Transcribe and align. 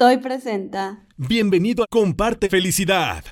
Estoy 0.00 0.18
presenta. 0.18 1.04
Bienvenido 1.16 1.82
a 1.82 1.88
Comparte 1.90 2.48
Felicidad. 2.48 3.24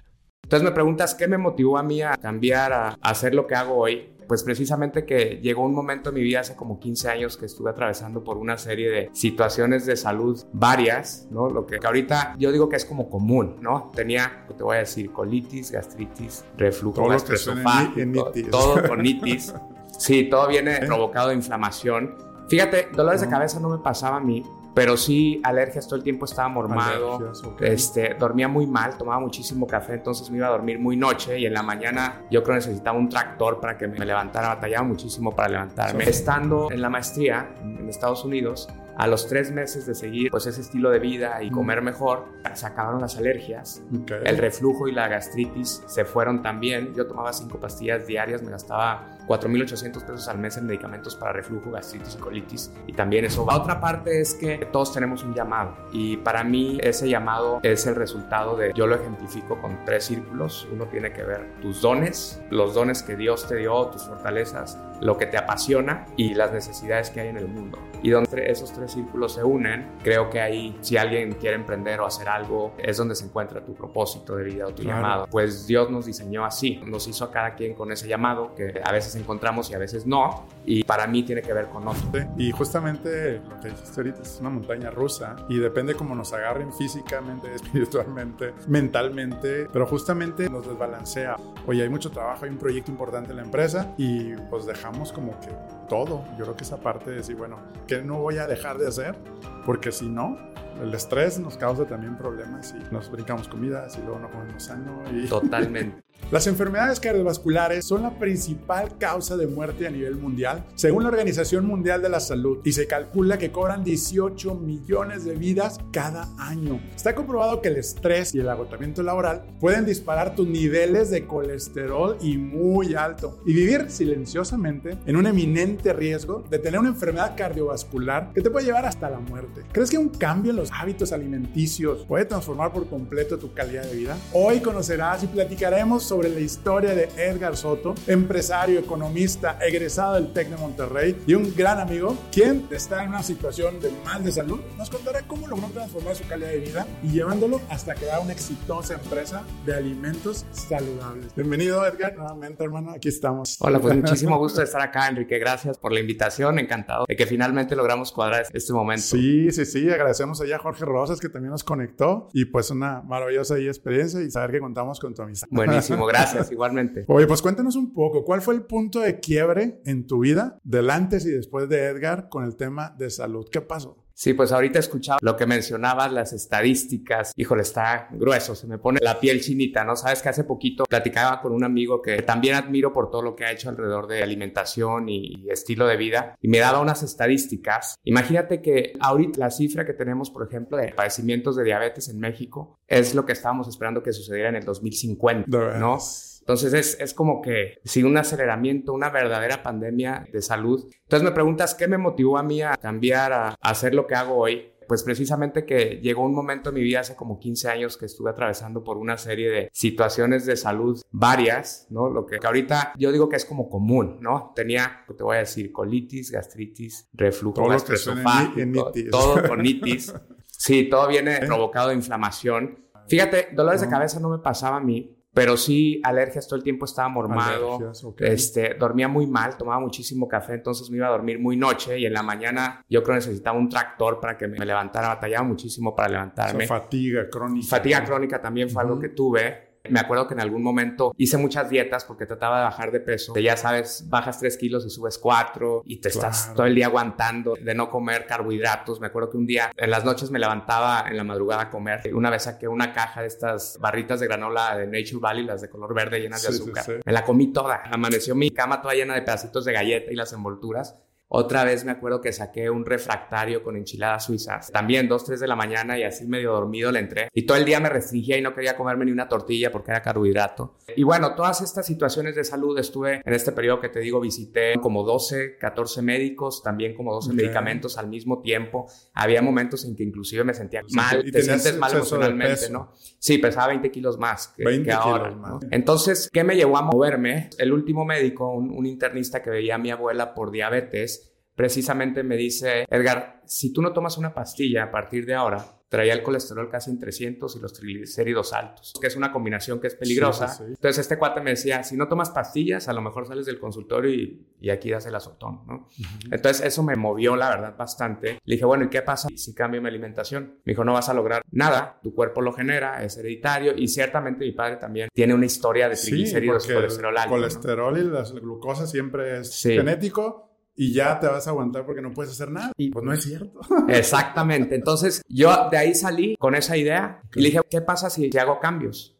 Entonces 0.43 0.69
me 0.69 0.75
preguntas, 0.75 1.15
¿qué 1.15 1.29
me 1.29 1.39
motivó 1.39 1.79
a 1.79 1.85
mí 1.85 2.03
a 2.03 2.17
cambiar, 2.17 2.73
a 2.73 2.99
hacer 3.03 3.37
lo 3.37 3.47
que 3.47 3.55
hago 3.55 3.77
hoy? 3.77 4.11
Pues 4.27 4.43
precisamente 4.43 5.07
que 5.07 5.39
llegó 5.41 5.65
un 5.65 5.73
momento 5.73 6.09
en 6.09 6.17
mi 6.17 6.23
vida 6.23 6.41
hace 6.41 6.57
como 6.57 6.81
15 6.81 7.09
años 7.09 7.37
que 7.37 7.47
estuve 7.47 7.71
atravesando 7.71 8.25
por 8.25 8.37
una 8.37 8.59
serie 8.59 8.91
de 8.91 9.11
situaciones 9.13 9.87
de 9.87 9.95
salud 9.95 10.43
varias, 10.53 11.29
¿no? 11.31 11.49
Lo 11.49 11.67
que, 11.67 11.79
ahorita 11.81 12.35
yo 12.37 12.51
digo 12.51 12.69
que 12.69 12.75
es 12.75 12.85
como 12.85 13.09
común, 13.09 13.59
¿no? 13.61 13.93
Tenía, 13.95 14.45
te 14.49 14.65
voy 14.65 14.75
a 14.75 14.81
decir, 14.81 15.13
colitis, 15.13 15.71
gastritis, 15.71 16.45
reflujo 16.57 17.07
gastroesofágico, 17.07 18.33
todo 18.51 18.89
con 18.89 19.07
itis. 19.07 19.55
Sí, 19.99 20.25
todo 20.25 20.49
viene 20.49 20.81
provocado 20.81 21.29
de 21.29 21.37
inflamación. 21.37 22.17
Fíjate, 22.49 22.89
dolores 22.93 23.21
de 23.23 23.29
cabeza 23.29 23.61
no 23.61 23.71
me 23.71 23.79
pasaba 23.79 24.17
a 24.17 24.21
mí, 24.21 24.43
pero 24.77 24.99
sí 24.99 25.41
alergias 25.43 25.87
todo 25.87 25.97
el 25.97 26.03
tiempo 26.03 26.27
estaba 26.27 26.51
mormado 26.51 27.33
este 27.61 28.15
dormía 28.19 28.47
muy 28.47 28.67
mal 28.67 28.99
tomaba 28.99 29.19
muchísimo 29.19 29.67
café 29.67 29.95
entonces 29.95 30.29
me 30.29 30.37
iba 30.37 30.49
a 30.49 30.51
dormir 30.51 30.79
muy 30.79 30.99
noche 30.99 31.39
y 31.39 31.47
en 31.47 31.55
la 31.55 31.63
mañana 31.63 32.27
yo 32.31 32.43
creo 32.43 32.57
necesitaba 32.57 32.99
un 32.99 33.09
tractor 33.09 33.59
para 33.59 33.79
que 33.79 33.89
me 33.89 34.05
levantara 34.05 34.49
batallaba 34.49 34.87
muchísimo 34.87 35.35
para 35.35 35.49
levantarme 35.49 36.05
estando 36.05 36.71
en 36.71 36.83
la 36.83 36.91
maestría 36.91 37.49
en 37.63 37.89
Estados 37.89 38.23
Unidos 38.27 38.69
a 38.99 39.07
los 39.07 39.29
tres 39.29 39.51
meses 39.51 39.87
de 39.87 39.95
seguir 39.95 40.31
pues 40.31 40.47
ese 40.47 40.61
estilo 40.61 40.91
de 40.91 40.99
vida 40.99 41.43
y 41.43 41.51
comer 41.51 41.83
mejor, 41.83 42.25
se 42.55 42.67
acabaron 42.67 43.03
las 43.03 43.19
alergias. 43.19 43.83
El 44.25 44.39
reflujo 44.39 44.89
y 44.89 44.93
la 44.93 45.07
gastritis 45.07 45.83
se 45.87 46.07
fueron 46.07 46.41
también. 46.41 46.95
Yo 46.95 47.07
tomaba 47.07 47.35
cinco 47.35 47.61
pastillas 47.61 48.07
diarias, 48.07 48.43
me 48.43 48.51
gastaba 48.51 49.16
4.800 49.27 49.93
pesos 50.05 50.29
al 50.29 50.39
mes 50.39 50.57
en 50.57 50.67
medicamentos 50.67 51.17
para 51.17 51.33
reflujo, 51.33 51.71
gastritis 51.71 52.15
y 52.15 52.19
colitis. 52.19 52.73
Y 52.87 52.93
también 52.93 53.25
eso 53.25 53.45
va. 53.45 53.57
Otra 53.57 53.81
parte 53.81 54.21
es 54.21 54.35
que 54.35 54.69
todos 54.73 54.93
tenemos 54.93 55.23
un 55.25 55.35
llamado. 55.35 55.77
Y 55.93 56.17
para 56.19 56.45
mí 56.45 56.79
ese 56.83 57.09
llamado 57.09 57.61
es 57.63 57.87
el 57.87 57.95
resultado 57.95 58.57
de, 58.57 58.73
yo 58.75 58.87
lo 58.87 58.97
ejemplifico 58.97 59.61
con 59.61 59.85
tres 59.85 60.05
círculos. 60.05 60.69
Uno 60.73 60.87
tiene 60.87 61.13
que 61.13 61.23
ver 61.23 61.61
tus 61.61 61.81
dones, 61.83 62.41
los 62.51 62.75
dones 62.75 63.03
que 63.03 63.17
Dios 63.17 63.47
te 63.49 63.57
dio, 63.57 63.87
tus 63.87 64.03
fortalezas, 64.05 64.79
lo 65.01 65.17
que 65.19 65.27
te 65.27 65.37
apasiona 65.37 66.07
y 66.17 66.35
las 66.35 66.53
necesidades 66.53 67.11
que 67.11 67.21
hay 67.21 67.29
en 67.29 67.37
el 67.37 67.49
mundo. 67.49 67.79
Y 68.03 68.11
donde 68.11 68.51
esos 68.51 68.73
tres 68.73 68.93
círculos 68.93 69.35
se 69.35 69.43
unen, 69.43 69.89
creo 70.03 70.31
que 70.31 70.41
ahí, 70.41 70.77
si 70.81 70.97
alguien 70.97 71.33
quiere 71.33 71.57
emprender 71.57 72.01
o 72.01 72.07
hacer 72.07 72.29
algo, 72.29 72.75
es 72.79 72.97
donde 72.97 73.15
se 73.15 73.25
encuentra 73.25 73.65
tu 73.65 73.75
propósito 73.75 74.37
de 74.37 74.45
vida 74.45 74.67
o 74.67 74.75
tu 74.75 74.83
llamado. 74.83 75.27
Pues 75.31 75.67
Dios 75.67 75.91
nos 75.91 76.07
diseñó 76.07 76.45
así, 76.45 76.81
nos 76.87 77.09
hizo 77.09 77.25
a 77.25 77.31
cada 77.31 77.55
quien 77.55 77.75
con 77.75 77.91
ese 77.91 78.07
llamado 78.07 78.55
que 78.55 78.81
a 78.85 78.93
veces 78.93 79.16
encontramos 79.17 79.71
y 79.71 79.75
a 79.75 79.79
veces 79.79 80.07
no. 80.07 80.47
Y 80.65 80.85
para 80.85 81.07
mí 81.07 81.23
tiene 81.23 81.43
que 81.43 81.53
ver 81.53 81.67
con 81.67 81.87
otro. 81.87 82.03
Y 82.37 82.51
justamente 82.51 83.41
lo 83.49 83.61
que 83.61 83.69
dijiste 83.69 84.01
ahorita 84.01 84.23
es 84.23 84.39
una 84.41 84.51
montaña 84.51 84.91
rusa 84.91 85.37
y 85.49 85.59
depende 85.59 85.95
cómo 85.95 86.15
nos 86.15 86.33
agarren 86.33 86.73
físicamente, 86.73 87.55
espiritualmente, 87.55 88.53
mentalmente, 88.69 89.69
pero 89.73 89.87
justamente 89.87 90.49
nos 90.49 90.67
desbalancea. 90.67 91.37
Oye, 91.67 91.83
hay 91.83 91.89
mucho 91.89 92.11
trabajo, 92.11 92.45
hay 92.45 92.51
un 92.51 92.59
proyecto 92.59 92.91
importante 92.91 93.31
en 93.31 93.37
la 93.37 93.43
empresa 93.43 93.95
y 93.97 94.35
pues 94.51 94.67
dejamos 94.67 95.13
como 95.13 95.39
que 95.41 95.51
todo. 95.89 96.25
Yo 96.39 96.45
creo 96.45 96.57
que 96.57 96.65
esa 96.65 96.79
parte 96.79 97.11
de 97.11 97.17
decir, 97.17 97.37
bueno, 97.37 97.59
que 97.87 98.03
no 98.03 98.19
voy 98.19 98.39
a 98.39 98.47
dejar 98.47 98.79
de 98.79 98.89
hacer? 98.89 99.17
Porque 99.65 99.93
si 99.93 100.07
no, 100.07 100.39
el 100.83 100.95
estrés 100.95 101.39
nos 101.39 101.57
causa 101.57 101.87
también 101.87 102.17
problemas 102.17 102.75
y 102.75 102.93
nos 102.93 103.11
brincamos 103.11 103.49
comidas 103.49 103.97
y 103.97 104.03
luego 104.03 104.19
no 104.19 104.31
comemos 104.31 104.63
sano. 104.63 105.03
Y... 105.13 105.27
Totalmente. 105.29 106.07
Las 106.33 106.49
enfermedades 106.49 106.99
cardiovasculares 106.99 107.85
son 107.85 108.03
la 108.03 108.19
principal 108.19 108.99
causa 108.99 109.37
de 109.37 109.47
muerte 109.47 109.87
a 109.87 109.91
nivel 109.91 110.17
mundial, 110.17 110.65
según 110.75 111.05
la 111.05 111.11
Organización 111.11 111.65
Mundial 111.67 112.03
de 112.03 112.09
la 112.09 112.19
Salud, 112.19 112.59
y 112.65 112.73
se 112.73 112.89
calcula 112.89 113.39
que 113.39 113.53
cobran 113.53 113.85
18 113.85 114.57
millones 114.57 115.25
de 115.25 115.37
vidas 115.37 115.79
cada 115.93 116.29
año. 116.37 116.81
Está 116.97 117.15
comprobado 117.15 117.63
que 117.63 117.69
el 117.69 117.77
estrés 117.77 118.35
y 118.35 118.41
el 118.41 118.49
agotamiento 118.49 119.05
laboral 119.05 119.45
pueden 119.61 119.87
disparar 119.87 120.35
tus 120.35 120.49
niveles 120.49 121.11
de 121.11 121.27
colesterol 121.29 122.17
y 122.21 122.39
muy 122.39 122.97
alto, 122.97 123.39
y 123.47 123.53
vivir 123.53 123.89
silenciosamente 123.89 124.99
en 125.07 125.15
un 125.15 125.29
eminente 125.29 125.93
riesgo 125.93 126.43
de 126.51 126.59
tener 126.59 126.81
una 126.81 126.89
enfermedad 126.89 127.37
cardiovascular 127.37 128.33
que 128.35 128.43
te 128.43 128.51
puede 128.51 128.67
llevar 128.67 128.87
hasta 128.87 129.09
la 129.09 129.21
muerte. 129.21 129.63
¿Crees 129.71 129.91
que 129.91 129.99
un 129.99 130.09
cambio 130.09 130.51
en 130.51 130.57
los 130.57 130.66
hábitos 130.73 131.13
alimenticios 131.13 132.05
puede 132.05 132.25
transformar 132.25 132.73
por 132.73 132.89
completo 132.89 133.39
tu 133.39 133.53
calidad 133.53 133.85
de 133.85 133.97
vida? 133.97 134.17
Hoy 134.33 134.61
conocerás 134.61 135.23
y 135.23 135.27
platicaremos 135.27 136.03
sobre 136.03 136.29
la 136.29 136.41
historia 136.41 136.95
de 136.95 137.09
Edgar 137.17 137.57
Soto, 137.57 137.95
empresario, 138.07 138.79
economista, 138.79 139.59
egresado 139.61 140.15
del 140.15 140.33
TEC 140.33 140.51
de 140.51 140.57
Monterrey 140.57 141.17
y 141.27 141.35
un 141.35 141.55
gran 141.55 141.81
amigo, 141.81 142.17
quien 142.33 142.67
está 142.71 143.03
en 143.03 143.11
una 143.11 143.23
situación 143.23 143.81
de 143.81 143.91
mal 144.05 144.23
de 144.25 144.33
salud. 144.33 144.61
Nos 144.79 144.91
contará 144.91 145.23
cómo 145.23 145.47
logró 145.47 145.69
transformar 145.69 146.15
su 146.15 146.27
calidad 146.27 146.49
de 146.49 146.59
vida 146.59 146.87
y 147.03 147.09
llevándolo 147.11 147.61
hasta 147.69 147.95
crear 147.95 148.21
una 148.21 148.33
exitosa 148.33 148.95
empresa 148.95 149.43
de 149.65 149.75
alimentos 149.75 150.47
saludables. 150.53 151.35
Bienvenido, 151.35 151.85
Edgar, 151.87 152.15
nuevamente, 152.17 152.65
hermano. 152.65 152.93
Aquí 152.93 153.09
estamos. 153.09 153.57
Hola, 153.61 153.79
pues 153.79 153.97
muchísimo 154.03 154.39
gusto 154.39 154.61
de 154.61 154.65
estar 154.65 154.81
acá, 154.81 155.09
Enrique. 155.09 155.39
Gracias 155.39 155.79
por 155.79 155.93
la 155.93 156.01
invitación. 156.01 156.59
Encantado 156.59 157.05
de 157.09 157.17
que 157.17 157.27
finalmente 157.27 157.77
logramos 157.77 158.13
cuadrar 158.13 158.47
este 158.53 158.73
momento. 158.73 159.03
Sí, 159.03 159.51
sí, 159.51 159.65
sí. 159.65 159.91
Agradecemos 159.91 160.41
allá 160.41 160.56
a 160.57 160.59
Jorge 160.59 160.85
Rosas 160.85 161.21
que 161.21 161.29
también 161.29 161.53
nos 161.53 161.65
conectó 161.65 162.29
y 162.33 162.47
pues 162.47 162.71
una 162.71 163.03
maravillosa 163.03 163.59
experiencia 163.59 164.21
y 164.23 164.31
saber 164.31 164.53
que 164.53 164.61
contamos 164.61 165.01
con 165.01 165.15
tu 165.15 165.23
amistad. 165.23 165.49
Buenísimo 165.51 166.07
gracias, 166.07 166.51
igualmente. 166.51 167.05
Oye, 167.09 167.27
pues 167.27 167.43
cuéntanos 167.43 167.77
un 167.77 167.93
poco, 167.93 168.25
¿cuál 168.25 168.43
fue 168.43 168.55
el 168.55 168.63
punto 168.63 169.01
de 169.01 169.21
quiebre 169.21 169.81
en 169.85 170.07
tu 170.07 170.21
vida 170.21 170.59
del 170.65 170.91
antes 170.91 171.27
y 171.27 171.31
después 171.31 171.69
de 171.69 171.85
Edgar 171.85 172.29
con 172.29 172.45
el 172.45 172.57
tema 172.57 172.95
de 172.99 173.11
salud? 173.11 173.47
¿Qué 173.51 173.61
pasó? 173.61 174.06
Sí, 174.19 174.33
pues 174.33 174.51
ahorita 174.51 174.79
he 174.79 174.81
escuchado 174.81 175.19
lo 175.21 175.37
que 175.37 175.45
mencionabas, 175.45 176.11
las 176.11 176.33
estadísticas. 176.33 177.35
Híjole, 177.37 177.61
está 177.61 178.09
grueso, 178.13 178.55
se 178.55 178.67
me 178.67 178.79
pone 178.79 178.99
la 179.03 179.21
piel 179.21 179.43
chinita, 179.43 179.85
¿no? 179.85 179.95
Sabes 179.95 180.23
que 180.23 180.31
hace 180.31 180.45
poquito 180.45 180.85
platicaba 180.85 181.43
con 181.43 181.53
un 181.53 181.65
amigo 181.65 182.01
que 182.01 182.23
también 182.23 182.55
admiro 182.55 182.95
por 182.95 183.11
todo 183.11 183.21
lo 183.21 183.37
que 183.37 183.45
ha 183.45 183.53
hecho 183.53 183.69
alrededor 183.69 184.07
de 184.07 184.23
alimentación 184.23 185.11
y 185.11 185.45
estilo 185.51 185.87
de 185.87 185.99
vida 185.99 186.35
y 186.41 186.49
me 186.49 186.61
daba 186.61 186.81
unas 186.81 187.03
estadísticas. 187.03 187.99
Imagínate 188.05 188.63
que 188.63 188.95
ahorita 189.01 189.39
la 189.39 189.51
cifra 189.51 189.85
que 189.85 189.93
tenemos, 189.93 190.31
por 190.31 190.49
ejemplo, 190.49 190.79
de 190.79 190.95
padecimientos 190.95 191.55
de 191.55 191.65
diabetes 191.65 192.09
en 192.09 192.19
México 192.19 192.79
es 192.89 193.15
lo 193.15 193.27
que 193.27 193.35
estábamos 193.35 193.69
esperando 193.69 194.03
que 194.03 194.15
sucediera 194.15 194.49
en 194.49 194.57
el 194.57 194.65
2050, 194.65 195.79
¿no? 195.79 195.99
Entonces 196.47 196.75
es, 196.75 197.01
es 197.01 197.13
como 197.13 197.43
que 197.43 197.81
sin 197.85 198.07
un 198.07 198.17
aceleramiento, 198.17 198.93
una 198.93 199.11
verdadera 199.11 199.65
pandemia 199.65 200.29
de 200.33 200.41
salud. 200.41 200.89
Entonces 201.03 201.29
me 201.29 201.35
preguntas, 201.35 201.75
¿qué 201.75 201.89
me 201.89 201.99
motivó 201.99 202.39
a 202.39 202.45
mí 202.45 202.63
a 202.63 202.77
cambiar, 202.77 203.33
a, 203.33 203.57
hacer 203.61 203.97
lo 203.97 204.07
que 204.07 204.15
hago 204.15 204.37
hoy? 204.37 204.71
Pues 204.87 205.03
precisamente 205.03 205.67
que 205.67 205.99
llegó 206.01 206.25
un 206.25 206.37
momento 206.37 206.69
en 206.69 206.77
mi 206.77 206.83
vida 206.83 207.01
hace 207.01 207.17
como 207.17 207.41
15 207.41 207.69
años 207.69 207.97
que 207.97 208.07
estuve 208.07 208.31
atravesando 208.31 208.85
por 208.85 208.97
una 208.97 209.19
serie 209.19 209.51
de 209.51 209.71
situaciones 209.73 210.47
de 210.47 210.57
salud 210.57 211.03
varias, 211.11 211.89
¿no? 211.91 212.09
Lo 212.09 212.25
que, 212.27 212.39
ahorita 212.41 212.93
yo 212.97 213.11
digo 213.11 213.29
que 213.29 213.35
es 213.35 213.45
como 213.45 213.69
común, 213.69 214.19
¿no? 214.21 214.53
Tenía, 214.55 215.05
te 215.17 215.25
voy 215.25 215.39
a 215.39 215.41
decir, 215.41 215.73
colitis, 215.73 216.31
gastritis, 216.31 217.09
reflujo 217.13 217.67
gastroesofágico, 217.67 218.93
todo 219.11 219.49
con 219.49 219.67
itis. 219.67 220.15
Sí, 220.59 220.89
todo 220.89 221.07
viene 221.07 221.41
provocado 221.41 221.91
de 221.91 221.97
inflamación. 221.97 222.87
Fíjate, 223.09 223.49
dolores 223.53 223.83
de 223.83 223.91
cabeza 223.91 224.21
no 224.21 224.31
me 224.31 224.39
pasaba 224.39 224.79
a 224.79 224.81
mí, 224.81 225.16
pero 225.37 225.59
sí 225.59 226.01
alergias 226.03 226.49
todo 226.49 226.57
el 226.57 226.63
tiempo 226.63 226.87
estaba 226.87 227.11
mormado, 227.11 227.93
este, 228.21 228.73
dormía 228.73 229.07
muy 229.07 229.27
mal, 229.27 229.59
tomaba 229.59 229.79
muchísimo 229.79 230.27
café, 230.27 230.55
entonces 230.55 230.89
me 230.89 230.97
iba 230.97 231.09
a 231.09 231.11
dormir 231.11 231.39
muy 231.39 231.59
noche 231.59 231.99
y 231.99 232.07
en 232.07 232.15
la 232.15 232.23
mañana 232.23 232.83
yo 232.89 233.03
creo 233.03 233.17
necesitaba 233.17 233.59
un 233.59 233.69
tractor 233.69 234.19
para 234.19 234.39
que 234.39 234.49
me 234.49 234.65
levantara, 234.65 235.09
batallaba 235.09 235.45
muchísimo 235.45 235.95
para 235.95 236.09
levantarme. 236.09 236.67
fatiga 236.67 237.29
crónica. 237.29 237.67
Fatiga 237.69 238.03
crónica 238.03 238.41
también 238.41 238.71
fue 238.71 238.83
algo 238.83 238.99
que 238.99 239.11
tuve. 239.11 239.66
Me 239.91 240.01
acuerdo 240.01 240.27
que 240.27 240.35
en 240.35 240.41
algún 240.41 240.63
momento 240.63 241.13
hice 241.17 241.37
muchas 241.37 241.69
dietas 241.71 242.05
porque 242.05 242.27
trataba 242.27 242.59
de 242.59 242.65
bajar 242.65 242.91
de 242.91 243.01
peso. 243.01 243.35
ya 243.37 243.57
sabes, 243.57 244.07
bajas 244.09 244.39
3 244.41 244.57
kilos 244.57 244.87
y 244.87 244.91
subes 244.91 245.19
4 245.19 245.83
y 245.85 246.01
te 246.01 246.09
estás 246.09 246.53
todo 246.55 246.67
el 246.67 246.75
día 246.75 246.87
aguantando 246.87 247.55
de 247.61 247.75
no 247.75 247.91
comer 247.91 248.27
carbohidratos. 248.27 249.01
Me 249.01 249.09
acuerdo 249.09 249.31
que 249.31 249.37
un 249.37 249.47
día 249.47 249.71
en 249.77 249.91
las 249.91 250.05
noches 250.05 250.31
me 250.31 250.39
levantaba 250.39 251.05
en 251.09 251.17
la 251.17 251.25
madrugada 251.25 251.63
a 251.63 251.71
comer. 251.71 252.01
Una 252.15 252.31
vez 252.31 252.45
saqué 252.45 252.69
una 252.69 252.93
caja 252.93 253.21
de 253.23 253.27
estas 253.27 253.79
barritas 253.81 254.21
de 254.21 254.27
granola 254.27 254.77
de 254.77 254.87
Nature 254.87 255.21
Valley, 255.21 255.45
las 255.45 255.61
de 255.61 255.69
color 255.69 255.95
verde 255.95 256.21
llenas 256.21 256.43
de 256.43 256.49
azúcar. 256.49 256.85
Me 257.05 257.13
la 257.13 257.25
comí 257.25 257.53
toda. 257.53 257.83
Amaneció 257.91 258.35
mi 258.35 258.51
cama 258.51 258.81
toda 258.81 258.95
llena 258.95 259.15
de 259.15 259.23
pedacitos 259.23 259.65
de 259.65 259.73
galleta 259.73 260.13
y 260.13 260.17
las 260.17 260.33
envolturas. 260.33 260.97
Otra 261.29 261.65
vez 261.65 261.85
me 261.85 261.91
acuerdo 261.91 262.21
que 262.21 262.33
saqué 262.33 262.71
un 262.71 262.87
refractario 262.87 263.63
con 263.63 263.77
enchiladas 263.77 264.27
suizas. 264.27 264.71
También 264.71 265.09
dos, 265.09 265.25
tres 265.25 265.41
de 265.41 265.49
la 265.49 265.57
mañana 265.57 265.99
y 265.99 266.05
así 266.05 266.25
medio 266.27 266.53
dormido 266.53 266.93
le 266.93 267.01
entré. 267.01 267.29
Y 267.35 267.45
todo 267.45 267.57
el 267.57 267.65
día 267.65 267.81
me 267.81 267.89
restringía 267.89 268.39
y 268.39 268.43
no 268.43 268.55
quería 268.55 268.77
comerme 268.77 269.05
ni 269.07 269.11
una 269.11 269.29
tortilla 269.29 269.73
porque 269.73 269.91
era 269.91 270.03
carbohidrato. 270.03 270.77
Y 270.95 271.03
bueno, 271.03 271.35
todas 271.35 271.63
estas 271.63 271.85
situaciones 271.85 272.37
de 272.37 272.45
salud 272.45 272.79
estuve 272.79 273.23
en 273.25 273.35
este 273.35 273.51
periodo 273.51 273.81
que 273.81 273.89
te 273.89 273.99
digo, 273.99 274.21
visité 274.21 274.75
como 274.81 275.03
12, 275.03 275.57
14 275.59 276.01
médicos, 276.01 276.63
también 276.63 276.95
como 276.95 277.13
12 277.13 277.33
medicamentos 277.33 277.99
al 277.99 278.07
mismo 278.07 278.41
tiempo. 278.41 278.87
Había 279.13 279.43
momentos 279.43 279.85
en 279.85 279.97
que 279.97 280.05
inclusive 280.05 280.45
me 280.45 280.55
sentía 280.55 280.83
mal, 280.95 281.25
te 281.31 281.43
sientes 281.43 281.77
mal 281.77 281.93
emocionalmente, 281.93 282.71
¿no? 282.71 282.93
Sí, 283.19 283.39
pesaba 283.39 283.69
20 283.69 283.91
kilos 283.91 284.17
más 284.17 284.55
que, 284.57 284.93
ahora. 284.93 285.33
Más. 285.33 285.61
Entonces, 285.73 286.31
¿qué 286.33 286.45
me 286.45 286.55
llevó 286.55 286.77
a 286.77 286.83
moverme? 286.83 287.51
El 287.59 287.73
último 287.73 288.05
médico, 288.05 288.49
un 288.53 288.87
internista 288.87 289.43
que 289.43 289.51
veía 289.51 289.75
a 289.75 289.79
mi 289.79 289.91
abuela 289.91 290.33
por 290.33 290.53
diabetes, 290.53 291.26
precisamente 291.57 292.23
me 292.23 292.37
dice, 292.37 292.87
Edgar, 292.89 293.41
si 293.47 293.73
tú 293.73 293.83
no 293.83 293.93
tomas 293.93 294.19
una 294.19 294.35
pastilla 294.35 294.85
a 294.85 294.91
partir 294.91 295.27
de 295.27 295.35
ahora, 295.35 295.77
traía 295.89 296.13
el 296.15 296.23
colesterol 296.23 296.69
casi 296.69 296.91
en 296.91 296.99
300 296.99 297.57
y 297.57 297.61
los 297.61 297.73
triglicéridos 297.73 298.53
altos, 298.53 298.93
que 299.01 299.07
es 299.07 299.17
una 299.17 299.33
combinación 299.33 299.81
que 299.81 299.87
es 299.87 299.95
peligrosa. 299.95 300.59
Entonces 300.67 300.99
este 300.99 301.17
cuate 301.17 301.41
me 301.41 301.51
decía, 301.51 301.83
si 301.85 301.97
no 301.97 302.09
tomas 302.09 302.31
pastillas, 302.31 302.89
a 302.89 302.93
lo 302.93 303.01
mejor 303.01 303.27
sales 303.27 303.47
del 303.47 303.59
consultorio 303.59 304.13
y, 304.13 304.47
y 304.61 304.71
aquí 304.71 304.91
das 304.91 305.07
el 305.07 305.15
azotón, 305.15 305.61
¿no? 305.67 305.89
Entonces 306.31 306.67
eso 306.67 306.83
me 306.83 306.97
movió, 306.97 307.37
la 307.37 307.51
verdad, 307.51 307.77
bastante. 307.77 308.41
Le 308.45 308.55
dije, 308.55 308.65
bueno, 308.65 308.85
¿y 308.85 308.89
qué 308.89 309.03
pasa 309.03 309.29
si 309.35 309.55
cambio 309.55 309.81
mi 309.81 309.89
alimentación? 309.89 310.59
Me 310.65 310.73
dijo, 310.73 310.85
no 310.85 310.93
vas 310.93 311.09
a 311.09 311.15
lograr 311.15 311.43
nada, 311.53 312.01
tu 312.03 312.15
cuerpo 312.15 312.43
lo 312.43 312.53
genera, 312.53 313.03
es 313.05 313.17
hereditario 313.17 313.73
y 313.77 313.87
ciertamente 313.89 314.45
mi 314.45 314.53
padre 314.53 314.77
también 314.77 315.09
tiene 315.13 315.35
una 315.35 315.47
historia 315.47 315.89
de 315.89 315.97
triglicéridos 315.97 316.69
y 316.69 316.75
colesterol 316.75 317.17
alto. 317.17 317.35
El 317.35 317.41
colesterol 317.41 317.99
y 317.99 318.03
la 318.03 318.23
glucosa 318.23 318.87
siempre 318.87 319.39
es 319.39 319.63
genético 319.63 320.46
y 320.77 320.93
ya 320.93 321.19
te 321.19 321.27
vas 321.27 321.47
a 321.47 321.51
aguantar 321.51 321.85
porque 321.87 322.03
no 322.03 322.13
puedes 322.13 322.33
hacer 322.33 322.51
nada. 322.51 322.73
Y 322.77 322.91
pues 322.91 323.05
no 323.05 323.13
es 323.13 323.23
cierto. 323.25 323.61
Exactamente. 323.89 324.75
Entonces 324.75 325.23
yo 325.29 325.69
de 325.71 325.79
ahí 325.79 325.95
salí 325.95 326.37
con 326.37 326.55
esa 326.55 326.77
idea 326.77 327.23
y 327.35 327.41
le 327.41 327.49
dije, 327.49 327.61
¿qué 327.69 327.81
pasa 327.81 328.11
si, 328.11 328.31
hago 328.39 328.61
cambios? 328.61 329.17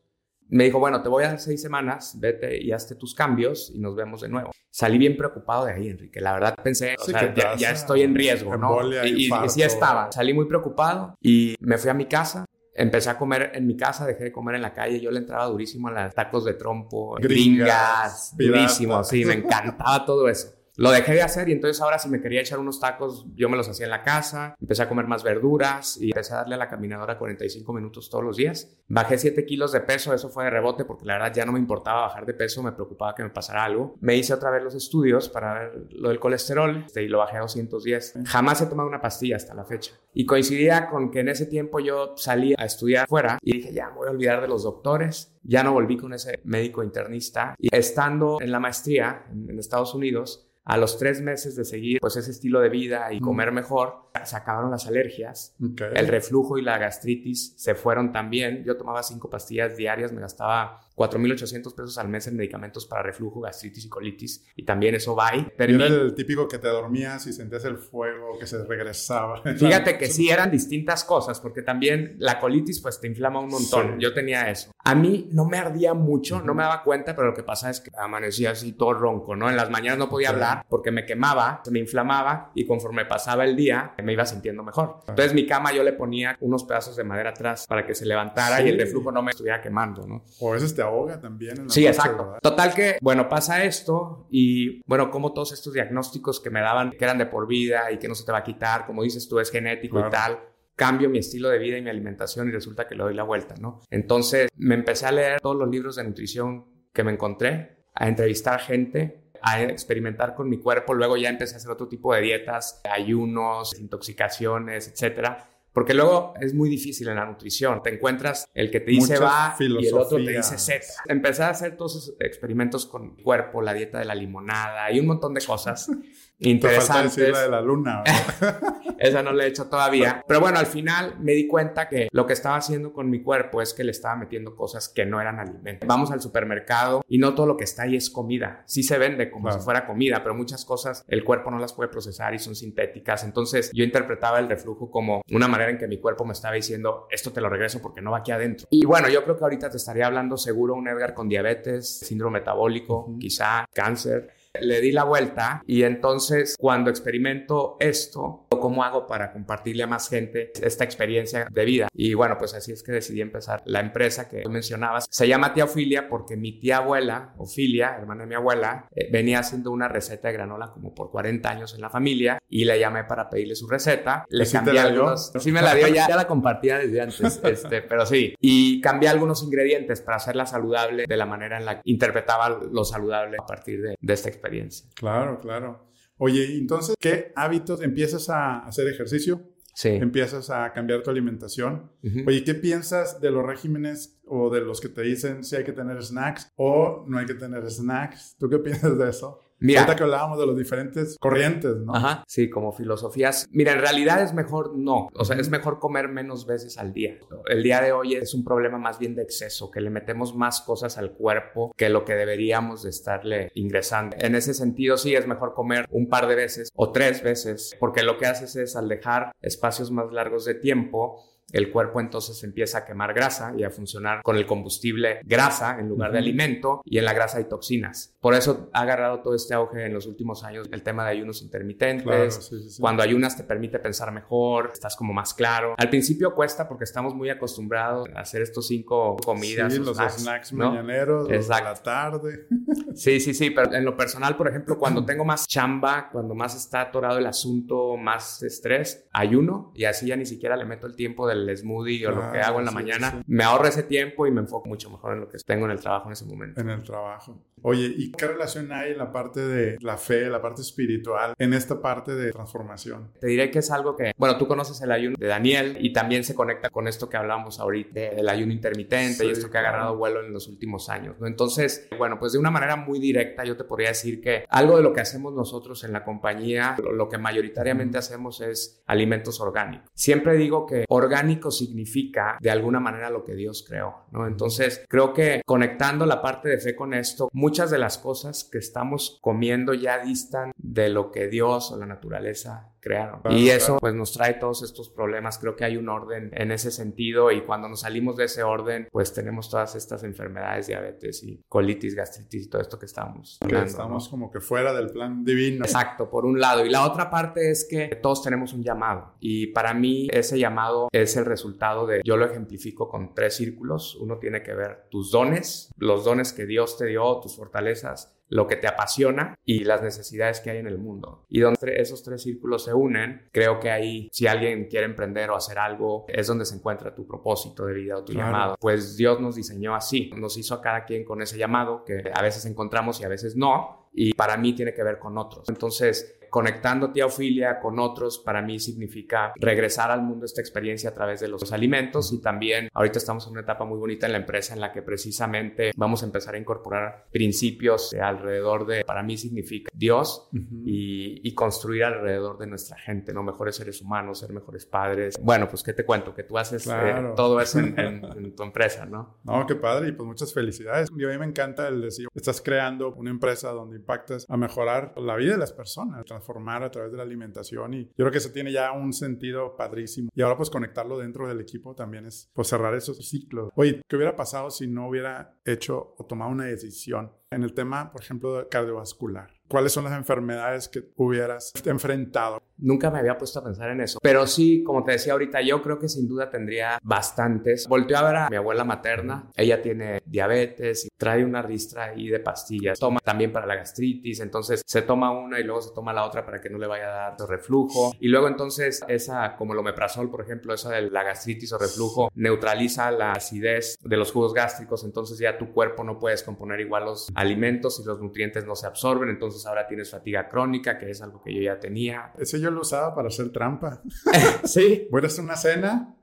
Me 0.49 0.65
dijo, 0.65 0.79
bueno, 0.79 1.03
te 1.03 1.09
voy 1.09 1.25
a 1.25 1.29
dar 1.29 1.41
seis 1.41 1.61
semanas, 1.61 2.17
vete 2.21 2.63
y 2.63 2.71
hazte 2.71 2.95
tus 2.95 3.15
cambios 3.15 3.73
y 3.75 3.81
nos 3.81 3.97
vemos 3.97 4.21
de 4.21 4.29
nuevo. 4.29 4.53
Salí 4.71 4.99
bien 4.99 5.17
preocupado 5.17 5.65
de 5.65 5.73
ahí, 5.73 5.89
Enrique. 5.89 6.21
La 6.21 6.35
verdad 6.35 6.55
pensé, 6.63 6.95
o 7.01 7.05
sea, 7.05 7.35
ya, 7.57 7.71
estoy 7.71 8.03
en 8.03 8.15
riesgo, 8.15 8.57
¿no? 8.57 8.87
Y, 9.05 9.27
y, 9.27 9.31
y 9.33 9.49
sí 9.49 9.63
estaba. 9.63 10.13
Salí 10.13 10.35
muy 10.35 10.45
preocupado 10.45 11.17
y 11.21 11.57
me 11.61 11.79
fui 11.79 11.91
a 11.91 11.95
mi 11.95 12.05
casa. 12.05 12.45
Empecé 12.75 13.09
a 13.09 13.17
comer 13.17 13.53
en 13.55 13.67
mi 13.67 13.75
casa, 13.75 14.07
dejé 14.07 14.25
de 14.25 14.33
comer 14.33 14.57
en 14.57 14.63
la 14.63 14.75
calle. 14.75 15.01
Yo 15.01 15.11
le 15.11 15.21
entraba 15.21 15.47
durísimo 15.47 15.89
a 15.89 16.05
los 16.05 16.15
tacos 16.15 16.45
de 16.45 16.53
trompo, 16.53 17.17
gringas, 17.19 18.35
gringas 18.37 18.37
durísimo. 18.37 19.03
Sí, 19.03 19.25
me 19.25 19.33
encantaba 19.33 20.05
todo 20.05 20.29
eso. 20.29 20.56
Lo 20.77 20.91
dejé 20.91 21.15
de 21.15 21.23
hacer 21.23 21.49
y 21.49 21.53
entonces 21.53 21.81
ahora 21.81 21.99
si 21.99 22.09
me 22.09 22.21
quería 22.21 22.41
echar 22.41 22.59
unos 22.59 22.81
tacos, 22.81 23.27
yo 23.35 23.49
me 23.49 23.57
los 23.57 23.69
hacía 23.69 23.87
en 23.87 23.91
la 23.91 24.03
casa, 24.03 24.55
empecé 24.61 24.83
a 24.83 24.89
comer 24.89 25.07
más 25.07 25.23
verduras 25.23 25.97
y 26.01 26.11
empecé 26.11 26.35
a 26.35 26.39
darle 26.39 26.55
a 26.55 26.59
la 26.59 26.69
caminadora 26.69 27.19
45 27.19 27.73
minutos 27.73 28.11
todos 28.11 28.23
los 28.23 28.37
días. 28.37 28.77
Bajé 28.89 29.17
7 29.17 29.47
kilos 29.47 29.73
de 29.73 29.81
peso, 29.81 30.13
eso 30.13 30.29
fue 30.29 30.45
de 30.45 30.51
rebote 30.51 30.85
porque 30.85 31.07
la 31.07 31.15
verdad 31.15 31.33
ya 31.35 31.47
no 31.47 31.53
me 31.53 31.59
importaba 31.59 32.03
bajar 32.03 32.27
de 32.27 32.35
peso, 32.35 32.63
me 32.63 32.73
preocupaba 32.73 33.15
que 33.15 33.23
me 33.23 33.31
pasara 33.31 33.65
algo. 33.65 33.97
Me 34.01 34.17
hice 34.17 34.35
otra 34.35 34.51
vez 34.51 34.63
los 34.63 34.75
estudios 34.75 35.29
para 35.29 35.55
ver 35.55 35.87
lo 35.93 36.11
del 36.11 36.21
colesterol 36.21 36.85
este, 36.87 37.03
y 37.03 37.09
lo 37.09 37.19
bajé 37.19 37.39
a 37.39 37.41
210. 37.41 38.21
Jamás 38.27 38.61
he 38.61 38.67
tomado 38.67 38.89
una 38.89 39.01
pastilla 39.01 39.37
hasta 39.37 39.55
la 39.55 39.65
fecha. 39.65 39.93
Y 40.13 40.27
coincidía 40.27 40.89
con 40.89 41.11
que 41.11 41.21
en 41.21 41.29
ese 41.29 41.47
tiempo 41.47 41.81
yo 41.81 42.15
salí 42.17 42.55
a 42.57 42.65
estudiar 42.65 43.07
fuera 43.07 43.39
y 43.43 43.59
dije, 43.59 43.73
ya, 43.73 43.89
me 43.91 43.97
voy 43.97 44.09
a 44.09 44.11
olvidar 44.11 44.41
de 44.41 44.49
los 44.49 44.63
doctores. 44.63 45.33
Ya 45.43 45.63
no 45.63 45.73
volví 45.73 45.97
con 45.97 46.13
ese 46.13 46.41
médico 46.45 46.83
internista. 46.83 47.55
Y 47.59 47.75
estando 47.75 48.39
en 48.41 48.51
la 48.51 48.59
maestría 48.59 49.27
en 49.31 49.59
Estados 49.59 49.95
Unidos, 49.95 50.46
a 50.67 50.77
los 50.77 50.99
tres 50.99 51.21
meses 51.21 51.55
de 51.55 51.65
seguir 51.65 52.01
pues 52.01 52.17
ese 52.17 52.33
estilo 52.33 52.61
de 52.61 52.69
vida 52.69 53.13
y 53.13 53.21
comer 53.21 53.53
mejor, 53.53 54.11
se 54.25 54.37
acabaron 54.37 54.71
las 54.73 54.87
alergias, 54.87 55.55
el 55.61 56.09
reflujo 56.09 56.59
y 56.59 56.63
la 56.63 56.77
gastritis 56.77 57.55
se 57.57 57.77
fueron 57.77 58.13
también. 58.13 58.65
Yo 58.65 58.77
tomaba 58.77 59.03
cinco 59.05 59.31
pastillas 59.31 59.77
diarias, 59.77 60.13
me 60.13 60.21
gastaba 60.21 60.81
4.800 60.97 61.75
pesos 61.75 61.99
al 61.99 62.09
mes 62.09 62.27
en 62.27 62.37
medicamentos 62.37 62.87
para 62.87 63.03
reflujo, 63.03 63.41
gastritis 63.41 63.85
y 63.85 63.89
colitis. 63.89 64.45
Y 64.57 64.65
también 64.65 64.95
eso 64.95 65.15
va 65.15 65.29
ahí. 65.29 65.47
Pero 65.57 65.75
era 65.75 65.87
el 65.87 66.15
típico 66.15 66.49
que 66.49 66.59
te 66.59 66.69
dormías 66.69 67.27
y 67.27 67.33
sentías 67.33 67.65
el 67.67 67.77
fuego 67.77 68.39
que 68.39 68.47
se 68.47 68.65
regresaba. 68.65 69.43
Fíjate 69.57 69.99
que 69.99 70.07
sí 70.07 70.31
eran 70.31 70.51
distintas 70.51 71.05
cosas, 71.05 71.39
porque 71.39 71.63
también 71.63 72.17
la 72.19 72.41
colitis 72.41 72.81
pues 72.81 72.99
te 72.99 73.07
inflama 73.07 73.41
un 73.41 73.51
montón. 73.51 74.01
Yo 74.01 74.15
tenía 74.15 74.51
eso. 74.51 74.73
A 74.85 74.95
mí 74.95 75.29
no 75.33 75.45
me 75.45 75.59
ardía 75.59 75.95
mucho, 75.95 76.41
no 76.41 76.55
me 76.55 76.63
daba 76.63 76.83
cuenta, 76.83 77.15
pero 77.15 77.29
lo 77.29 77.35
que 77.35 77.43
pasa 77.43 77.71
es 77.71 77.81
que 77.81 77.91
amanecía 77.97 78.53
así 78.53 78.73
todo 78.73 78.95
ronco, 78.95 79.37
¿no? 79.37 79.51
En 79.51 79.57
las 79.57 79.71
mañanas 79.71 79.99
no 79.99 80.09
podía 80.09 80.31
hablar 80.31 80.56
porque 80.69 80.91
me 80.91 81.05
quemaba, 81.05 81.63
me 81.71 81.79
inflamaba 81.79 82.53
y 82.55 82.67
conforme 82.67 83.05
pasaba 83.05 83.45
el 83.45 83.55
día 83.57 83.95
me 84.07 84.13
iba 84.13 84.25
sintiendo 84.25 84.63
mejor. 84.63 85.01
Entonces 85.09 85.35
mi 85.35 85.47
cama 85.47 85.73
yo 85.73 85.83
le 85.83 85.93
ponía 85.93 86.37
unos 86.41 86.65
pedazos 86.65 86.97
de 86.97 87.05
madera 87.05 87.31
atrás 87.31 87.67
para 87.69 87.85
que 87.85 87.95
se 87.95 88.07
levantara 88.07 88.63
y 88.63 88.69
el 88.69 88.79
reflujo 88.79 89.11
no 89.11 89.23
me 89.23 89.33
estuviera 89.33 89.61
quemando, 89.61 90.07
¿no? 90.07 90.25
O 90.41 90.55
eso 90.55 90.75
te 90.75 90.83
ahoga 90.83 91.21
también. 91.21 91.69
sí, 91.69 91.87
exacto. 91.87 92.37
Total 92.41 92.73
que, 92.73 92.99
bueno, 93.01 93.29
pasa 93.29 93.65
esto 93.65 94.29
y, 94.31 94.81
bueno, 94.87 95.11
como 95.11 95.33
todos 95.33 95.53
estos 95.53 95.73
diagnósticos 95.73 96.41
que 96.41 96.51
me 96.51 96.61
daban, 96.61 96.93
que 96.93 97.05
eran 97.05 97.19
de 97.19 97.27
por 97.27 97.47
vida 97.47 97.91
y 97.91 97.99
que 97.99 98.09
no 98.09 98.15
se 98.15 98.25
te 98.25 98.33
va 98.33 98.39
a 98.39 98.45
quitar, 98.45 98.87
como 98.87 99.03
dices 99.03 99.29
tú, 99.29 99.41
es 99.41 99.51
genético 99.51 99.99
y 100.01 100.11
tal, 100.11 100.39
cambio 100.77 101.09
mi 101.11 101.19
estilo 101.19 101.49
de 101.49 101.59
vida 101.59 101.79
y 101.79 101.83
mi 101.83 101.91
alimentación 101.91 102.49
y 102.49 102.53
resulta 102.53 102.87
que 102.87 102.95
le 102.95 103.03
doy 103.03 103.15
la 103.15 103.25
vuelta, 103.25 103.55
¿no? 103.61 103.81
Entonces 103.91 104.49
me 104.57 104.75
empecé 104.75 105.07
a 105.07 105.13
leer 105.13 105.41
todos 105.41 105.57
los 105.57 105.69
libros 105.69 105.97
de 105.97 106.05
nutrición 106.05 106.67
que 106.93 107.03
me 107.03 107.13
encontré, 107.13 107.85
a 107.95 108.09
entrevistar 108.09 108.61
gente, 108.61 109.26
a 109.43 109.63
experimentar 109.63 110.35
con 110.35 110.49
mi 110.49 110.59
cuerpo, 110.59 110.95
luego 110.95 111.17
ya 111.17 111.29
empecé 111.29 111.55
a 111.55 111.57
hacer 111.59 111.71
otro 111.71 111.89
tipo 111.89 112.15
de 112.15 112.21
dietas, 112.21 112.81
ayunos, 112.91 113.79
intoxicaciones, 113.79 114.89
etcétera 114.89 115.56
porque 115.77 115.93
luego 115.93 116.33
es 116.41 116.55
muy 116.55 116.71
difícil 116.71 117.07
en 117.09 117.17
la 117.17 117.27
nutrición. 117.27 117.83
Te 117.83 117.93
encuentras 117.93 118.49
el 118.55 118.71
que 118.71 118.81
te 118.81 118.93
dice 118.93 119.19
va 119.19 119.55
y 119.59 119.87
el 119.87 119.93
otro 119.93 120.17
te 120.17 120.31
dice 120.31 120.57
Z. 120.57 120.81
Empecé 121.07 121.43
a 121.43 121.51
hacer 121.51 121.77
todos 121.77 121.97
esos 121.97 122.17
experimentos 122.19 122.87
con 122.87 123.15
mi 123.15 123.23
cuerpo, 123.23 123.61
la 123.61 123.75
dieta 123.75 123.99
de 123.99 124.07
la 124.07 124.15
limonada 124.15 124.91
y 124.91 125.01
un 125.01 125.07
montón 125.07 125.35
de 125.35 125.45
cosas 125.45 125.91
interesantes. 126.39 127.15
Te 127.15 127.31
la 127.31 127.43
de 127.43 127.49
la 127.51 127.61
luna. 127.61 128.03
Esa 128.99 129.23
no 129.23 129.33
la 129.33 129.45
he 129.45 129.49
hecho 129.49 129.67
todavía. 129.67 130.25
Pero 130.27 130.41
bueno, 130.41 130.59
al 130.59 130.65
final 130.65 131.19
me 131.21 131.33
di 131.33 131.47
cuenta 131.47 131.91
que 131.91 132.09
lo 132.11 132.27
que 132.27 132.33
estaba 132.33 132.57
haciendo 132.57 132.95
con 132.95 133.11
mi 133.11 133.23
cuerpo 133.23 133.61
es 133.61 133.75
que 133.75 133.85
le 133.85 133.91
estaba 133.91 134.17
metiendo 134.17 134.57
cosas 134.57 134.89
que 134.89 135.05
no 135.05 135.21
eran 135.21 135.39
alimentos. 135.39 135.87
Vamos 135.87 136.11
al 136.11 136.23
supermercado 136.23 137.05
y 137.07 137.19
no 137.19 137.35
todo 137.35 137.45
lo 137.45 137.59
que 137.59 137.65
está 137.65 137.83
ahí 137.83 137.97
es 137.97 138.09
comida. 138.09 138.63
Sí 138.67 138.83
se 138.83 138.97
vende 138.97 139.31
como 139.31 139.53
si 139.53 139.59
fuera 139.59 139.87
comida, 139.87 140.23
pero 140.23 140.35
muchas 140.35 140.65
cosas 140.65 141.05
el 141.09 141.23
cuerpo 141.25 141.51
no 141.51 141.59
las 141.59 141.75
puede 141.75 141.91
procesar 141.91 142.35
y 142.35 142.39
son 142.39 142.57
sintéticas. 142.57 143.25
Entonces 143.25 143.71
yo 143.75 143.85
interpretaba 143.85 144.39
el 144.39 144.49
reflujo 144.49 144.91
como 144.91 145.21
una 145.31 145.49
manera 145.49 145.66
en 145.71 145.79
que 145.79 145.87
mi 145.87 145.99
cuerpo 145.99 146.25
me 146.25 146.33
estaba 146.33 146.55
diciendo, 146.55 147.07
esto 147.11 147.33
te 147.33 147.41
lo 147.41 147.49
regreso 147.49 147.81
porque 147.81 148.01
no 148.01 148.11
va 148.11 148.19
aquí 148.19 148.33
adentro. 148.33 148.67
Y 148.71 148.85
bueno, 148.85 149.09
yo 149.09 149.23
creo 149.25 149.37
que 149.37 149.45
ahorita 149.45 149.71
te 149.71 149.77
estaría 149.77 150.07
hablando 150.07 150.37
seguro 150.37 150.75
un 150.75 150.89
Edgar 150.89 151.15
con 151.15 151.29
diabetes, 151.29 152.01
síndrome 152.01 152.41
metabólico, 152.41 153.17
quizá 153.19 153.67
cáncer. 153.73 154.36
Le 154.61 154.81
di 154.81 154.93
la 154.93 155.05
vuelta 155.05 155.63
y 155.67 155.83
entonces 155.83 156.57
cuando 156.59 156.91
experimento 156.91 157.77
esto, 157.81 158.47
¿cómo 158.49 158.85
hago 158.85 159.07
para 159.07 159.33
compartirle 159.33 159.83
a 159.83 159.87
más 159.87 160.09
gente 160.09 160.53
esta 160.63 160.85
experiencia 160.85 161.47
de 161.51 161.65
vida? 161.65 161.89
Y 161.95 162.15
bueno, 162.15 162.37
pues 162.39 162.55
así 162.55 162.73
es 162.73 162.83
que 162.83 162.93
decidí 162.93 163.21
empezar 163.21 163.63
la 163.67 163.81
empresa 163.81 164.29
que 164.29 164.47
mencionabas. 164.49 165.07
Se 165.11 165.29
llama 165.29 165.53
Tía 165.53 165.65
Ofilia 165.65 166.09
porque 166.09 166.37
mi 166.37 166.59
tía 166.59 166.79
abuela, 166.79 167.35
Ofilia, 167.39 167.97
hermana 167.97 168.23
de 168.23 168.29
mi 168.29 168.35
abuela, 168.35 168.87
eh, 168.95 169.09
venía 169.11 169.41
haciendo 169.41 169.71
una 169.71 169.89
receta 169.89 170.29
de 170.29 170.35
granola 170.35 170.71
como 170.73 170.95
por 170.95 171.11
40 171.11 171.49
años 171.49 171.75
en 171.75 171.81
la 171.81 171.91
familia 171.91 172.39
y 172.49 172.65
le 172.65 172.79
llamé 172.79 173.05
para 173.05 173.29
pedirle 173.29 173.55
su 173.55 173.69
receta. 173.69 174.25
Le 174.29 174.47
cambié 174.51 174.81
algunos. 174.81 175.33
Sí 175.39 175.53
me 175.53 175.63
la 175.63 175.75
dio, 175.75 175.89
ya, 175.89 176.09
ya 176.09 176.17
la 176.17 176.27
compartía 176.27 176.79
desde 176.79 177.01
antes, 177.01 177.41
este, 177.45 177.83
pero 177.83 178.07
sí. 178.07 178.35
Y 178.41 178.81
cambié 178.81 179.09
algunos 179.09 179.43
ingredientes 179.43 180.01
para 180.01 180.17
hacerla 180.17 180.47
saludable 180.47 181.05
de 181.07 181.17
la 181.17 181.27
manera 181.27 181.59
en 181.59 181.65
la 181.65 181.77
que 181.77 181.83
interpretaba 181.91 182.49
lo 182.49 182.85
saludable 182.85 183.37
a 183.41 183.47
partir 183.47 183.83
de, 183.83 183.97
de 184.01 184.13
esta 184.13 184.29
experiencia. 184.29 184.46
Claro, 184.95 185.41
claro. 185.41 185.91
Oye, 186.19 186.57
entonces, 186.57 186.97
¿qué 186.99 187.33
hábitos 187.37 187.83
empiezas 187.83 188.31
a 188.31 188.61
hacer 188.61 188.89
ejercicio? 188.89 189.43
Sí. 189.75 189.91
Empiezas 189.91 190.49
a 190.49 190.73
cambiar 190.73 191.03
tu 191.03 191.11
alimentación. 191.11 191.93
Oye, 192.27 192.43
¿qué 192.45 192.55
piensas 192.55 193.21
de 193.21 193.31
los 193.31 193.45
regímenes 193.45 194.19
o 194.25 194.49
de 194.49 194.63
los 194.63 194.81
que 194.81 194.89
te 194.89 195.03
dicen 195.03 195.45
si 195.45 195.55
hay 195.55 195.65
que 195.65 195.73
tener 195.73 196.03
snacks 196.03 196.51
o 196.57 197.05
no 197.07 197.19
hay 197.19 197.27
que 197.27 197.35
tener 197.35 197.71
snacks? 197.71 198.37
¿Tú 198.39 198.49
qué 198.49 198.59
piensas 198.61 198.97
de 198.97 199.11
eso? 199.11 199.41
Mira, 199.59 199.81
Ahorita 199.81 199.97
que 199.97 200.03
hablábamos 200.03 200.39
de 200.39 200.47
los 200.47 200.57
diferentes 200.57 201.17
corrientes, 201.19 201.77
¿no? 201.79 201.95
Ajá, 201.95 202.25
sí, 202.27 202.51
como 202.51 202.73
filosofías. 202.73 203.47
Mira, 203.51 203.73
en 203.73 203.81
realidad 203.81 204.23
es 204.23 204.35
mejor 204.35 204.77
no, 204.77 205.09
o 205.15 205.25
sea, 205.25 205.37
es 205.37 205.49
mejor 205.49 205.79
comer 205.79 206.09
menos 206.09 206.47
veces 206.47 206.77
al 206.77 206.93
día. 206.93 207.19
El 207.47 207.63
día 207.63 207.81
de 207.81 207.93
hoy 207.93 208.15
es 208.15 208.35
un 208.35 208.45
problema 208.45 208.79
más 208.79 208.99
bien 208.99 209.15
de 209.15 209.23
exceso, 209.23 209.71
que 209.71 209.81
le 209.81 209.91
metemos 209.91 210.35
más 210.35 210.61
cosas 210.61 210.99
al 210.99 211.13
cuerpo 211.13 211.73
que 211.77 211.89
lo 211.89 212.05
que 212.05 212.15
deberíamos 212.15 212.83
de 212.83 212.91
estarle 212.91 213.51
ingresando. 213.55 214.17
En 214.21 214.35
ese 214.35 214.53
sentido, 214.53 214.99
sí, 214.99 215.15
es 215.15 215.27
mejor 215.27 215.55
comer 215.55 215.87
un 215.91 216.09
par 216.09 216.27
de 216.27 216.35
veces 216.35 216.71
o 216.75 216.93
tres 216.93 217.23
veces, 217.23 217.77
porque 217.81 218.03
lo 218.03 218.19
que 218.19 218.27
haces 218.27 218.57
es 218.57 218.77
al 218.77 218.89
dejar 218.89 219.33
espacios 219.41 219.91
más 219.91 220.13
largos 220.13 220.45
de 220.45 220.55
tiempo, 220.55 221.23
el 221.53 221.71
cuerpo 221.71 222.01
entonces 222.01 222.43
empieza 222.45 222.79
a 222.79 222.85
quemar 222.85 223.15
grasa 223.15 223.53
y 223.57 223.65
a 223.65 223.71
funcionar 223.71 224.23
con 224.23 224.37
el 224.37 224.47
combustible 224.47 225.21
grasa 225.25 225.79
en 225.79 225.89
lugar 225.89 226.13
de 226.13 226.19
alimento 226.19 226.83
y 226.85 226.99
en 226.99 227.05
la 227.05 227.13
grasa 227.13 227.39
hay 227.39 227.45
toxinas. 227.45 228.17
Por 228.21 228.35
eso 228.35 228.71
ha 228.73 228.81
agarrado 228.81 229.21
todo 229.21 229.35
este 229.35 229.55
auge 229.55 229.87
en 229.87 229.95
los 229.95 230.07
últimos 230.07 230.43
años 230.43 230.69
el 230.73 230.83
tema 230.83 231.05
de 231.05 231.11
ayunos 231.11 231.43
intermitentes. 231.43 232.79
Cuando 232.81 233.03
ayunas 233.03 233.37
te 233.37 233.45
permite 233.45 233.79
pensar 233.79 234.11
mejor, 234.13 234.71
estás 234.73 234.97
como 234.97 235.13
más 235.13 235.35
claro. 235.35 235.75
Al 235.79 235.89
principio 235.89 236.35
cuesta 236.35 236.69
porque 236.69 236.85
estamos 236.85 237.15
muy 237.15 237.31
acostumbrados 237.31 238.09
a 238.15 238.21
hacer 238.21 238.43
estos 238.43 238.67
cinco 238.67 239.17
comidas. 239.17 239.77
Los 239.79 239.99
snacks, 239.99 240.53
mañaneros, 240.53 241.29
de 241.29 241.39
la 241.39 241.75
tarde. 241.75 242.47
sí, 242.95 243.21
sí, 243.21 243.35
sí, 243.35 243.51
pero 243.51 243.73
en 243.73 243.85
lo 243.85 243.97
personal, 243.97 244.37
por 244.37 244.49
ejemplo, 244.49 244.79
cuando 244.79 245.05
tengo 245.05 245.25
más 245.25 245.47
chamba, 245.47 246.09
cuando 246.11 246.35
más 246.35 246.57
está 246.57 246.81
atorado 246.81 247.19
el 247.19 247.27
asunto, 247.27 247.97
más 247.97 248.43
estrés, 248.43 249.07
ayuno 249.13 249.73
y 249.75 249.85
así 249.85 250.07
ya 250.07 250.17
ni 250.17 250.27
siquiera 250.27 250.57
le 250.57 250.65
meto 250.65 250.87
el 250.87 250.97
tiempo 250.97 251.29
de 251.29 251.36
el 251.37 251.57
smoothie 251.57 252.07
o 252.07 252.11
lo 252.11 252.33
que 252.33 252.41
hago 252.41 252.59
en 252.59 252.65
la 252.65 252.73
mañana, 252.73 253.23
me 253.27 253.45
ahorro 253.45 253.69
ese 253.69 253.83
tiempo 253.83 254.27
y 254.27 254.31
me 254.31 254.41
enfoco 254.41 254.69
mucho 254.69 254.91
mejor 254.91 255.15
en 255.15 255.21
lo 255.21 255.29
que 255.29 255.39
tengo 255.39 255.67
en 255.67 255.73
el 255.73 255.81
trabajo 255.81 256.09
en 256.09 256.13
ese 256.13 256.25
momento. 256.25 256.61
En 256.61 256.71
el 256.71 256.83
trabajo. 256.83 257.43
Oye, 257.63 257.93
¿y 257.97 258.13
qué 258.13 258.27
relación 258.27 258.71
hay 258.71 258.93
en 258.93 258.99
la 258.99 259.11
parte 259.11 259.41
de 259.41 259.79
la 259.81 259.97
fe, 259.97 260.29
la 260.29 260.41
parte 260.41 260.63
espiritual, 260.63 261.35
en 261.39 261.55
esta 261.55 261.81
parte 261.81 262.15
de 262.15 262.31
transformación? 262.31 263.11
Te 263.19 263.27
diré 263.27 263.51
que 263.51 263.61
es 263.61 263.71
algo 263.71 263.97
que, 263.97 264.13
bueno, 264.17 264.37
tú 264.37 264.47
conoces 264.47 264.81
el 264.83 264.93
ayuno 264.93 265.17
de 265.19 265.27
Daniel 265.27 265.77
y 265.81 265.93
también 265.93 266.23
se 266.23 266.35
conecta 266.35 266.71
con 266.71 266.87
esto 266.87 267.09
que 267.09 267.17
hablamos 267.17 267.59
ahorita, 267.59 268.01
del 268.01 268.29
ayuno 268.29 268.53
intermitente 268.53 269.25
y 269.25 269.31
esto 269.31 269.51
que 269.51 269.57
ha 269.57 269.61
agarrado 269.61 269.97
vuelo 269.97 270.25
en 270.25 270.33
los 270.33 270.49
últimos 270.49 270.89
años. 270.89 271.17
¿no? 271.19 271.27
Entonces, 271.27 271.89
bueno, 271.99 272.19
pues 272.19 272.33
de 272.33 272.39
una 272.39 272.51
manera 272.51 272.77
muy 272.77 272.99
directa 272.99 273.45
yo 273.45 273.57
te 273.57 273.65
podría 273.65 273.89
decir 273.89 274.21
que 274.21 274.45
algo 274.49 274.77
de 274.77 274.83
lo 274.83 274.93
que 274.93 275.01
hacemos 275.01 275.33
nosotros 275.33 275.83
en 275.85 275.93
la 275.93 276.05
compañía, 276.05 276.77
lo, 276.83 276.93
lo 276.93 277.09
que 277.09 277.19
mayoritariamente 277.19 277.99
hacemos 277.99 278.41
es 278.41 278.83
alimentos 278.87 279.41
orgánicos. 279.41 279.89
Siempre 279.95 280.37
digo 280.37 280.67
que 280.67 280.85
orgánico 280.89 281.26
significa 281.51 282.39
de 282.41 282.51
alguna 282.51 282.81
manera 282.81 283.11
lo 283.11 283.25
que 283.25 283.35
Dios 283.35 283.65
creó, 283.67 284.07
¿no? 284.13 284.27
Entonces, 284.27 284.85
creo 284.89 285.13
que 285.13 285.43
conectando 285.45 286.07
la 286.07 286.23
parte 286.23 286.49
de 286.49 286.59
fe 286.59 286.75
con 286.75 286.95
esto, 286.95 287.29
muchas 287.33 287.71
de 287.71 287.79
las 287.79 287.99
cosas 287.99 288.49
que 288.51 288.59
estamos 288.59 289.19
comiendo 289.21 289.75
ya 289.75 289.99
distan 289.99 290.53
de 290.57 290.89
lo 290.89 291.11
que 291.11 291.29
Dios 291.29 291.73
o 291.73 291.79
la 291.79 291.87
naturaleza 291.87 292.73
crearon. 292.87 293.21
y 293.31 293.49
eso 293.49 293.79
pues 293.79 293.95
nos 293.95 294.13
trae 294.13 294.35
todos 294.35 294.63
estos 294.63 294.89
problemas. 294.89 295.39
Creo 295.39 295.57
que 295.57 295.65
hay 295.65 295.77
un 295.77 295.89
orden 295.89 296.31
en 296.33 296.53
ese 296.53 296.71
sentido 296.71 297.33
y 297.33 297.43
cuando 297.43 297.69
nos 297.69 297.81
salimos 297.81 298.17
de 298.17 298.25
ese 298.25 298.43
orden 298.43 298.89
pues 298.93 299.13
tenemos 299.13 299.51
todas 299.51 299.75
estas 299.75 300.05
enfermedades, 300.05 300.69
diabetes 300.69 301.23
y 301.25 301.43
colitis, 301.49 301.95
gastritis 301.95 302.47
y 302.47 302.49
todo 302.49 302.63
esto 302.63 302.79
que 302.79 302.87
estamos 302.87 303.39
hablando. 303.41 303.67
estamos 303.67 304.09
como 304.09 304.31
que 304.31 304.41
fuera 304.41 304.73
del 304.73 304.91
plan 304.91 305.25
divino. 305.25 305.65
Exacto, 305.65 306.09
por 306.09 306.25
un 306.25 306.39
lado. 306.39 306.65
Y 306.65 306.71
la 306.71 306.87
otra 306.87 307.11
parte 307.11 307.51
es 307.51 307.67
que 307.69 307.89
todos 308.01 308.23
tenemos 308.23 308.53
un 308.53 308.63
llamado 308.63 309.15
y 309.21 309.49
para 309.49 309.75
mí 309.75 310.09
ese 310.13 310.39
llamado 310.39 310.89
es 310.93 311.17
el 311.17 311.25
resultado 311.25 311.87
de, 311.87 312.03
yo 312.05 312.17
lo 312.17 312.27
ejemplifico 312.27 312.89
con 312.89 313.15
tres 313.15 313.35
círculos. 313.35 313.97
Uno 313.97 314.19
tiene 314.19 314.43
que 314.43 314.55
ver 314.55 314.87
tus 314.91 315.11
dones, 315.11 315.71
los 315.77 316.05
dones 316.05 316.33
que 316.33 316.47
Dios 316.47 316.79
te 316.79 316.87
dio, 316.87 317.21
tus 317.21 317.37
fortalezas 317.37 318.16
lo 318.29 318.47
que 318.47 318.57
te 318.57 318.67
apasiona 318.67 319.39
y 319.45 319.65
las 319.65 319.83
necesidades 319.83 320.41
que 320.41 320.51
hay 320.51 320.59
en 320.59 320.67
el 320.67 320.79
mundo. 320.79 321.25
Y 321.29 321.41
donde 321.41 321.81
esos 321.81 322.03
tres 322.03 322.23
círculos 322.23 322.65
se 322.65 322.75
unen, 322.75 323.29
creo 323.33 323.61
que 323.61 323.71
ahí, 323.71 324.09
si 324.13 324.27
alguien 324.27 324.67
quiere 324.69 324.87
emprender 324.87 325.31
o 325.31 325.37
hacer 325.37 325.59
algo, 325.59 326.05
es 326.09 326.27
donde 326.27 326.45
se 326.45 326.57
encuentra 326.57 326.95
tu 326.95 327.07
propósito 327.07 327.67
de 327.67 327.75
vida 327.75 327.97
o 327.99 328.05
tu 328.05 328.13
llamado. 328.13 328.57
Pues 328.61 328.97
Dios 328.97 329.21
nos 329.21 329.37
diseñó 329.37 329.75
así, 329.75 330.11
nos 330.17 330.37
hizo 330.37 330.55
a 330.55 330.61
cada 330.61 330.85
quien 330.85 331.05
con 331.05 331.23
ese 331.23 331.39
llamado 331.39 331.85
que 331.85 332.11
a 332.13 332.23
veces 332.23 332.45
encontramos 332.47 333.01
y 333.01 333.05
a 333.05 333.09
veces 333.09 333.37
no. 333.37 333.89
Y 333.93 334.13
para 334.13 334.37
mí 334.37 334.55
tiene 334.55 334.75
que 334.75 334.83
ver 334.83 334.99
con 334.99 335.17
otros. 335.17 335.49
Entonces, 335.49 336.19
conectando 336.37 336.93
Ofilia 337.03 337.59
con 337.59 337.79
otros, 337.79 338.19
para 338.19 338.43
mí 338.43 338.59
significa 338.59 339.33
regresar 339.37 339.91
al 339.91 340.03
mundo 340.03 340.27
esta 340.27 340.43
experiencia 340.43 340.91
a 340.91 340.93
través 340.93 341.19
de 341.21 341.29
los 341.29 341.51
alimentos 341.51 342.13
y 342.13 342.21
también 342.21 342.69
ahorita 342.75 342.99
estamos 342.99 343.25
en 343.27 343.33
una 343.33 343.41
etapa 343.41 343.65
muy 343.65 343.79
bonita 343.79 344.05
en 344.05 344.13
la 344.13 344.19
empresa 344.19 344.53
en 344.53 344.61
la 344.61 344.71
que 344.71 344.83
precisamente 344.83 345.73
vamos 345.77 346.03
a 346.03 346.07
empezar 346.07 346.35
a 346.35 346.39
incorporar 346.39 347.07
principios 347.11 347.95
alrededor 347.95 348.67
de, 348.67 348.85
para 348.85 349.03
mí 349.03 349.17
significa 349.17 349.71
Dios 349.73 350.29
y, 350.67 351.35
construir 351.35 351.85
alrededor 351.85 352.39
de 352.39 352.47
nuestra 352.47 352.79
gente, 352.79 353.13
¿no? 353.13 353.23
Mejores 353.23 353.57
seres 353.57 353.83
humanos, 353.83 354.21
ser 354.21 354.33
mejores 354.33 354.65
padres. 354.65 355.17
Bueno, 355.21 355.49
pues 355.49 355.63
qué 355.63 355.75
te 355.75 355.85
cuento, 355.85 356.15
que 356.15 356.23
tú 356.23 356.39
haces 356.39 356.67
eh, 356.67 357.13
todo 357.15 357.41
eso 357.41 357.59
en, 357.61 358.35
tu 358.35 358.43
empresa, 358.43 358.87
¿no? 358.87 359.19
No, 359.23 359.47
qué 359.47 359.55
padre 359.55 359.89
y 359.89 359.93
pues 359.93 360.07
muchas 360.07 360.33
felicidades. 360.33 360.89
Y 360.97 361.05
a 361.05 361.09
mí 361.09 361.19
me 361.19 361.27
encanta 361.27 361.69
el 361.69 361.83
decir, 361.83 362.09
estás 362.15 362.41
creando 362.41 362.95
una 362.95 363.11
empresa 363.11 363.51
donde 363.51 363.77
impactas 363.77 364.25
a 364.29 364.37
mejorar 364.39 364.95
la 364.97 365.17
vida 365.17 365.33
de 365.33 365.39
las 365.39 365.53
personas, 365.53 366.05
transformar 366.27 366.63
a 366.65 366.71
través 366.71 366.91
de 366.91 366.99
la 366.99 367.05
alimentación 367.05 367.75
y 367.75 367.85
yo 367.85 367.95
creo 367.97 368.11
que 368.11 368.19
eso 368.19 368.33
tiene 368.33 368.53
ya 368.53 368.73
un 368.73 368.93
sentido 368.93 369.57
padrísimo. 369.57 370.11
Y 370.15 370.23
ahora 370.23 370.37
pues 370.37 370.51
conectarlo 370.51 370.99
dentro 370.99 371.29
del 371.29 371.41
equipo 371.41 371.75
también 371.75 372.07
es 372.07 372.31
pues 372.35 372.49
cerrar 372.49 372.75
esos 372.75 372.99
ciclos. 373.09 373.51
Oye, 373.55 373.83
¿qué 373.89 373.97
hubiera 373.97 374.17
pasado 374.17 374.51
si 374.51 374.67
no 374.67 374.89
hubiera 374.89 375.39
hecho 375.45 375.95
o 375.97 376.05
tomado 376.05 376.31
una 376.31 376.45
decisión 376.45 377.13
en 377.31 377.43
el 377.43 377.55
tema, 377.55 377.93
por 377.93 378.03
ejemplo, 378.03 378.47
cardiovascular? 378.51 379.36
¿Cuáles 379.49 379.73
son 379.73 379.85
las 379.85 379.93
enfermedades 379.93 380.69
que 380.69 380.91
hubieras 380.97 381.53
enfrentado? 381.65 382.43
Nunca 382.59 382.91
me 382.91 382.99
había 382.99 383.17
puesto 383.17 383.39
a 383.39 383.45
pensar 383.45 383.71
en 383.71 383.81
eso. 383.81 383.99
Pero 384.03 384.27
sí, 384.27 384.63
como 384.65 384.83
te 384.83 384.93
decía 384.93 385.13
ahorita, 385.13 385.43
yo 385.43 385.63
creo 385.63 385.79
que 385.79 385.89
sin 385.89 386.09
duda 386.09 386.31
tendría 386.31 386.79
bastantes. 386.83 387.69
Volteo 387.69 387.99
a 387.99 388.03
ver 388.03 388.17
a 388.17 388.31
mi 388.31 388.37
abuela 388.37 388.65
materna. 388.65 389.31
Ella 389.37 389.63
tiene 389.63 390.03
diabetes 390.07 390.87
y 390.87 390.89
trae 390.97 391.25
una 391.25 391.43
ristra 391.43 391.85
ahí 391.85 392.09
de 392.09 392.19
pastillas. 392.19 392.79
Toma 392.79 392.99
también 393.01 393.33
para 393.33 393.47
la 393.47 393.57
gastritis. 393.57 394.21
Entonces 394.21 394.63
se 394.67 394.83
toma 394.83 395.11
una 395.13 395.39
y 395.39 395.45
luego 395.45 395.63
se 395.63 395.75
toma 395.75 395.93
la 395.93 396.05
otra 396.05 396.25
para 396.25 396.41
que 396.41 396.51
no 396.51 396.59
le 396.59 396.67
vaya 396.67 396.87
a 396.87 397.11
dar 397.11 397.29
reflujo. 397.29 397.93
Y 398.01 398.09
luego 398.09 398.29
entonces 398.29 398.83
esa, 398.89 399.37
como 399.37 399.53
el 399.53 399.59
omeprazol, 399.59 400.11
por 400.11 400.23
ejemplo, 400.23 400.55
esa 400.55 400.71
de 400.71 400.91
la 400.91 401.03
gastritis 401.03 401.53
o 401.53 401.59
reflujo, 401.59 402.11
neutraliza 402.15 402.91
la 402.91 403.13
acidez 403.13 403.79
de 403.83 403.97
los 403.97 404.13
jugos 404.13 404.33
gástricos. 404.35 404.83
Entonces 404.85 405.19
ya 405.19 405.39
tu 405.39 405.53
cuerpo 405.53 405.85
no 405.85 405.99
puede 405.99 406.15
descomponer 406.15 406.61
igual 406.61 406.87
los 406.87 407.09
alimentos 407.15 407.81
y 407.81 407.85
los 407.85 408.01
nutrientes 408.01 408.47
no 408.47 408.57
se 408.57 408.67
absorben. 408.67 409.11
Entonces 409.11 409.36
ahora 409.45 409.67
tienes 409.67 409.91
fatiga 409.91 410.29
crónica, 410.29 410.79
que 410.79 410.91
es 410.91 411.03
algo 411.03 411.21
que 411.21 411.35
yo 411.35 411.43
ya 411.43 411.59
tenía. 411.59 412.13
Ese 412.19 412.41
yo 412.41 412.51
lo 412.51 412.61
usaba 412.61 412.95
para 412.95 413.09
hacer 413.09 413.31
trampa. 413.31 413.83
sí. 414.45 414.89
Hacer 415.05 415.25
una 415.25 415.37
cena. 415.37 415.97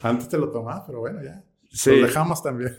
Antes 0.00 0.28
te 0.28 0.36
lo 0.36 0.50
tomaba, 0.50 0.84
pero 0.84 1.00
bueno, 1.00 1.22
ya. 1.22 1.44
Sí. 1.70 1.96
Lo 1.96 2.06
dejamos 2.06 2.42
también. 2.42 2.76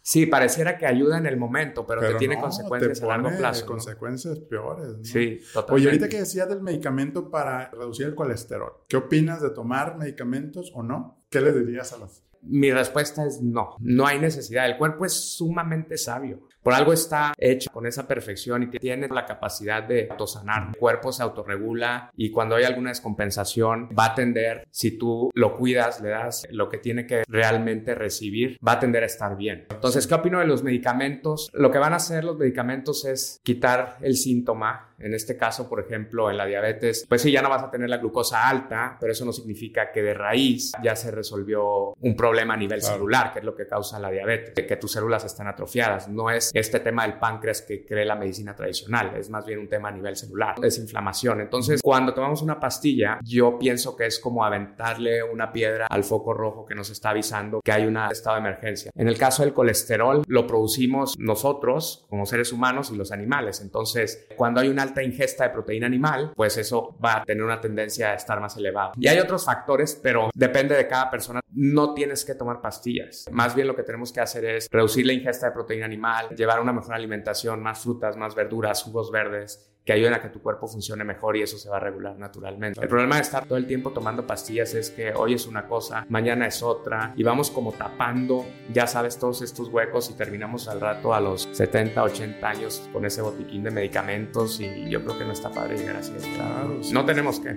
Sí, 0.00 0.26
pareciera 0.26 0.78
que 0.78 0.86
ayuda 0.86 1.18
en 1.18 1.26
el 1.26 1.36
momento, 1.36 1.86
pero, 1.86 2.00
te 2.00 2.14
tiene 2.14 2.40
consecuencias 2.40 3.02
a 3.02 3.06
largo 3.06 3.30
plazo. 3.36 3.66
Consecuencias 3.66 4.38
peores. 4.38 4.96
¿no? 4.96 5.04
Sí, 5.04 5.40
totalmente. 5.52 5.72
Oye, 5.74 5.86
ahorita 5.86 6.08
que 6.08 6.20
decías 6.20 6.48
del 6.48 6.62
medicamento 6.62 7.30
para 7.30 7.70
reducir 7.70 8.06
el 8.06 8.14
colesterol, 8.14 8.72
¿qué 8.88 8.96
opinas 8.96 9.42
de 9.42 9.50
tomar 9.50 9.98
medicamentos 9.98 10.72
o 10.74 10.82
no? 10.82 11.24
¿Qué 11.28 11.42
le 11.42 11.52
dirías 11.52 11.92
a 11.92 11.98
las 11.98 12.22
mi 12.42 12.70
respuesta 12.70 13.26
es 13.26 13.42
no, 13.42 13.76
no 13.80 14.06
hay 14.06 14.18
necesidad. 14.18 14.66
El 14.66 14.78
cuerpo 14.78 15.04
es 15.04 15.12
sumamente 15.12 15.96
sabio. 15.96 16.47
Por 16.68 16.74
algo 16.74 16.92
está 16.92 17.32
hecho 17.38 17.70
con 17.72 17.86
esa 17.86 18.06
perfección 18.06 18.64
y 18.64 18.66
tiene 18.66 19.08
la 19.08 19.24
capacidad 19.24 19.82
de 19.82 20.06
autosanar. 20.10 20.68
El 20.68 20.76
cuerpo 20.76 21.12
se 21.12 21.22
autorregula 21.22 22.10
y 22.14 22.30
cuando 22.30 22.56
hay 22.56 22.64
alguna 22.64 22.90
descompensación 22.90 23.88
va 23.98 24.08
a 24.08 24.14
tender, 24.14 24.68
si 24.70 24.98
tú 24.98 25.30
lo 25.32 25.56
cuidas, 25.56 26.02
le 26.02 26.10
das 26.10 26.46
lo 26.50 26.68
que 26.68 26.76
tiene 26.76 27.06
que 27.06 27.24
realmente 27.26 27.94
recibir, 27.94 28.58
va 28.62 28.72
a 28.72 28.80
tender 28.80 29.02
a 29.02 29.06
estar 29.06 29.34
bien. 29.38 29.66
Entonces, 29.70 30.06
¿qué 30.06 30.12
opino 30.12 30.40
de 30.40 30.46
los 30.46 30.62
medicamentos? 30.62 31.48
Lo 31.54 31.70
que 31.70 31.78
van 31.78 31.94
a 31.94 31.96
hacer 31.96 32.22
los 32.22 32.36
medicamentos 32.36 33.06
es 33.06 33.40
quitar 33.42 33.96
el 34.02 34.18
síntoma 34.18 34.88
en 34.98 35.14
este 35.14 35.36
caso, 35.36 35.68
por 35.68 35.80
ejemplo, 35.80 36.30
en 36.30 36.36
la 36.36 36.44
diabetes, 36.44 37.06
pues 37.08 37.22
sí, 37.22 37.30
ya 37.30 37.40
no 37.40 37.48
vas 37.48 37.62
a 37.62 37.70
tener 37.70 37.88
la 37.88 37.98
glucosa 37.98 38.48
alta, 38.48 38.96
pero 38.98 39.12
eso 39.12 39.24
no 39.24 39.32
significa 39.32 39.92
que 39.92 40.02
de 40.02 40.14
raíz 40.14 40.72
ya 40.82 40.96
se 40.96 41.10
resolvió 41.10 41.94
un 42.00 42.16
problema 42.16 42.54
a 42.54 42.56
nivel 42.56 42.82
celular, 42.82 43.32
que 43.32 43.38
es 43.38 43.44
lo 43.44 43.54
que 43.54 43.66
causa 43.66 43.98
la 44.00 44.10
diabetes, 44.10 44.66
que 44.66 44.76
tus 44.76 44.92
células 44.92 45.24
están 45.24 45.46
atrofiadas. 45.46 46.08
No 46.08 46.30
es 46.30 46.50
este 46.58 46.80
tema 46.80 47.02
del 47.02 47.18
páncreas 47.18 47.62
que 47.62 47.84
cree 47.84 48.04
la 48.04 48.16
medicina 48.16 48.54
tradicional, 48.54 49.14
es 49.16 49.30
más 49.30 49.46
bien 49.46 49.58
un 49.58 49.68
tema 49.68 49.88
a 49.88 49.92
nivel 49.92 50.16
celular, 50.16 50.56
es 50.62 50.78
inflamación. 50.78 51.40
Entonces, 51.40 51.80
cuando 51.82 52.14
tomamos 52.14 52.42
una 52.42 52.58
pastilla, 52.60 53.18
yo 53.22 53.58
pienso 53.58 53.96
que 53.96 54.06
es 54.06 54.18
como 54.18 54.44
aventarle 54.44 55.22
una 55.22 55.52
piedra 55.52 55.86
al 55.88 56.04
foco 56.04 56.34
rojo 56.34 56.66
que 56.66 56.74
nos 56.74 56.90
está 56.90 57.10
avisando 57.10 57.60
que 57.62 57.72
hay 57.72 57.86
un 57.86 57.96
estado 57.96 58.36
de 58.36 58.40
emergencia. 58.40 58.90
En 58.94 59.08
el 59.08 59.18
caso 59.18 59.42
del 59.42 59.52
colesterol, 59.52 60.22
lo 60.26 60.46
producimos 60.46 61.18
nosotros 61.18 62.06
como 62.08 62.26
seres 62.26 62.52
humanos 62.52 62.90
y 62.92 62.96
los 62.96 63.12
animales. 63.12 63.60
Entonces, 63.60 64.26
cuando 64.36 64.60
hay 64.60 64.68
una 64.68 64.82
alta 64.82 65.02
ingesta 65.02 65.44
de 65.44 65.50
proteína 65.50 65.86
animal, 65.86 66.32
pues 66.34 66.56
eso 66.56 66.96
va 67.04 67.18
a 67.18 67.24
tener 67.24 67.42
una 67.42 67.60
tendencia 67.60 68.10
a 68.10 68.14
estar 68.14 68.40
más 68.40 68.56
elevado. 68.56 68.92
Y 68.96 69.08
hay 69.08 69.18
otros 69.18 69.44
factores, 69.44 69.98
pero 70.02 70.30
depende 70.34 70.74
de 70.76 70.86
cada 70.86 71.10
persona. 71.10 71.40
No 71.52 71.94
tienes 71.94 72.24
que 72.24 72.34
tomar 72.34 72.60
pastillas. 72.60 73.26
Más 73.30 73.54
bien 73.54 73.66
lo 73.66 73.76
que 73.76 73.82
tenemos 73.82 74.12
que 74.12 74.20
hacer 74.20 74.44
es 74.44 74.68
reducir 74.70 75.06
la 75.06 75.12
ingesta 75.12 75.46
de 75.46 75.52
proteína 75.52 75.86
animal, 75.86 76.28
llevar 76.38 76.60
una 76.60 76.72
mejor 76.72 76.94
alimentación, 76.94 77.62
más 77.62 77.80
frutas, 77.80 78.16
más 78.16 78.34
verduras, 78.34 78.82
jugos 78.82 79.10
verdes, 79.10 79.68
que 79.84 79.92
ayuden 79.92 80.14
a 80.14 80.20
que 80.20 80.28
tu 80.28 80.40
cuerpo 80.40 80.68
funcione 80.68 81.02
mejor 81.02 81.36
y 81.36 81.42
eso 81.42 81.56
se 81.56 81.68
va 81.68 81.78
a 81.78 81.80
regular 81.80 82.18
naturalmente. 82.18 82.78
El 82.80 82.88
problema 82.88 83.16
de 83.16 83.22
estar 83.22 83.46
todo 83.46 83.56
el 83.56 83.66
tiempo 83.66 83.90
tomando 83.90 84.26
pastillas 84.26 84.74
es 84.74 84.90
que 84.90 85.14
hoy 85.14 85.34
es 85.34 85.46
una 85.46 85.66
cosa, 85.66 86.04
mañana 86.10 86.46
es 86.46 86.62
otra 86.62 87.14
y 87.16 87.22
vamos 87.22 87.50
como 87.50 87.72
tapando, 87.72 88.44
ya 88.70 88.86
sabes, 88.86 89.18
todos 89.18 89.40
estos 89.42 89.68
huecos 89.68 90.10
y 90.10 90.14
terminamos 90.14 90.68
al 90.68 90.80
rato 90.80 91.14
a 91.14 91.20
los 91.20 91.48
70, 91.52 92.02
80 92.02 92.48
años 92.48 92.88
con 92.92 93.06
ese 93.06 93.22
botiquín 93.22 93.62
de 93.64 93.70
medicamentos 93.70 94.60
y 94.60 94.90
yo 94.90 95.02
creo 95.02 95.18
que 95.18 95.24
no 95.24 95.32
está 95.32 95.50
padre 95.50 95.78
llegar 95.78 95.96
así. 95.96 96.12
Claro, 96.34 96.80
No 96.92 97.06
tenemos 97.06 97.40
que. 97.40 97.56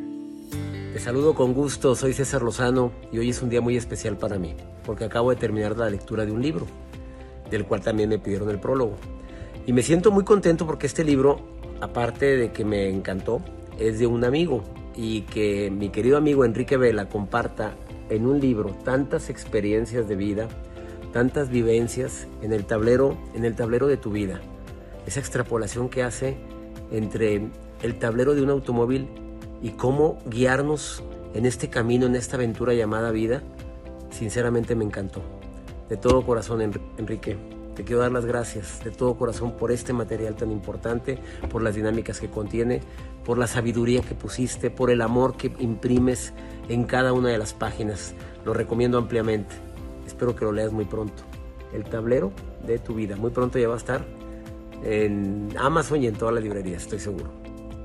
Te 0.94 1.00
saludo 1.00 1.36
con 1.36 1.54
gusto, 1.54 1.96
soy 1.96 2.14
César 2.14 2.42
Lozano 2.42 2.94
y 3.12 3.20
hoy 3.20 3.30
es 3.30 3.42
un 3.42 3.50
día 3.50 3.60
muy 3.60 3.76
especial 3.76 4.18
para 4.18 4.38
mí 4.40 4.56
porque 4.86 5.06
acabo 5.06 5.30
de 5.30 5.36
terminar 5.36 5.78
la 5.78 5.90
lectura 5.90 6.26
de 6.26 6.32
un 6.32 6.42
libro, 6.42 6.66
del 7.52 7.66
cual 7.66 7.82
también 7.82 8.10
me 8.10 8.18
pidieron 8.18 8.50
el 8.50 8.60
prólogo. 8.60 8.96
Y 9.68 9.74
me 9.74 9.84
siento 9.84 10.10
muy 10.10 10.24
contento 10.24 10.66
porque 10.66 10.88
este 10.88 11.04
libro 11.04 11.52
aparte 11.82 12.38
de 12.38 12.52
que 12.52 12.64
me 12.64 12.90
encantó, 12.90 13.42
es 13.78 14.00
de 14.00 14.08
un 14.08 14.24
amigo 14.24 14.64
y 14.96 15.22
que 15.22 15.72
mi 15.72 15.90
querido 15.90 16.18
amigo 16.18 16.46
Enrique 16.46 16.78
Vela 16.78 17.10
comparta 17.10 17.74
en 18.10 18.28
un 18.28 18.40
libro 18.40 18.70
tantas 18.86 19.30
experiencias 19.30 20.08
de 20.08 20.16
vida, 20.16 20.48
tantas 21.12 21.50
vivencias 21.50 22.28
en 22.42 22.54
el 22.54 22.66
tablero, 22.66 23.18
en 23.34 23.46
el 23.46 23.56
tablero 23.56 23.88
de 23.88 23.98
tu 23.98 24.12
vida. 24.12 24.40
Esa 25.06 25.20
extrapolación 25.20 25.90
que 25.90 26.04
hace 26.04 26.38
entre 26.92 27.50
el 27.82 27.96
tablero 27.98 28.36
de 28.36 28.44
un 28.44 28.52
automóvil 28.52 29.08
y 29.62 29.70
cómo 29.72 30.20
guiarnos 30.28 31.04
en 31.34 31.46
este 31.46 31.70
camino, 31.70 32.06
en 32.06 32.16
esta 32.16 32.36
aventura 32.38 32.74
llamada 32.74 33.12
vida, 33.12 33.42
Sinceramente 34.12 34.76
me 34.76 34.84
encantó. 34.84 35.24
De 35.92 35.98
todo 35.98 36.26
corazón, 36.26 36.62
Enrique, 36.98 37.36
te 37.76 37.84
quiero 37.84 38.00
dar 38.00 38.14
las 38.14 38.26
gracias 38.26 38.82
de 38.82 38.92
todo 38.92 39.18
corazón 39.18 39.58
por 39.58 39.74
este 39.74 39.92
material 39.92 40.38
tan 40.38 40.50
importante, 40.50 41.20
por 41.50 41.62
las 41.62 41.76
dinámicas 41.76 42.22
que 42.22 42.30
contiene, 42.30 42.80
por 43.26 43.38
la 43.38 43.46
sabiduría 43.46 44.02
que 44.02 44.16
pusiste, 44.16 44.70
por 44.70 44.90
el 44.90 45.02
amor 45.02 45.36
que 45.36 45.52
imprimes 45.60 46.34
en 46.70 46.86
cada 46.86 47.12
una 47.12 47.28
de 47.28 47.38
las 47.38 47.54
páginas. 47.54 48.16
Lo 48.46 48.54
recomiendo 48.54 48.98
ampliamente. 48.98 49.54
Espero 50.08 50.34
que 50.34 50.46
lo 50.46 50.54
leas 50.54 50.72
muy 50.72 50.86
pronto. 50.86 51.24
El 51.74 51.84
tablero 51.84 52.32
de 52.66 52.80
tu 52.80 52.96
vida. 52.96 53.18
Muy 53.18 53.32
pronto 53.32 53.60
ya 53.60 53.68
va 53.68 53.74
a 53.74 53.78
estar 53.78 54.06
en 54.86 55.50
Amazon 55.58 56.02
y 56.02 56.08
en 56.08 56.16
todas 56.16 56.34
las 56.34 56.42
librerías, 56.42 56.84
estoy 56.84 57.00
seguro. 57.00 57.34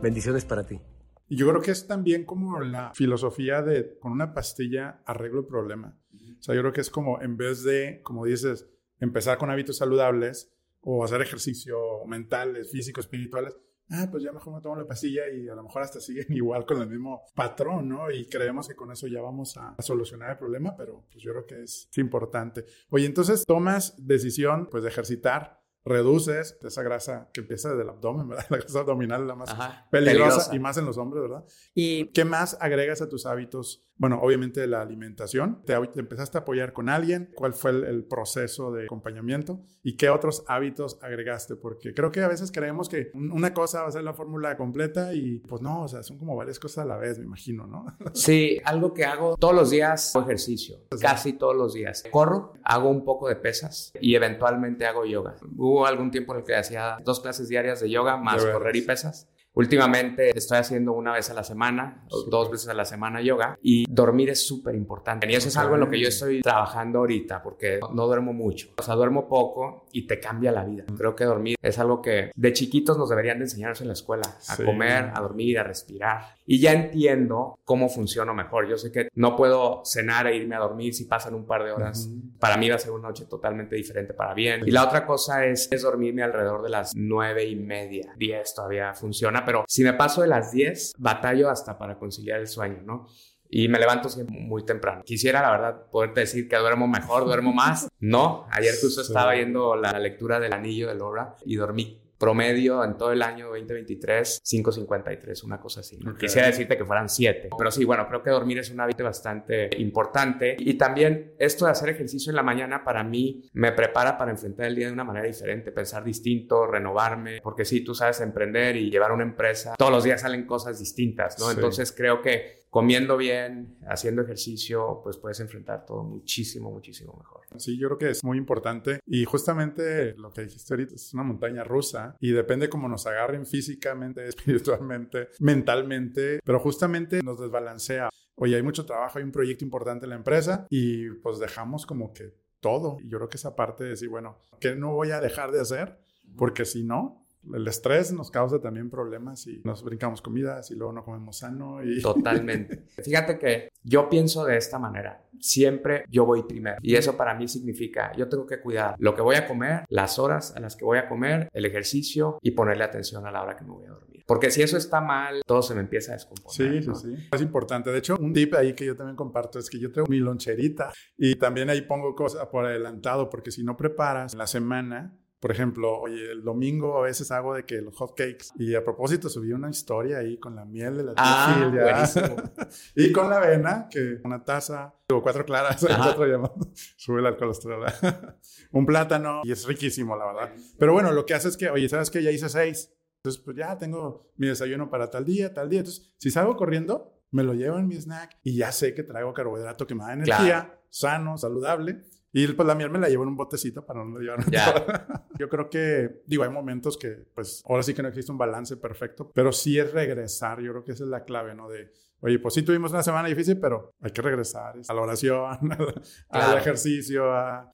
Bendiciones 0.01 0.45
para 0.45 0.65
ti. 0.65 0.81
Y 1.29 1.37
yo 1.37 1.49
creo 1.49 1.61
que 1.61 1.73
es 1.73 1.89
también 1.89 2.25
como 2.25 2.61
la 2.61 2.93
filosofía 2.95 3.63
de 3.63 3.99
con 3.99 4.13
una 4.13 4.33
pastilla 4.33 5.01
arreglo 5.05 5.41
el 5.41 5.47
problema. 5.47 5.99
O 6.39 6.43
sea, 6.43 6.55
yo 6.55 6.61
creo 6.63 6.73
que 6.73 6.81
es 6.81 6.91
como 6.91 7.21
en 7.21 7.37
vez 7.37 7.63
de, 7.63 8.01
como 8.03 8.25
dices, 8.25 8.69
empezar 9.01 9.39
con 9.39 9.51
hábitos 9.51 9.79
saludables 9.79 10.53
o 10.81 11.05
hacer 11.05 11.21
ejercicio 11.21 11.79
mentales, 12.07 12.71
físicos, 12.71 13.07
espirituales, 13.07 13.57
ah, 13.91 14.09
pues 14.11 14.23
ya 14.23 14.33
mejor 14.33 14.55
me 14.55 14.61
tomo 14.61 14.77
la 14.77 14.87
pastilla 14.87 15.29
y 15.29 15.49
a 15.49 15.55
lo 15.55 15.63
mejor 15.63 15.83
hasta 15.83 16.01
siguen 16.01 16.27
igual 16.31 16.65
con 16.65 16.81
el 16.81 16.89
mismo 16.89 17.23
patrón, 17.35 17.89
¿no? 17.89 18.11
Y 18.11 18.27
creemos 18.29 18.69
que 18.69 18.77
con 18.77 18.91
eso 18.91 19.07
ya 19.07 19.21
vamos 19.21 19.57
a, 19.57 19.75
solucionar 19.81 20.31
el 20.31 20.39
problema, 20.39 20.77
pero 20.77 21.05
pues 21.11 21.23
yo 21.23 21.33
creo 21.33 21.47
que 21.47 21.63
es, 21.63 21.89
importante. 21.97 22.65
Oye, 22.91 23.07
entonces 23.07 23.45
tomas 23.45 23.95
decisión 23.99 24.69
pues 24.71 24.83
de 24.83 24.91
ejercitar 24.91 25.63
reduces 25.85 26.59
esa 26.63 26.83
grasa 26.83 27.31
que 27.33 27.41
empieza 27.41 27.71
desde 27.71 27.83
el 27.83 27.89
abdomen, 27.89 28.29
¿verdad? 28.29 28.47
La 28.51 28.59
grasa 28.59 28.81
abdominal 28.81 29.23
es 29.23 29.29
la 29.29 29.35
más 29.37 29.55
peligrosa, 29.91 30.55
y 30.55 30.59
más 30.59 30.77
en 30.79 30.85
los 30.85 30.99
hombres, 30.99 31.23
¿verdad? 31.23 31.45
¿Y 31.75 32.07
qué 32.13 32.25
más 32.25 32.59
agregas 32.61 33.03
a 33.03 33.09
tus 33.09 33.25
hábitos? 33.25 33.86
Bueno, 33.97 34.21
obviamente 34.21 34.67
la 34.67 34.83
alimentación. 34.83 35.63
¿Te, 35.65 35.75
empezaste 35.75 36.39
a 36.39 36.41
apoyar 36.43 36.73
con 36.73 36.89
alguien? 36.89 37.31
¿Cuál 37.35 37.55
fue 37.55 37.71
el, 37.71 38.05
proceso 38.05 38.71
de 38.73 38.85
acompañamiento? 38.85 39.61
¿Y 39.83 39.97
qué 39.97 40.11
otros 40.11 40.45
hábitos 40.47 40.99
agregaste? 41.03 41.57
Porque 41.57 41.95
creo 41.95 42.13
que 42.13 42.21
a 42.21 42.29
veces 42.29 42.53
creemos 42.53 42.89
que 42.89 43.11
una 43.15 43.55
cosa 43.55 43.83
va 43.83 43.89
a 43.89 43.93
ser 43.93 44.05
la 44.05 44.13
fórmula 44.13 44.57
completa 44.57 45.15
y 45.15 45.39
pues 45.39 45.63
no, 45.63 45.83
o 45.83 45.89
sea, 45.89 46.03
son 46.03 46.19
como 46.19 46.37
varias 46.37 46.59
cosas 46.59 46.85
a 46.85 46.87
la 46.87 46.97
vez, 46.97 47.19
me 47.19 47.25
imagino, 47.25 47.67
¿no? 47.67 47.87
Sí, 48.15 48.61
algo 48.65 48.93
que 48.93 49.05
hago 49.05 49.37
todos 49.37 49.55
los 49.55 49.71
días, 49.71 50.15
ejercicio, 50.15 50.79
casi 51.01 51.33
todos 51.35 51.57
los 51.57 51.75
días. 51.75 52.05
Corro, 52.11 52.55
hago 52.63 52.91
un 52.91 53.05
poco 53.05 53.29
de 53.29 53.37
pesas 53.37 53.93
y 54.01 54.15
eventualmente 54.15 54.87
hago 54.87 55.05
yoga 55.05 55.37
hubo 55.57 55.87
algún 55.87 56.11
tiempo 56.11 56.33
en 56.33 56.41
el 56.41 56.45
que 56.45 56.55
hacía 56.55 56.99
dos 57.05 57.21
clases 57.21 57.49
diarias 57.49 57.81
de 57.81 57.91
yoga 57.91 58.17
más 58.17 58.45
correr 58.45 58.77
y 58.77 58.83
pesas. 58.83 59.29
Últimamente 59.57 60.37
estoy 60.37 60.59
haciendo 60.59 60.93
una 60.93 61.15
vez 61.15 61.31
a 61.31 61.35
la 61.35 61.43
semana 61.43 62.05
o 62.11 62.25
dos 62.25 62.51
veces 62.51 62.69
a 62.69 62.75
la 62.75 62.85
semana 62.85 63.23
yoga 63.23 63.59
y 63.63 63.87
dormir 63.89 64.29
es 64.29 64.47
súper 64.47 64.75
importante. 64.75 65.27
Y 65.33 65.35
eso 65.35 65.49
es 65.49 65.57
algo 65.57 65.77
en 65.77 65.81
lo 65.81 65.89
que 65.89 65.99
yo 65.99 66.09
estoy 66.09 66.43
trabajando 66.43 66.99
ahorita 66.99 67.43
porque 67.43 67.81
no 67.95 68.07
duermo 68.07 68.35
mucho. 68.35 68.69
O 68.77 68.83
sea, 68.83 68.95
duermo 68.95 69.29
poco 69.29 69.87
y 69.93 70.07
te 70.07 70.21
cambia 70.21 70.53
la 70.53 70.63
vida. 70.63 70.85
Creo 70.95 71.17
que 71.17 71.25
dormir 71.25 71.57
es 71.63 71.79
algo 71.79 72.03
que 72.03 72.31
de 72.37 72.53
chiquitos 72.53 72.99
nos 72.99 73.09
deberían 73.09 73.39
de 73.39 73.45
enseñarnos 73.45 73.81
en 73.81 73.87
la 73.87 73.95
escuela. 73.95 74.37
A 74.47 74.57
comer, 74.57 75.11
a 75.15 75.21
dormir, 75.21 75.59
a 75.59 75.63
respirar. 75.63 76.37
Y 76.45 76.61
ya 76.61 76.73
entiendo 76.73 77.59
cómo 77.65 77.89
funciona 77.89 78.35
mejor. 78.35 78.69
Yo 78.69 78.77
sé 78.77 78.93
que 78.93 79.09
no 79.15 79.37
puedo 79.37 79.83
cenar 79.87 80.27
e 80.27 80.37
irme 80.37 80.55
a 80.55 80.59
dormir 80.59 80.93
si 80.93 81.07
pasan 81.07 81.33
un 81.33 81.47
par 81.47 81.65
de 81.65 81.73
horas. 81.73 82.11
Para 82.39 82.59
mí 82.59 82.69
va 82.69 82.77
a 82.77 82.79
ser 82.79 82.93
una 82.93 83.09
noche 83.09 83.25
totalmente 83.25 83.75
diferente 83.75 84.13
para 84.13 84.35
bien. 84.35 84.61
Y 84.67 84.71
la 84.71 84.85
otra 84.85 85.07
cosa 85.07 85.47
es, 85.47 85.73
es 85.73 85.81
dormirme 85.81 86.23
alrededor 86.23 86.63
de 86.63 86.69
las 86.69 86.93
nueve 86.95 87.47
y 87.47 87.57
media. 87.57 88.13
Diez 88.19 88.55
todavía 88.55 88.93
funciona 88.93 89.46
pero 89.47 89.65
si 89.69 89.83
me 89.85 89.95
paso 89.95 90.21
de 90.21 90.29
las 90.29 90.53
10, 90.53 90.93
batallo 90.99 91.49
hasta 91.49 91.79
para 91.79 91.99
conciliar 91.99 92.41
el 92.41 92.49
sueño, 92.49 92.83
¿no? 92.85 93.07
Y 93.49 93.69
me 93.69 93.79
levanto 93.79 94.09
siempre 94.09 94.37
muy 94.39 94.65
temprano. 94.65 95.03
Quisiera, 95.05 95.41
la 95.41 95.53
verdad, 95.53 95.87
poderte 95.91 96.21
decir 96.21 96.49
que 96.49 96.57
duermo 96.57 96.89
mejor, 96.89 97.25
duermo 97.25 97.53
más. 97.53 97.89
No, 98.01 98.47
ayer 98.51 98.75
justo 98.81 99.01
estaba 99.01 99.33
viendo 99.33 99.77
la 99.77 99.99
lectura 99.99 100.41
del 100.41 100.53
anillo 100.53 100.89
de 100.89 100.97
Laura 100.97 101.37
y 101.45 101.55
dormí 101.55 102.06
promedio 102.19 102.85
en 102.85 102.97
todo 102.97 103.13
el 103.13 103.23
año 103.23 103.49
2023, 103.49 104.43
5.53, 104.45 105.45
una 105.45 105.61
cosa 105.61 105.81
así. 105.81 105.99
Quisiera 106.19 106.49
decirte 106.49 106.77
que 106.77 106.85
fueran 106.85 107.09
7, 107.09 107.51
pero 107.57 107.71
sí, 107.71 107.85
bueno, 107.85 108.07
creo 108.09 108.23
que 108.23 108.31
dormir 108.31 108.59
es 108.59 108.71
un 108.71 108.81
hábito 108.81 109.05
bastante 109.05 109.71
importante 109.79 110.57
y 110.59 110.75
también 110.75 111.35
esto 111.39 111.67
de 111.67 111.73
hacer 111.73 111.89
ejercicio 111.91 112.31
en 112.31 112.37
la 112.37 112.43
mañana 112.43 112.85
para 112.85 113.05
mí 113.05 113.49
me 113.53 113.73
prepara 113.73 114.17
para 114.17 114.31
enfrentar 114.31 114.67
el 114.67 114.77
día 114.77 114.87
de 114.87 114.93
una 114.93 115.05
manera 115.05 115.27
diferente, 115.27 115.73
pensar 115.73 116.05
distinto, 116.05 116.67
renovarme, 116.67 117.41
porque 117.43 117.65
sí, 117.65 117.83
tú 117.83 117.95
sabes 117.95 118.21
emprender 118.21 118.77
y 118.77 118.91
llevar 118.91 119.13
una 119.13 119.25
empresa, 119.25 119.75
todos 119.77 119.93
los 119.93 120.05
días 120.05 120.21
salen 120.21 120.47
cosas 120.47 120.79
distintas, 120.79 121.39
¿no? 121.39 121.51
Entonces 121.51 121.93
creo 121.93 122.23
que 122.23 122.67
comiendo 122.71 123.17
bien, 123.17 123.79
haciendo 123.89 124.23
ejercicio, 124.23 125.01
pues 125.03 125.17
puedes 125.17 125.41
enfrentar 125.41 125.87
todo 125.87 126.03
muchísimo, 126.03 126.71
muchísimo 126.71 127.15
mejor. 127.19 127.46
Sí, 127.59 127.79
yo 127.79 127.89
creo 127.89 127.99
que 127.99 128.11
es 128.11 128.25
muy 128.25 128.39
importante 128.39 129.01
y 129.07 129.25
justamente 129.25 130.15
lo 130.15 130.31
que 130.31 130.43
dijiste 130.43 130.75
ahorita 130.75 130.95
es 130.95 131.13
una 131.15 131.23
montaña 131.23 131.65
rusa 131.65 132.17
y 132.21 132.33
depende 132.33 132.69
cómo 132.69 132.89
nos 132.89 133.07
agarren 133.07 133.47
físicamente, 133.47 134.25
espiritualmente, 134.29 135.29
mentalmente, 135.41 136.41
pero 136.45 136.61
justamente 136.61 137.23
nos 137.23 137.41
desbalancea. 137.41 138.09
Oye, 138.35 138.57
hay 138.57 138.63
mucho 138.63 138.85
trabajo, 138.85 139.19
hay 139.19 139.25
un 139.25 139.33
proyecto 139.33 139.65
importante 139.65 140.07
en 140.07 140.11
la 140.11 140.17
empresa 140.17 140.67
y 140.69 141.11
pues 141.23 141.39
dejamos 141.39 141.87
como 141.87 142.13
que 142.13 142.35
todo. 142.61 142.99
Y 143.01 143.09
yo 143.09 143.19
creo 143.19 143.29
que 143.29 143.37
esa 143.37 143.57
parte 143.57 143.85
de 143.85 143.91
decir, 143.91 144.09
bueno, 144.09 144.39
¿qué 144.61 144.75
no 144.75 144.93
voy 144.93 145.11
a 145.11 145.21
dejar 145.21 145.53
de 145.53 145.61
hacer? 145.61 145.99
Porque 146.37 146.65
si 146.65 146.83
no, 146.83 147.26
el 147.55 147.67
estrés 147.69 148.13
nos 148.13 148.31
causa 148.31 148.61
también 148.61 148.91
problemas 148.91 149.47
y 149.47 149.61
nos 149.65 149.83
brincamos 149.83 150.23
comidas 150.23 150.71
y 150.71 150.75
luego 150.75 150.93
no 150.93 151.05
comemos 151.05 151.39
sano. 151.39 151.83
Y... 151.83 152.03
Totalmente. 152.03 152.85
Fíjate 153.03 153.39
que 153.39 153.71
yo 153.83 154.09
pienso 154.09 154.45
de 154.45 154.57
esta 154.57 154.79
manera. 154.79 155.23
Siempre 155.39 156.05
yo 156.09 156.25
voy 156.25 156.43
primero. 156.45 156.77
Y 156.83 156.95
eso 156.97 157.17
para 157.17 157.35
mí 157.35 157.47
significa, 157.49 158.13
yo 158.17 158.29
tengo 158.29 158.47
que 158.47 158.61
cuidar 158.61 158.97
lo 158.99 159.15
que 159.15 159.23
voy 159.23 159.37
a 159.37 159.47
comer, 159.47 159.85
las 159.89 160.19
horas 160.19 160.55
a 160.57 160.61
las 160.61 160.77
que 160.77 160.85
voy 160.85 160.99
a 160.99 161.09
comer, 161.09 161.49
el 161.53 161.65
ejercicio 161.65 162.39
y 162.43 162.53
ponerle 162.53 162.85
atención 162.85 163.27
a 163.27 163.31
la 163.31 163.43
hora 163.43 163.57
que 163.57 163.65
me 163.65 163.71
voy 163.71 163.87
a 163.87 163.91
dormir. 163.91 164.25
Porque 164.27 164.51
si 164.51 164.61
eso 164.63 164.77
está 164.77 165.01
mal, 165.01 165.43
todo 165.47 165.63
se 165.63 165.75
me 165.75 165.81
empieza 165.81 166.13
a 166.13 166.15
descomponer. 166.15 166.83
Sí, 166.83 166.91
sí, 166.95 167.01
sí. 167.01 167.29
Es 167.33 167.41
importante. 167.41 167.91
De 167.93 167.99
hecho, 167.99 168.17
un 168.19 168.33
tip 168.33 168.55
ahí 168.55 168.75
que 168.75 168.85
yo 168.85 168.97
también 168.97 169.15
comparto 169.15 169.59
es 169.59 169.71
que 169.71 169.79
yo 169.79 169.93
tengo 169.93 170.09
mi 170.09 170.19
loncherita 170.19 170.93
y 171.17 171.37
también 171.37 171.71
ahí 171.71 171.83
pongo 171.83 172.15
cosas 172.17 172.47
por 172.47 172.67
adelantado 172.67 173.31
porque 173.31 173.53
si 173.53 173.63
no 173.63 173.77
preparas 173.77 174.35
la 174.35 174.49
semana, 174.49 175.17
por 175.47 175.55
ejemplo, 175.55 176.01
oye, 176.01 176.33
el 176.33 176.43
domingo 176.43 176.99
a 176.99 177.03
veces 177.03 177.31
hago 177.31 177.55
de 177.55 177.65
que 177.65 177.81
los 177.81 177.95
hot 177.95 178.17
cakes. 178.17 178.47
Y 178.59 178.75
a 178.75 178.83
propósito 178.83 179.29
subí 179.29 179.53
una 179.53 179.71
historia 179.71 180.19
ahí 180.19 180.39
con 180.39 180.57
la 180.57 180.65
miel 180.65 180.97
de 180.97 181.05
la 181.05 181.15
ah, 181.17 182.05
y 182.97 183.13
con 183.13 183.31
la 183.31 183.37
avena, 183.37 183.87
que 183.89 184.19
una 184.25 184.43
taza, 184.43 184.97
o 185.09 185.23
cuatro 185.23 185.45
claras, 185.45 185.81
otro 185.85 186.53
sube 186.97 187.29
el 187.29 187.37
colesterol. 187.37 187.87
un 188.73 188.87
plátano 188.87 189.43
y 189.45 189.53
es 189.53 189.65
riquísimo, 189.69 190.17
la 190.17 190.27
verdad. 190.27 190.53
Pero 190.81 190.95
bueno, 190.95 191.13
lo 191.13 191.25
que 191.25 191.35
hace 191.35 191.47
es 191.47 191.57
que, 191.57 191.71
oye, 191.71 191.89
¿sabes 191.89 192.11
qué? 192.11 192.25
Ya 192.25 192.33
hice 192.33 192.49
seis. 192.49 192.93
Entonces, 193.19 193.41
pues 193.41 193.57
ya 193.57 193.79
tengo 193.79 194.33
mi 194.39 194.49
desayuno 194.49 194.91
para 194.91 195.11
tal 195.11 195.25
día, 195.25 195.55
tal 195.55 195.69
día. 195.69 195.79
Entonces, 195.79 196.13
si 196.19 196.33
salgo 196.33 196.57
corriendo, 196.57 197.23
me 197.31 197.45
lo 197.45 197.55
llevo 197.55 197.79
en 197.79 197.87
mi 197.87 197.95
snack 197.95 198.37
y 198.43 198.57
ya 198.57 198.73
sé 198.73 198.95
que 198.95 199.05
traigo 199.05 199.33
carbohidrato 199.33 199.87
que 199.87 199.95
me 199.95 200.03
da 200.03 200.15
energía, 200.15 200.81
sano, 200.91 201.39
saludable. 201.39 202.03
Y 202.39 202.47
pues 202.49 202.69
la 202.69 202.75
miel 202.75 202.91
me 202.91 202.99
la 202.99 203.09
llevo 203.09 203.23
en 203.23 203.31
un 203.31 203.37
botecito 203.37 203.87
para 203.87 204.05
no 204.05 204.19
llevar. 204.19 204.45
Yo 205.39 205.49
creo 205.49 205.71
que, 205.71 206.21
digo, 206.27 206.43
hay 206.45 206.51
momentos 206.51 206.99
que, 206.99 207.25
pues, 207.35 207.65
ahora 207.67 207.83
sí 207.83 207.95
que 207.95 208.03
no 208.03 208.09
existe 208.09 208.31
un 208.31 208.37
balance 208.37 208.77
perfecto, 208.77 209.33
pero 209.35 209.53
sí 209.53 209.79
es 209.79 209.91
regresar. 209.91 210.61
Yo 210.61 210.73
creo 210.73 210.85
que 210.85 210.93
esa 210.93 211.05
es 211.05 211.09
la 211.09 211.25
clave, 211.25 211.55
¿no? 211.55 211.67
De, 211.71 211.91
oye, 212.21 212.39
pues 212.39 212.55
sí 212.55 212.63
tuvimos 212.63 212.93
una 212.93 213.03
semana 213.03 213.29
difícil, 213.29 213.59
pero 213.59 213.95
hay 214.01 214.11
que 214.11 214.23
regresar 214.23 214.75
a 214.89 214.95
la 214.95 215.01
oración, 215.01 215.59
al 216.31 216.59
ejercicio. 216.59 217.25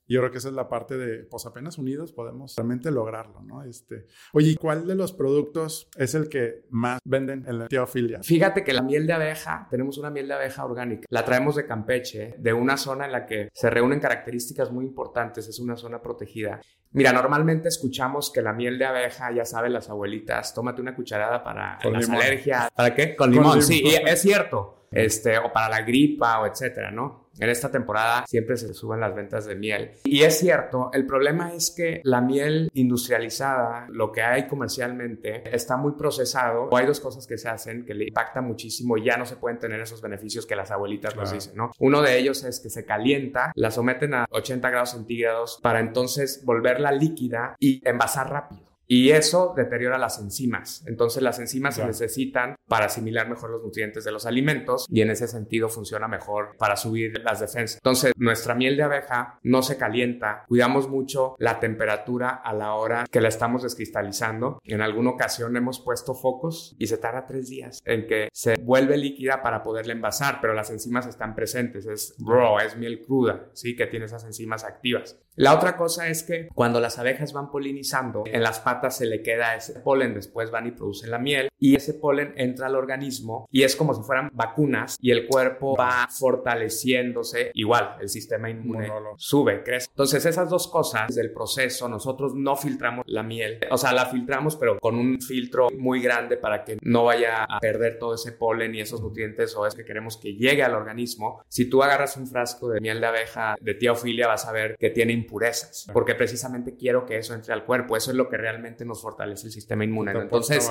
Yo 0.07 0.19
creo 0.19 0.31
que 0.31 0.37
esa 0.37 0.49
es 0.49 0.53
la 0.53 0.67
parte 0.67 0.97
de, 0.97 1.23
pues 1.25 1.45
apenas 1.45 1.77
unidos 1.77 2.13
podemos 2.13 2.55
realmente 2.55 2.91
lograrlo, 2.91 3.41
¿no? 3.41 3.63
Este, 3.63 4.07
oye, 4.33 4.55
¿cuál 4.59 4.87
de 4.87 4.95
los 4.95 5.13
productos 5.13 5.89
es 5.97 6.15
el 6.15 6.29
que 6.29 6.65
más 6.69 6.99
venden 7.03 7.45
en 7.47 7.59
la 7.59 7.67
teofilia? 7.67 8.21
Fíjate 8.23 8.63
que 8.63 8.73
la 8.73 8.81
miel 8.81 9.07
de 9.07 9.13
abeja, 9.13 9.67
tenemos 9.69 9.97
una 9.97 10.09
miel 10.09 10.27
de 10.27 10.33
abeja 10.33 10.65
orgánica, 10.65 11.07
la 11.09 11.25
traemos 11.25 11.55
de 11.55 11.65
Campeche, 11.65 12.35
de 12.37 12.53
una 12.53 12.77
zona 12.77 13.05
en 13.05 13.11
la 13.11 13.25
que 13.25 13.49
se 13.53 13.69
reúnen 13.69 13.99
características 13.99 14.71
muy 14.71 14.85
importantes, 14.85 15.47
es 15.47 15.59
una 15.59 15.75
zona 15.75 16.01
protegida. 16.01 16.61
Mira, 16.93 17.11
normalmente 17.11 17.69
escuchamos 17.69 18.31
que 18.31 18.41
la 18.41 18.53
miel 18.53 18.77
de 18.77 18.85
abeja, 18.85 19.31
ya 19.31 19.45
saben 19.45 19.73
las 19.73 19.89
abuelitas, 19.89 20.53
tómate 20.53 20.81
una 20.81 20.95
cucharada 20.95 21.43
para 21.43 21.79
las 21.83 22.09
alergias. 22.09 22.69
¿Para 22.71 22.93
qué? 22.93 23.15
Con 23.15 23.31
limón, 23.31 23.61
sí, 23.61 23.83
es 23.85 24.21
cierto. 24.21 24.87
Este, 24.91 25.39
o 25.39 25.51
para 25.51 25.69
la 25.69 25.81
gripa 25.81 26.39
o 26.41 26.45
etcétera, 26.45 26.91
¿no? 26.91 27.22
En 27.39 27.49
esta 27.49 27.71
temporada 27.71 28.25
siempre 28.27 28.57
se 28.57 28.73
suben 28.73 28.99
las 28.99 29.15
ventas 29.15 29.45
de 29.45 29.55
miel. 29.55 29.91
Y 30.03 30.23
es 30.23 30.39
cierto, 30.39 30.89
el 30.93 31.05
problema 31.05 31.53
es 31.53 31.71
que 31.71 32.01
la 32.03 32.21
miel 32.21 32.69
industrializada, 32.73 33.87
lo 33.89 34.11
que 34.11 34.21
hay 34.21 34.47
comercialmente, 34.47 35.43
está 35.55 35.77
muy 35.77 35.93
procesado. 35.93 36.69
O 36.71 36.77
hay 36.77 36.85
dos 36.85 36.99
cosas 36.99 37.25
que 37.27 37.37
se 37.37 37.49
hacen 37.49 37.85
que 37.85 37.93
le 37.93 38.05
impacta 38.05 38.41
muchísimo 38.41 38.97
y 38.97 39.05
ya 39.05 39.17
no 39.17 39.25
se 39.25 39.35
pueden 39.35 39.59
tener 39.59 39.79
esos 39.81 40.01
beneficios 40.01 40.45
que 40.45 40.55
las 40.55 40.71
abuelitas 40.71 41.15
nos 41.15 41.31
dicen, 41.31 41.55
¿no? 41.55 41.71
Uno 41.79 42.01
de 42.01 42.17
ellos 42.17 42.43
es 42.43 42.59
que 42.59 42.69
se 42.69 42.85
calienta, 42.85 43.51
la 43.55 43.71
someten 43.71 44.13
a 44.13 44.25
80 44.29 44.69
grados 44.69 44.91
centígrados 44.91 45.59
para 45.61 45.79
entonces 45.79 46.43
volverla 46.45 46.91
líquida 46.91 47.55
y 47.59 47.81
envasar 47.87 48.29
rápido. 48.29 48.72
Y 48.93 49.09
eso 49.09 49.55
deteriora 49.57 49.97
las 49.97 50.19
enzimas. 50.19 50.83
Entonces 50.85 51.23
las 51.23 51.39
enzimas 51.39 51.73
se 51.73 51.83
necesitan 51.83 52.55
para 52.67 52.85
asimilar 52.85 53.27
mejor 53.27 53.49
los 53.49 53.63
nutrientes 53.63 54.03
de 54.03 54.11
los 54.11 54.27
alimentos 54.27 54.85
y 54.87 55.01
en 55.01 55.09
ese 55.09 55.27
sentido 55.27 55.67
funciona 55.67 56.07
mejor 56.07 56.55
para 56.59 56.75
subir 56.75 57.19
las 57.23 57.39
defensas. 57.39 57.77
Entonces 57.77 58.13
nuestra 58.17 58.53
miel 58.53 58.77
de 58.77 58.83
abeja 58.83 59.39
no 59.41 59.63
se 59.63 59.77
calienta, 59.77 60.45
cuidamos 60.47 60.89
mucho 60.89 61.35
la 61.39 61.59
temperatura 61.59 62.29
a 62.29 62.53
la 62.53 62.75
hora 62.75 63.07
que 63.09 63.19
la 63.19 63.29
estamos 63.29 63.63
descristalizando. 63.63 64.59
En 64.63 64.81
alguna 64.81 65.09
ocasión 65.09 65.57
hemos 65.57 65.79
puesto 65.79 66.13
focos 66.13 66.75
y 66.77 66.85
se 66.85 66.99
tarda 66.99 67.25
tres 67.25 67.49
días 67.49 67.81
en 67.85 68.05
que 68.05 68.29
se 68.31 68.57
vuelve 68.61 68.97
líquida 68.97 69.41
para 69.41 69.63
poderla 69.63 69.93
envasar, 69.93 70.37
pero 70.39 70.53
las 70.53 70.69
enzimas 70.69 71.07
están 71.07 71.33
presentes, 71.33 71.87
es 71.87 72.15
raw, 72.19 72.59
es 72.59 72.77
miel 72.77 73.01
cruda, 73.01 73.49
¿sí? 73.53 73.75
Que 73.75 73.87
tiene 73.87 74.05
esas 74.05 74.23
enzimas 74.23 74.63
activas. 74.63 75.19
La 75.35 75.55
otra 75.55 75.75
cosa 75.75 76.09
es 76.09 76.23
que 76.23 76.47
cuando 76.53 76.79
las 76.79 76.99
abejas 76.99 77.33
van 77.33 77.49
polinizando, 77.49 78.23
en 78.25 78.43
las 78.43 78.59
patas 78.59 78.97
se 78.97 79.07
le 79.07 79.23
queda 79.23 79.55
ese 79.55 79.79
polen, 79.79 80.13
después 80.13 80.51
van 80.51 80.67
y 80.67 80.71
producen 80.71 81.09
la 81.09 81.17
miel 81.17 81.49
y 81.63 81.77
ese 81.77 81.93
polen 81.93 82.33
entra 82.35 82.67
al 82.67 82.75
organismo 82.75 83.47
y 83.49 83.63
es 83.63 83.77
como 83.77 83.93
si 83.93 84.01
fueran 84.03 84.29
vacunas 84.33 84.97
y 85.01 85.11
el 85.11 85.27
cuerpo 85.27 85.77
va 85.77 86.09
fortaleciéndose, 86.09 87.51
igual 87.53 87.95
el 88.01 88.09
sistema 88.09 88.49
inmune 88.49 88.91
sube, 89.15 89.63
crece. 89.63 89.87
Entonces 89.91 90.25
esas 90.25 90.49
dos 90.49 90.67
cosas 90.67 91.15
del 91.15 91.31
proceso, 91.31 91.87
nosotros 91.87 92.33
no 92.35 92.57
filtramos 92.57 93.05
la 93.07 93.23
miel, 93.23 93.59
o 93.71 93.77
sea, 93.77 93.93
la 93.93 94.07
filtramos 94.07 94.57
pero 94.57 94.77
con 94.77 94.95
un 94.95 95.21
filtro 95.21 95.69
muy 95.77 96.01
grande 96.01 96.35
para 96.35 96.65
que 96.65 96.77
no 96.81 97.05
vaya 97.05 97.45
a 97.45 97.61
perder 97.61 97.97
todo 97.97 98.15
ese 98.15 98.33
polen 98.33 98.75
y 98.75 98.81
esos 98.81 99.01
nutrientes 99.01 99.55
o 99.55 99.65
es 99.65 99.73
que 99.73 99.85
queremos 99.85 100.17
que 100.17 100.33
llegue 100.33 100.63
al 100.63 100.75
organismo. 100.75 101.45
Si 101.47 101.69
tú 101.69 101.81
agarras 101.81 102.17
un 102.17 102.27
frasco 102.27 102.67
de 102.67 102.81
miel 102.81 102.99
de 102.99 103.07
abeja 103.07 103.55
de 103.61 103.73
tía 103.73 103.93
Ofilia 103.93 104.27
vas 104.27 104.45
a 104.45 104.51
ver 104.51 104.75
que 104.77 104.89
tiene 104.89 105.13
impurezas, 105.13 105.87
porque 105.93 106.13
precisamente 106.13 106.75
quiero 106.75 107.05
que 107.05 107.19
eso 107.19 107.33
entre 107.33 107.53
al 107.53 107.63
cuerpo. 107.63 107.95
Eso 107.95 108.11
es 108.11 108.17
lo 108.17 108.27
que 108.27 108.35
realmente 108.35 108.83
nos 108.83 109.01
fortalece 109.01 109.47
el 109.47 109.53
sistema 109.53 109.85
inmune. 109.85 110.11
Entonces, 110.11 110.69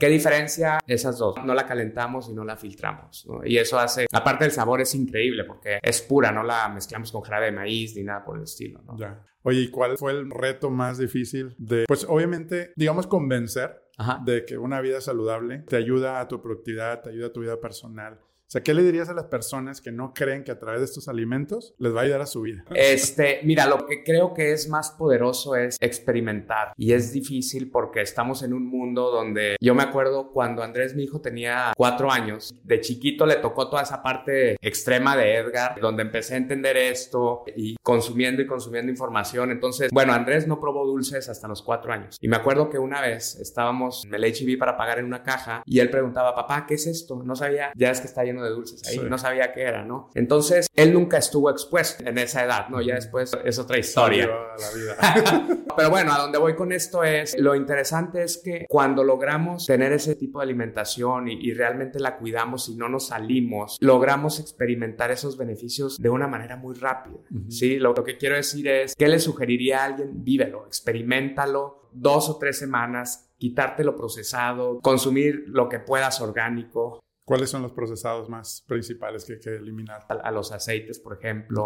¿qué 0.00 0.08
diferencia 0.24 0.78
esas 0.86 1.18
dos? 1.18 1.36
No 1.44 1.54
la 1.54 1.66
calentamos 1.66 2.28
y 2.28 2.34
no 2.34 2.44
la 2.44 2.56
filtramos. 2.56 3.26
Y 3.44 3.56
eso 3.56 3.78
hace, 3.78 4.06
aparte 4.12 4.44
el 4.44 4.50
sabor 4.50 4.80
es 4.80 4.94
increíble 4.94 5.44
porque 5.44 5.78
es 5.82 6.02
pura, 6.02 6.32
no 6.32 6.42
la 6.42 6.68
mezclamos 6.68 7.12
con 7.12 7.22
jarabe 7.22 7.46
de 7.46 7.52
maíz 7.52 7.94
ni 7.96 8.02
nada 8.02 8.24
por 8.24 8.36
el 8.36 8.44
estilo. 8.44 8.80
Ya. 8.96 9.22
Oye, 9.42 9.60
¿y 9.60 9.70
cuál 9.70 9.98
fue 9.98 10.12
el 10.12 10.30
reto 10.30 10.70
más 10.70 10.98
difícil 10.98 11.54
de, 11.58 11.84
pues 11.86 12.06
obviamente, 12.08 12.72
digamos, 12.76 13.06
convencer 13.06 13.82
de 14.24 14.44
que 14.44 14.56
una 14.56 14.80
vida 14.80 15.00
saludable 15.00 15.58
te 15.68 15.76
ayuda 15.76 16.20
a 16.20 16.28
tu 16.28 16.40
productividad, 16.40 17.02
te 17.02 17.10
ayuda 17.10 17.26
a 17.26 17.32
tu 17.32 17.40
vida 17.40 17.60
personal? 17.60 18.20
Sea, 18.54 18.62
¿qué 18.62 18.72
le 18.72 18.84
dirías 18.84 19.08
a 19.08 19.14
las 19.14 19.24
personas 19.24 19.80
que 19.80 19.90
no 19.90 20.14
creen 20.14 20.44
que 20.44 20.52
a 20.52 20.60
través 20.60 20.78
de 20.78 20.84
estos 20.84 21.08
alimentos 21.08 21.74
les 21.78 21.92
va 21.92 22.02
a 22.02 22.04
ayudar 22.04 22.20
a 22.20 22.26
su 22.26 22.40
vida? 22.42 22.64
Este, 22.72 23.40
mira, 23.42 23.66
lo 23.66 23.84
que 23.84 24.04
creo 24.04 24.32
que 24.32 24.52
es 24.52 24.68
más 24.68 24.92
poderoso 24.92 25.56
es 25.56 25.76
experimentar 25.80 26.72
y 26.76 26.92
es 26.92 27.12
difícil 27.12 27.68
porque 27.68 28.00
estamos 28.00 28.44
en 28.44 28.52
un 28.52 28.68
mundo 28.68 29.10
donde 29.10 29.56
yo 29.60 29.74
me 29.74 29.82
acuerdo 29.82 30.30
cuando 30.30 30.62
Andrés, 30.62 30.94
mi 30.94 31.02
hijo, 31.02 31.20
tenía 31.20 31.72
cuatro 31.76 32.12
años, 32.12 32.54
de 32.62 32.80
chiquito 32.80 33.26
le 33.26 33.34
tocó 33.38 33.68
toda 33.68 33.82
esa 33.82 34.04
parte 34.04 34.56
extrema 34.60 35.16
de 35.16 35.34
Edgar, 35.34 35.80
donde 35.80 36.04
empecé 36.04 36.34
a 36.34 36.36
entender 36.36 36.76
esto 36.76 37.42
y 37.56 37.74
consumiendo 37.82 38.40
y 38.40 38.46
consumiendo 38.46 38.88
información. 38.88 39.50
Entonces, 39.50 39.90
bueno, 39.90 40.12
Andrés 40.12 40.46
no 40.46 40.60
probó 40.60 40.86
dulces 40.86 41.28
hasta 41.28 41.48
los 41.48 41.60
cuatro 41.60 41.92
años 41.92 42.18
y 42.20 42.28
me 42.28 42.36
acuerdo 42.36 42.70
que 42.70 42.78
una 42.78 43.00
vez 43.00 43.34
estábamos 43.34 44.04
en 44.04 44.14
el 44.14 44.22
HB 44.22 44.56
para 44.60 44.76
pagar 44.76 45.00
en 45.00 45.06
una 45.06 45.24
caja 45.24 45.64
y 45.66 45.80
él 45.80 45.90
preguntaba, 45.90 46.36
papá, 46.36 46.66
¿qué 46.68 46.74
es 46.74 46.86
esto? 46.86 47.20
No 47.24 47.34
sabía, 47.34 47.72
ya 47.74 47.90
es 47.90 48.00
que 48.00 48.06
está 48.06 48.22
lleno 48.22 48.43
de 48.43 48.43
dulces 48.50 48.86
ahí, 48.88 48.98
no 48.98 49.18
sabía 49.18 49.52
qué 49.52 49.62
era, 49.62 49.84
¿no? 49.84 50.10
Entonces, 50.14 50.66
él 50.74 50.92
nunca 50.92 51.18
estuvo 51.18 51.50
expuesto 51.50 52.04
en 52.06 52.18
esa 52.18 52.44
edad, 52.44 52.68
¿no? 52.68 52.80
Ya 52.80 52.94
después 52.94 53.36
es 53.44 53.58
otra 53.58 53.78
historia. 53.78 54.28
Pero 55.76 55.90
bueno, 55.90 56.12
a 56.12 56.18
donde 56.18 56.38
voy 56.38 56.54
con 56.54 56.72
esto 56.72 57.02
es, 57.02 57.36
lo 57.38 57.54
interesante 57.54 58.22
es 58.22 58.38
que 58.38 58.66
cuando 58.68 59.02
logramos 59.02 59.66
tener 59.66 59.92
ese 59.92 60.14
tipo 60.14 60.38
de 60.38 60.44
alimentación 60.44 61.28
y, 61.28 61.54
realmente 61.54 62.00
la 62.00 62.16
cuidamos 62.16 62.68
y 62.68 62.74
no 62.74 62.88
nos 62.88 63.08
salimos, 63.08 63.76
logramos 63.80 64.40
experimentar 64.40 65.10
esos 65.10 65.36
beneficios 65.36 65.98
de 65.98 66.08
una 66.08 66.26
manera 66.26 66.56
muy 66.56 66.74
rápida, 66.74 67.18
¿sí? 67.48 67.78
Lo, 67.78 67.92
lo 67.92 68.02
que 68.02 68.16
quiero 68.16 68.36
decir 68.36 68.66
es, 68.68 68.94
¿qué 68.96 69.08
le 69.08 69.20
sugeriría 69.20 69.82
a 69.82 69.84
alguien? 69.84 70.24
Vívelo, 70.24 70.66
experimentalo 70.66 71.84
dos 71.94 72.28
o 72.28 72.38
tres 72.38 72.58
semanas, 72.58 73.30
quitarte 73.38 73.84
lo 73.84 73.96
procesado, 73.96 74.80
consumir 74.80 75.44
lo 75.46 75.68
que 75.68 75.78
puedas 75.78 76.20
orgánico, 76.20 77.03
¿Cuáles 77.24 77.48
son 77.48 77.62
los 77.62 77.72
procesados 77.72 78.28
más 78.28 78.62
principales 78.68 79.24
que 79.24 79.34
hay 79.34 79.40
que 79.40 79.56
eliminar? 79.56 80.04
A, 80.08 80.30
los 80.30 80.52
aceites, 80.52 80.98
por 80.98 81.16
ejemplo, 81.16 81.64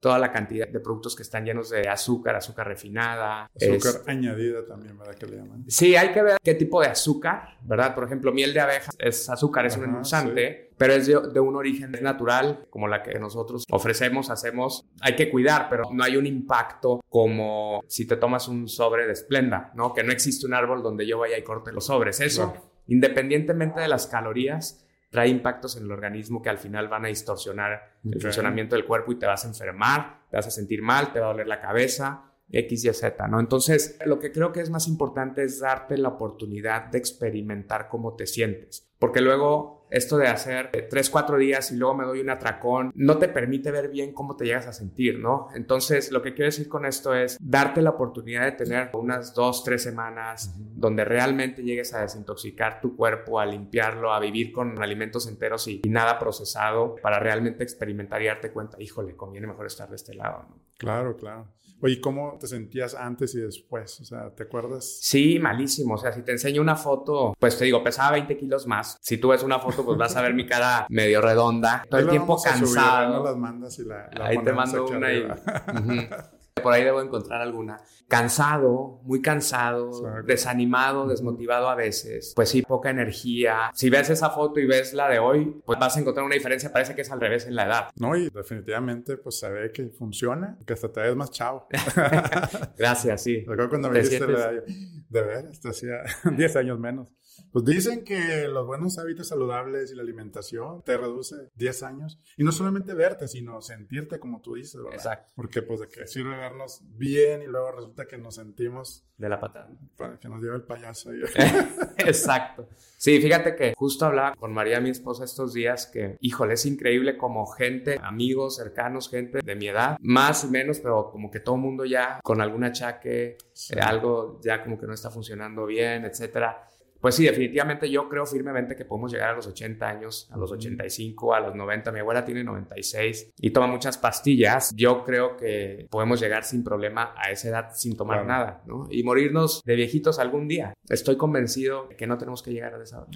toda 0.00 0.18
la 0.18 0.30
cantidad 0.30 0.68
de 0.68 0.80
productos 0.80 1.16
que 1.16 1.22
están 1.22 1.46
llenos 1.46 1.70
de 1.70 1.88
azúcar, 1.88 2.36
azúcar 2.36 2.68
refinada. 2.68 3.50
Azúcar 3.56 4.02
añadida 4.06 4.66
también, 4.66 4.98
¿verdad? 4.98 5.14
Que 5.14 5.26
le 5.26 5.36
llaman. 5.38 5.64
Sí, 5.66 5.96
hay 5.96 6.12
que 6.12 6.22
ver 6.22 6.36
qué 6.42 6.54
tipo 6.54 6.82
de 6.82 6.88
azúcar, 6.88 7.56
¿verdad? 7.62 7.94
Por 7.94 8.04
ejemplo, 8.04 8.32
miel 8.32 8.52
de 8.52 8.60
abeja 8.60 8.90
es 8.98 9.30
azúcar, 9.30 9.64
es 9.64 9.78
un 9.78 9.84
endulzante, 9.84 10.72
pero 10.76 10.92
es 10.92 11.06
de, 11.06 11.18
de, 11.32 11.40
un 11.40 11.56
origen 11.56 11.90
natural, 12.02 12.66
como 12.68 12.86
la 12.86 13.02
que 13.02 13.18
nosotros 13.18 13.64
ofrecemos, 13.70 14.28
hacemos. 14.28 14.90
Hay 15.00 15.16
que 15.16 15.30
cuidar, 15.30 15.68
pero 15.70 15.84
no 15.90 16.04
hay 16.04 16.18
un 16.18 16.26
impacto 16.26 17.00
como 17.08 17.82
si 17.88 18.06
te 18.06 18.18
tomas 18.18 18.46
un 18.46 18.68
sobre 18.68 19.06
de 19.06 19.16
Splenda, 19.16 19.72
¿no? 19.74 19.94
Que 19.94 20.02
no 20.02 20.12
existe 20.12 20.46
un 20.46 20.52
árbol 20.52 20.82
donde 20.82 21.06
yo 21.06 21.18
vaya 21.18 21.38
y 21.38 21.42
corte 21.42 21.72
los 21.72 21.86
sobres. 21.86 22.20
Eso, 22.20 22.52
independientemente 22.88 23.80
de 23.80 23.88
las 23.88 24.06
calorías, 24.06 24.84
trae 25.10 25.28
impactos 25.28 25.76
en 25.76 25.84
el 25.84 25.92
organismo 25.92 26.42
que 26.42 26.50
al 26.50 26.58
final 26.58 26.88
van 26.88 27.04
a 27.04 27.08
distorsionar 27.08 27.98
el 28.04 28.20
funcionamiento 28.20 28.76
del 28.76 28.84
cuerpo 28.84 29.12
y 29.12 29.18
te 29.18 29.26
vas 29.26 29.44
a 29.44 29.48
enfermar, 29.48 30.20
te 30.30 30.36
vas 30.36 30.46
a 30.46 30.50
sentir 30.50 30.82
mal, 30.82 31.12
te 31.12 31.20
va 31.20 31.26
a 31.26 31.28
doler 31.30 31.46
la 31.46 31.60
cabeza, 31.60 32.32
X, 32.50 32.84
Y, 32.84 32.92
Z, 32.92 33.28
¿no? 33.28 33.40
Entonces, 33.40 33.98
lo 34.06 34.18
que 34.18 34.32
creo 34.32 34.52
que 34.52 34.60
es 34.60 34.70
más 34.70 34.88
importante 34.88 35.42
es 35.42 35.60
darte 35.60 35.98
la 35.98 36.08
oportunidad 36.08 36.86
de 36.86 36.98
experimentar 36.98 37.88
cómo 37.88 38.14
te 38.16 38.26
sientes, 38.26 38.88
porque 38.98 39.20
luego 39.20 39.78
esto 39.90 40.18
de 40.18 40.28
hacer 40.28 40.70
tres, 40.90 41.10
cuatro 41.10 41.38
días 41.38 41.70
y 41.72 41.76
luego 41.76 41.94
me 41.94 42.04
doy 42.04 42.20
un 42.20 42.30
atracón, 42.30 42.92
no 42.94 43.18
te 43.18 43.28
permite 43.28 43.70
ver 43.70 43.88
bien 43.88 44.12
cómo 44.12 44.36
te 44.36 44.44
llegas 44.44 44.66
a 44.66 44.72
sentir, 44.72 45.18
¿no? 45.18 45.48
Entonces, 45.54 46.12
lo 46.12 46.22
que 46.22 46.34
quiero 46.34 46.46
decir 46.46 46.68
con 46.68 46.84
esto 46.84 47.14
es 47.14 47.38
darte 47.40 47.82
la 47.82 47.90
oportunidad 47.90 48.44
de 48.44 48.52
tener 48.52 48.90
unas 48.94 49.34
dos, 49.34 49.64
tres 49.64 49.82
semanas 49.82 50.54
donde 50.58 51.04
realmente 51.04 51.62
llegues 51.62 51.94
a 51.94 52.02
desintoxicar 52.02 52.80
tu 52.80 52.96
cuerpo, 52.96 53.40
a 53.40 53.46
limpiarlo, 53.46 54.12
a 54.12 54.20
vivir 54.20 54.52
con 54.52 54.80
alimentos 54.82 55.26
enteros 55.26 55.66
y, 55.68 55.80
nada 55.88 56.18
procesado 56.18 56.96
para 57.02 57.18
realmente 57.18 57.64
experimentar 57.64 58.20
y 58.20 58.26
darte 58.26 58.50
cuenta, 58.50 58.80
híjole, 58.80 59.16
conviene 59.16 59.46
mejor 59.46 59.66
estar 59.66 59.88
de 59.88 59.96
este 59.96 60.14
lado, 60.14 60.44
¿no? 60.50 60.58
Claro, 60.76 61.16
claro. 61.16 61.48
Oye, 61.80 62.00
¿cómo 62.00 62.36
te 62.40 62.46
sentías 62.46 62.94
antes 62.94 63.34
y 63.34 63.40
después? 63.40 64.00
O 64.00 64.04
sea, 64.04 64.30
¿te 64.30 64.44
acuerdas? 64.44 64.98
Sí, 65.00 65.38
malísimo. 65.38 65.94
O 65.94 65.98
sea, 65.98 66.12
si 66.12 66.22
te 66.22 66.32
enseño 66.32 66.60
una 66.60 66.74
foto, 66.74 67.34
pues 67.38 67.56
te 67.56 67.64
digo, 67.64 67.82
pesaba 67.82 68.12
20 68.12 68.36
kilos 68.36 68.66
más. 68.66 68.98
Si 69.00 69.18
tú 69.18 69.28
ves 69.28 69.42
una 69.42 69.58
foto, 69.60 69.84
pues 69.84 69.96
vas 69.96 70.16
a 70.16 70.22
ver 70.22 70.34
mi 70.34 70.46
cara 70.46 70.86
medio 70.90 71.20
redonda. 71.20 71.84
Todo 71.88 72.00
el 72.00 72.08
tiempo 72.08 72.40
cansado. 72.42 73.24
las 73.24 73.36
mandas 73.36 73.78
y 73.78 73.84
la, 73.84 74.10
Ahí 74.20 74.38
te 74.42 74.52
mando 74.52 74.86
una 74.86 75.12
y... 75.12 75.28
Por 76.60 76.72
ahí 76.72 76.84
debo 76.84 77.00
encontrar 77.00 77.40
alguna. 77.40 77.80
Cansado, 78.08 79.00
muy 79.02 79.20
cansado, 79.20 79.90
desanimado, 80.24 81.06
desmotivado 81.06 81.68
a 81.68 81.74
veces. 81.74 82.32
Pues 82.34 82.48
sí, 82.48 82.62
poca 82.62 82.90
energía. 82.90 83.70
Si 83.74 83.90
ves 83.90 84.10
esa 84.10 84.30
foto 84.30 84.60
y 84.60 84.66
ves 84.66 84.94
la 84.94 85.08
de 85.08 85.18
hoy, 85.18 85.60
pues 85.64 85.78
vas 85.78 85.96
a 85.96 86.00
encontrar 86.00 86.24
una 86.24 86.34
diferencia. 86.34 86.72
Parece 86.72 86.94
que 86.94 87.02
es 87.02 87.10
al 87.10 87.20
revés 87.20 87.46
en 87.46 87.54
la 87.54 87.66
edad. 87.66 87.90
No, 87.96 88.16
y 88.16 88.30
definitivamente 88.30 89.18
pues 89.18 89.38
se 89.38 89.50
ve 89.50 89.72
que 89.72 89.88
funciona, 89.88 90.56
que 90.66 90.72
hasta 90.72 90.90
te 90.90 91.00
ves 91.00 91.16
más 91.16 91.30
chavo. 91.30 91.66
Gracias, 92.78 93.22
sí. 93.22 93.40
Recuerdo 93.46 93.68
cuando 93.68 93.90
me 93.90 94.00
dijiste. 94.00 94.26
De 94.26 95.22
veras, 95.22 95.60
te 95.60 95.68
hacía 95.68 96.02
10 96.36 96.56
años 96.56 96.78
menos. 96.78 97.08
Pues 97.52 97.64
dicen 97.64 98.04
que 98.04 98.48
los 98.48 98.66
buenos 98.66 98.98
hábitos 98.98 99.28
saludables 99.28 99.90
y 99.92 99.94
la 99.94 100.02
alimentación 100.02 100.82
te 100.82 100.96
reduce 100.96 101.50
10 101.54 101.82
años. 101.82 102.20
Y 102.36 102.44
no 102.44 102.52
solamente 102.52 102.94
verte, 102.94 103.28
sino 103.28 103.60
sentirte 103.60 104.18
como 104.18 104.40
tú 104.40 104.54
dices, 104.54 104.76
¿verdad? 104.76 104.94
Exacto. 104.94 105.32
Porque 105.36 105.62
pues 105.62 105.80
de 105.80 105.88
que 105.88 106.06
sirve 106.06 106.36
vernos 106.36 106.82
bien 106.96 107.42
y 107.42 107.46
luego 107.46 107.72
resulta 107.72 108.06
que 108.06 108.18
nos 108.18 108.36
sentimos... 108.36 109.04
De 109.16 109.28
la 109.28 109.40
patada. 109.40 109.68
Para 109.96 110.18
que 110.18 110.28
nos 110.28 110.40
lleve 110.40 110.56
el 110.56 110.62
payaso. 110.62 111.10
Ahí. 111.10 111.20
Exacto. 111.98 112.68
Sí, 112.96 113.20
fíjate 113.20 113.56
que 113.56 113.74
justo 113.74 114.06
hablaba 114.06 114.34
con 114.36 114.52
María, 114.52 114.80
mi 114.80 114.90
esposa, 114.90 115.24
estos 115.24 115.52
días 115.52 115.86
que, 115.86 116.16
híjole, 116.20 116.54
es 116.54 116.66
increíble 116.66 117.16
como 117.16 117.46
gente, 117.46 117.98
amigos, 118.00 118.56
cercanos, 118.56 119.10
gente 119.10 119.40
de 119.42 119.54
mi 119.56 119.66
edad, 119.66 119.96
más 120.00 120.44
o 120.44 120.48
menos, 120.48 120.78
pero 120.78 121.10
como 121.10 121.30
que 121.30 121.40
todo 121.40 121.56
el 121.56 121.62
mundo 121.62 121.84
ya 121.84 122.20
con 122.22 122.40
algún 122.40 122.62
achaque, 122.62 123.36
eh, 123.70 123.80
algo 123.80 124.40
ya 124.40 124.62
como 124.62 124.78
que 124.78 124.86
no 124.86 124.94
está 124.94 125.10
funcionando 125.10 125.66
bien, 125.66 126.04
etcétera 126.04 126.68
pues 127.00 127.14
sí, 127.14 127.24
definitivamente 127.24 127.88
yo 127.90 128.08
creo 128.08 128.26
firmemente 128.26 128.74
que 128.74 128.84
podemos 128.84 129.12
llegar 129.12 129.30
a 129.30 129.36
los 129.36 129.46
80 129.46 129.88
años, 129.88 130.28
a 130.32 130.36
los 130.36 130.50
85, 130.50 131.34
a 131.34 131.40
los 131.40 131.54
90. 131.54 131.92
Mi 131.92 132.00
abuela 132.00 132.24
tiene 132.24 132.42
96 132.42 133.32
y 133.40 133.50
toma 133.50 133.66
muchas 133.66 133.98
pastillas. 133.98 134.74
Yo 134.76 135.04
creo 135.04 135.36
que 135.36 135.86
podemos 135.90 136.20
llegar 136.20 136.44
sin 136.44 136.64
problema 136.64 137.14
a 137.16 137.30
esa 137.30 137.48
edad 137.48 137.70
sin 137.72 137.96
tomar 137.96 138.26
nada, 138.26 138.62
¿no? 138.66 138.88
Y 138.90 139.02
morirnos 139.02 139.62
de 139.64 139.76
viejitos 139.76 140.18
algún 140.18 140.48
día. 140.48 140.74
Estoy 140.88 141.16
convencido 141.16 141.88
que 141.88 142.06
no 142.06 142.18
tenemos 142.18 142.42
que 142.42 142.52
llegar 142.52 142.76
de 142.78 142.84
esa, 142.84 143.06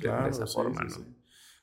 forma, 0.46 0.82
¿no? 0.82 1.21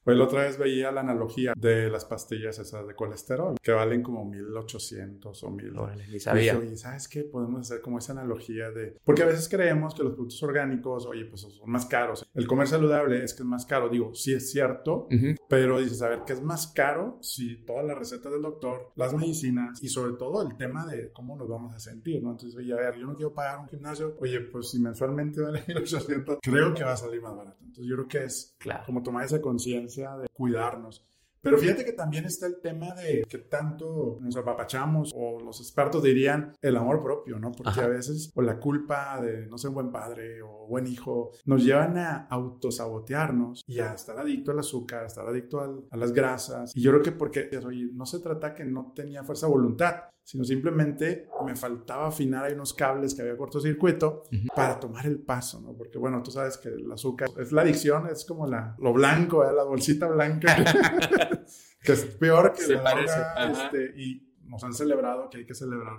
Pues 0.10 0.18
la 0.18 0.24
otra 0.24 0.42
vez 0.42 0.58
veía 0.58 0.92
la 0.92 1.02
analogía 1.02 1.54
de 1.56 1.88
las 1.88 2.04
pastillas 2.04 2.58
esas 2.58 2.88
de 2.88 2.96
colesterol, 2.96 3.56
que 3.62 3.72
valen 3.72 4.02
como 4.02 4.26
1800 4.26 5.44
o 5.44 5.52
1000. 5.52 5.74
ni 6.12 6.20
sabía. 6.20 6.60
Y 6.64 6.76
¿sabes 6.78 7.08
qué? 7.08 7.26
Podemos 7.26 7.62
hacer 7.62 7.80
como 7.80 8.00
esa 8.00 8.14
analogía 8.14 8.72
de... 8.72 8.98
Porque 9.04 9.22
a 9.22 9.28
veces 9.28 9.48
creemos 9.48 9.94
que 9.94 10.02
los 10.02 10.14
productos 10.14 10.42
orgánicos, 10.42 11.06
oye, 11.06 11.26
pues 11.26 11.42
son 11.42 11.70
más 11.70 11.86
caros. 11.86 12.28
El 12.34 12.48
comer 12.48 12.68
saludable 12.68 13.24
es 13.24 13.36
que 13.36 13.44
es 13.44 13.48
más 13.48 13.68
caro. 13.68 13.88
Digo, 13.88 14.16
sí 14.16 14.34
es 14.34 14.50
cierto, 14.50 15.08
pero 15.48 15.80
dices, 15.80 16.02
a 16.02 16.10
ver, 16.10 16.24
¿qué 16.26 16.34
es 16.34 16.42
más 16.42 16.66
caro 16.66 17.20
si 17.22 17.64
todas 17.64 17.86
las 17.86 17.96
recetas 17.96 18.32
del 18.32 18.42
doctor, 18.42 18.92
las 18.96 19.14
medicinas 19.14 19.78
y 19.84 19.90
sobre 19.90 20.14
todo 20.14 20.42
el 20.42 20.58
tema 20.58 20.88
de 20.88 21.12
cómo 21.12 21.38
nos 21.38 21.48
vamos 21.48 21.76
a 21.76 21.80
sentir, 21.80 22.24
¿no? 22.24 22.32
Entonces, 22.32 22.58
oye, 22.58 22.74
a 22.74 22.78
ver, 22.78 22.98
yo 22.98 23.06
no 23.06 23.14
quiero 23.14 23.36
pagar 23.36 23.60
un 23.60 23.68
gimnasio, 23.68 24.18
oye, 24.20 24.40
pues 24.42 24.72
si 24.72 24.80
mensualmente 24.80 25.40
vale 25.40 25.64
1800, 25.68 26.40
creo 26.42 26.74
que 26.74 26.84
va 26.84 26.94
a 26.94 26.98
salir 26.98 27.22
más 27.22 27.36
barato. 27.36 27.60
Entonces, 27.62 27.86
yo 27.86 27.96
creo 27.96 28.08
que 28.08 28.24
es 28.24 28.56
claro. 28.58 28.84
como 28.88 29.04
tomar 29.04 29.24
esa 29.24 29.40
conciencia 29.40 29.99
de 30.00 30.28
cuidarnos. 30.30 31.06
Pero 31.42 31.58
fíjate 31.58 31.86
que 31.86 31.94
también 31.94 32.26
está 32.26 32.48
el 32.48 32.60
tema 32.60 32.94
de 32.96 33.24
que 33.24 33.38
tanto 33.38 34.18
nos 34.20 34.36
apapachamos 34.36 35.14
o 35.16 35.40
los 35.40 35.60
expertos 35.62 36.04
dirían 36.04 36.54
el 36.62 36.76
amor 36.76 37.02
propio, 37.02 37.40
¿no? 37.40 37.52
Porque 37.52 37.80
a 37.80 37.88
veces 37.88 38.32
o 38.36 38.42
la 38.42 38.60
culpa 38.60 39.22
de 39.22 39.48
no 39.48 39.58
ser 39.58 39.72
buen 39.72 39.92
padre 39.92 40.42
o 40.42 40.68
buen 40.68 40.86
hijo 40.86 41.32
nos 41.46 41.64
llevan 41.64 41.98
a 41.98 42.28
autosabotearnos 42.30 43.64
y 43.66 43.80
a 43.80 43.94
estar 43.94 44.20
adicto 44.20 44.52
al 44.52 44.60
azúcar, 44.60 45.04
a 45.04 45.08
estar 45.08 45.28
adicto 45.28 45.88
a 45.90 45.98
las 45.98 46.12
grasas. 46.12 46.76
Y 46.76 46.82
yo 46.82 46.92
creo 46.92 47.04
que 47.04 47.12
porque, 47.14 47.50
oye, 47.66 47.90
no 47.94 48.06
se 48.06 48.20
trata 48.20 48.54
que 48.54 48.66
no 48.66 48.92
tenía 48.94 49.24
fuerza 49.24 49.48
de 49.48 49.54
voluntad, 49.54 49.96
sino 50.30 50.44
simplemente 50.44 51.28
me 51.44 51.56
faltaba 51.56 52.06
afinar 52.06 52.46
ahí 52.46 52.54
unos 52.54 52.76
cables 52.76 53.16
que 53.16 53.24
había 53.24 53.36
cortocircuito 53.36 54.26
para 54.56 54.80
tomar 54.80 55.08
el 55.08 55.18
paso, 55.18 55.60
¿no? 55.60 55.76
Porque 55.76 55.98
bueno, 55.98 56.22
tú 56.22 56.30
sabes 56.30 56.60
que 56.60 56.70
el 56.70 56.92
azúcar 56.92 57.30
es 57.40 57.52
la 57.52 57.64
adicción, 57.64 58.06
es 58.06 58.26
como 58.26 58.46
la, 58.46 58.76
lo 58.78 58.94
blanco, 58.94 59.44
¿eh? 59.44 59.52
la 59.52 59.64
bolsita 59.64 60.06
blanca, 60.06 60.56
que 61.82 61.94
es 61.94 62.06
peor 62.06 62.54
que 62.54 62.76
la 62.76 62.84
parece. 62.84 63.20
este, 63.50 64.00
y 64.00 64.36
nos 64.44 64.64
han 64.64 64.74
celebrado 64.74 65.32
que 65.32 65.40
hay 65.40 65.46
que 65.48 65.56
celebrar 65.56 65.98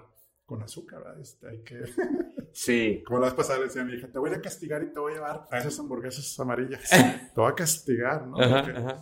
con 0.50 0.64
azúcar, 0.64 1.04
¿verdad? 1.04 1.20
Este, 1.20 1.48
hay 1.48 1.58
que... 1.62 1.84
Sí. 2.52 3.04
Como 3.06 3.20
la 3.20 3.26
vez 3.26 3.34
pasada 3.34 3.60
le 3.60 3.66
decía 3.66 3.82
a 3.82 3.84
mi 3.84 3.94
hija, 3.94 4.08
te 4.08 4.18
voy 4.18 4.30
a 4.30 4.40
castigar 4.40 4.82
y 4.82 4.92
te 4.92 4.98
voy 4.98 5.12
a 5.12 5.14
llevar 5.14 5.48
a 5.48 5.58
esas 5.58 5.78
hamburguesas 5.78 6.40
amarillas. 6.40 6.90
te 7.34 7.40
voy 7.40 7.48
a 7.48 7.54
castigar, 7.54 8.26
¿no? 8.26 8.36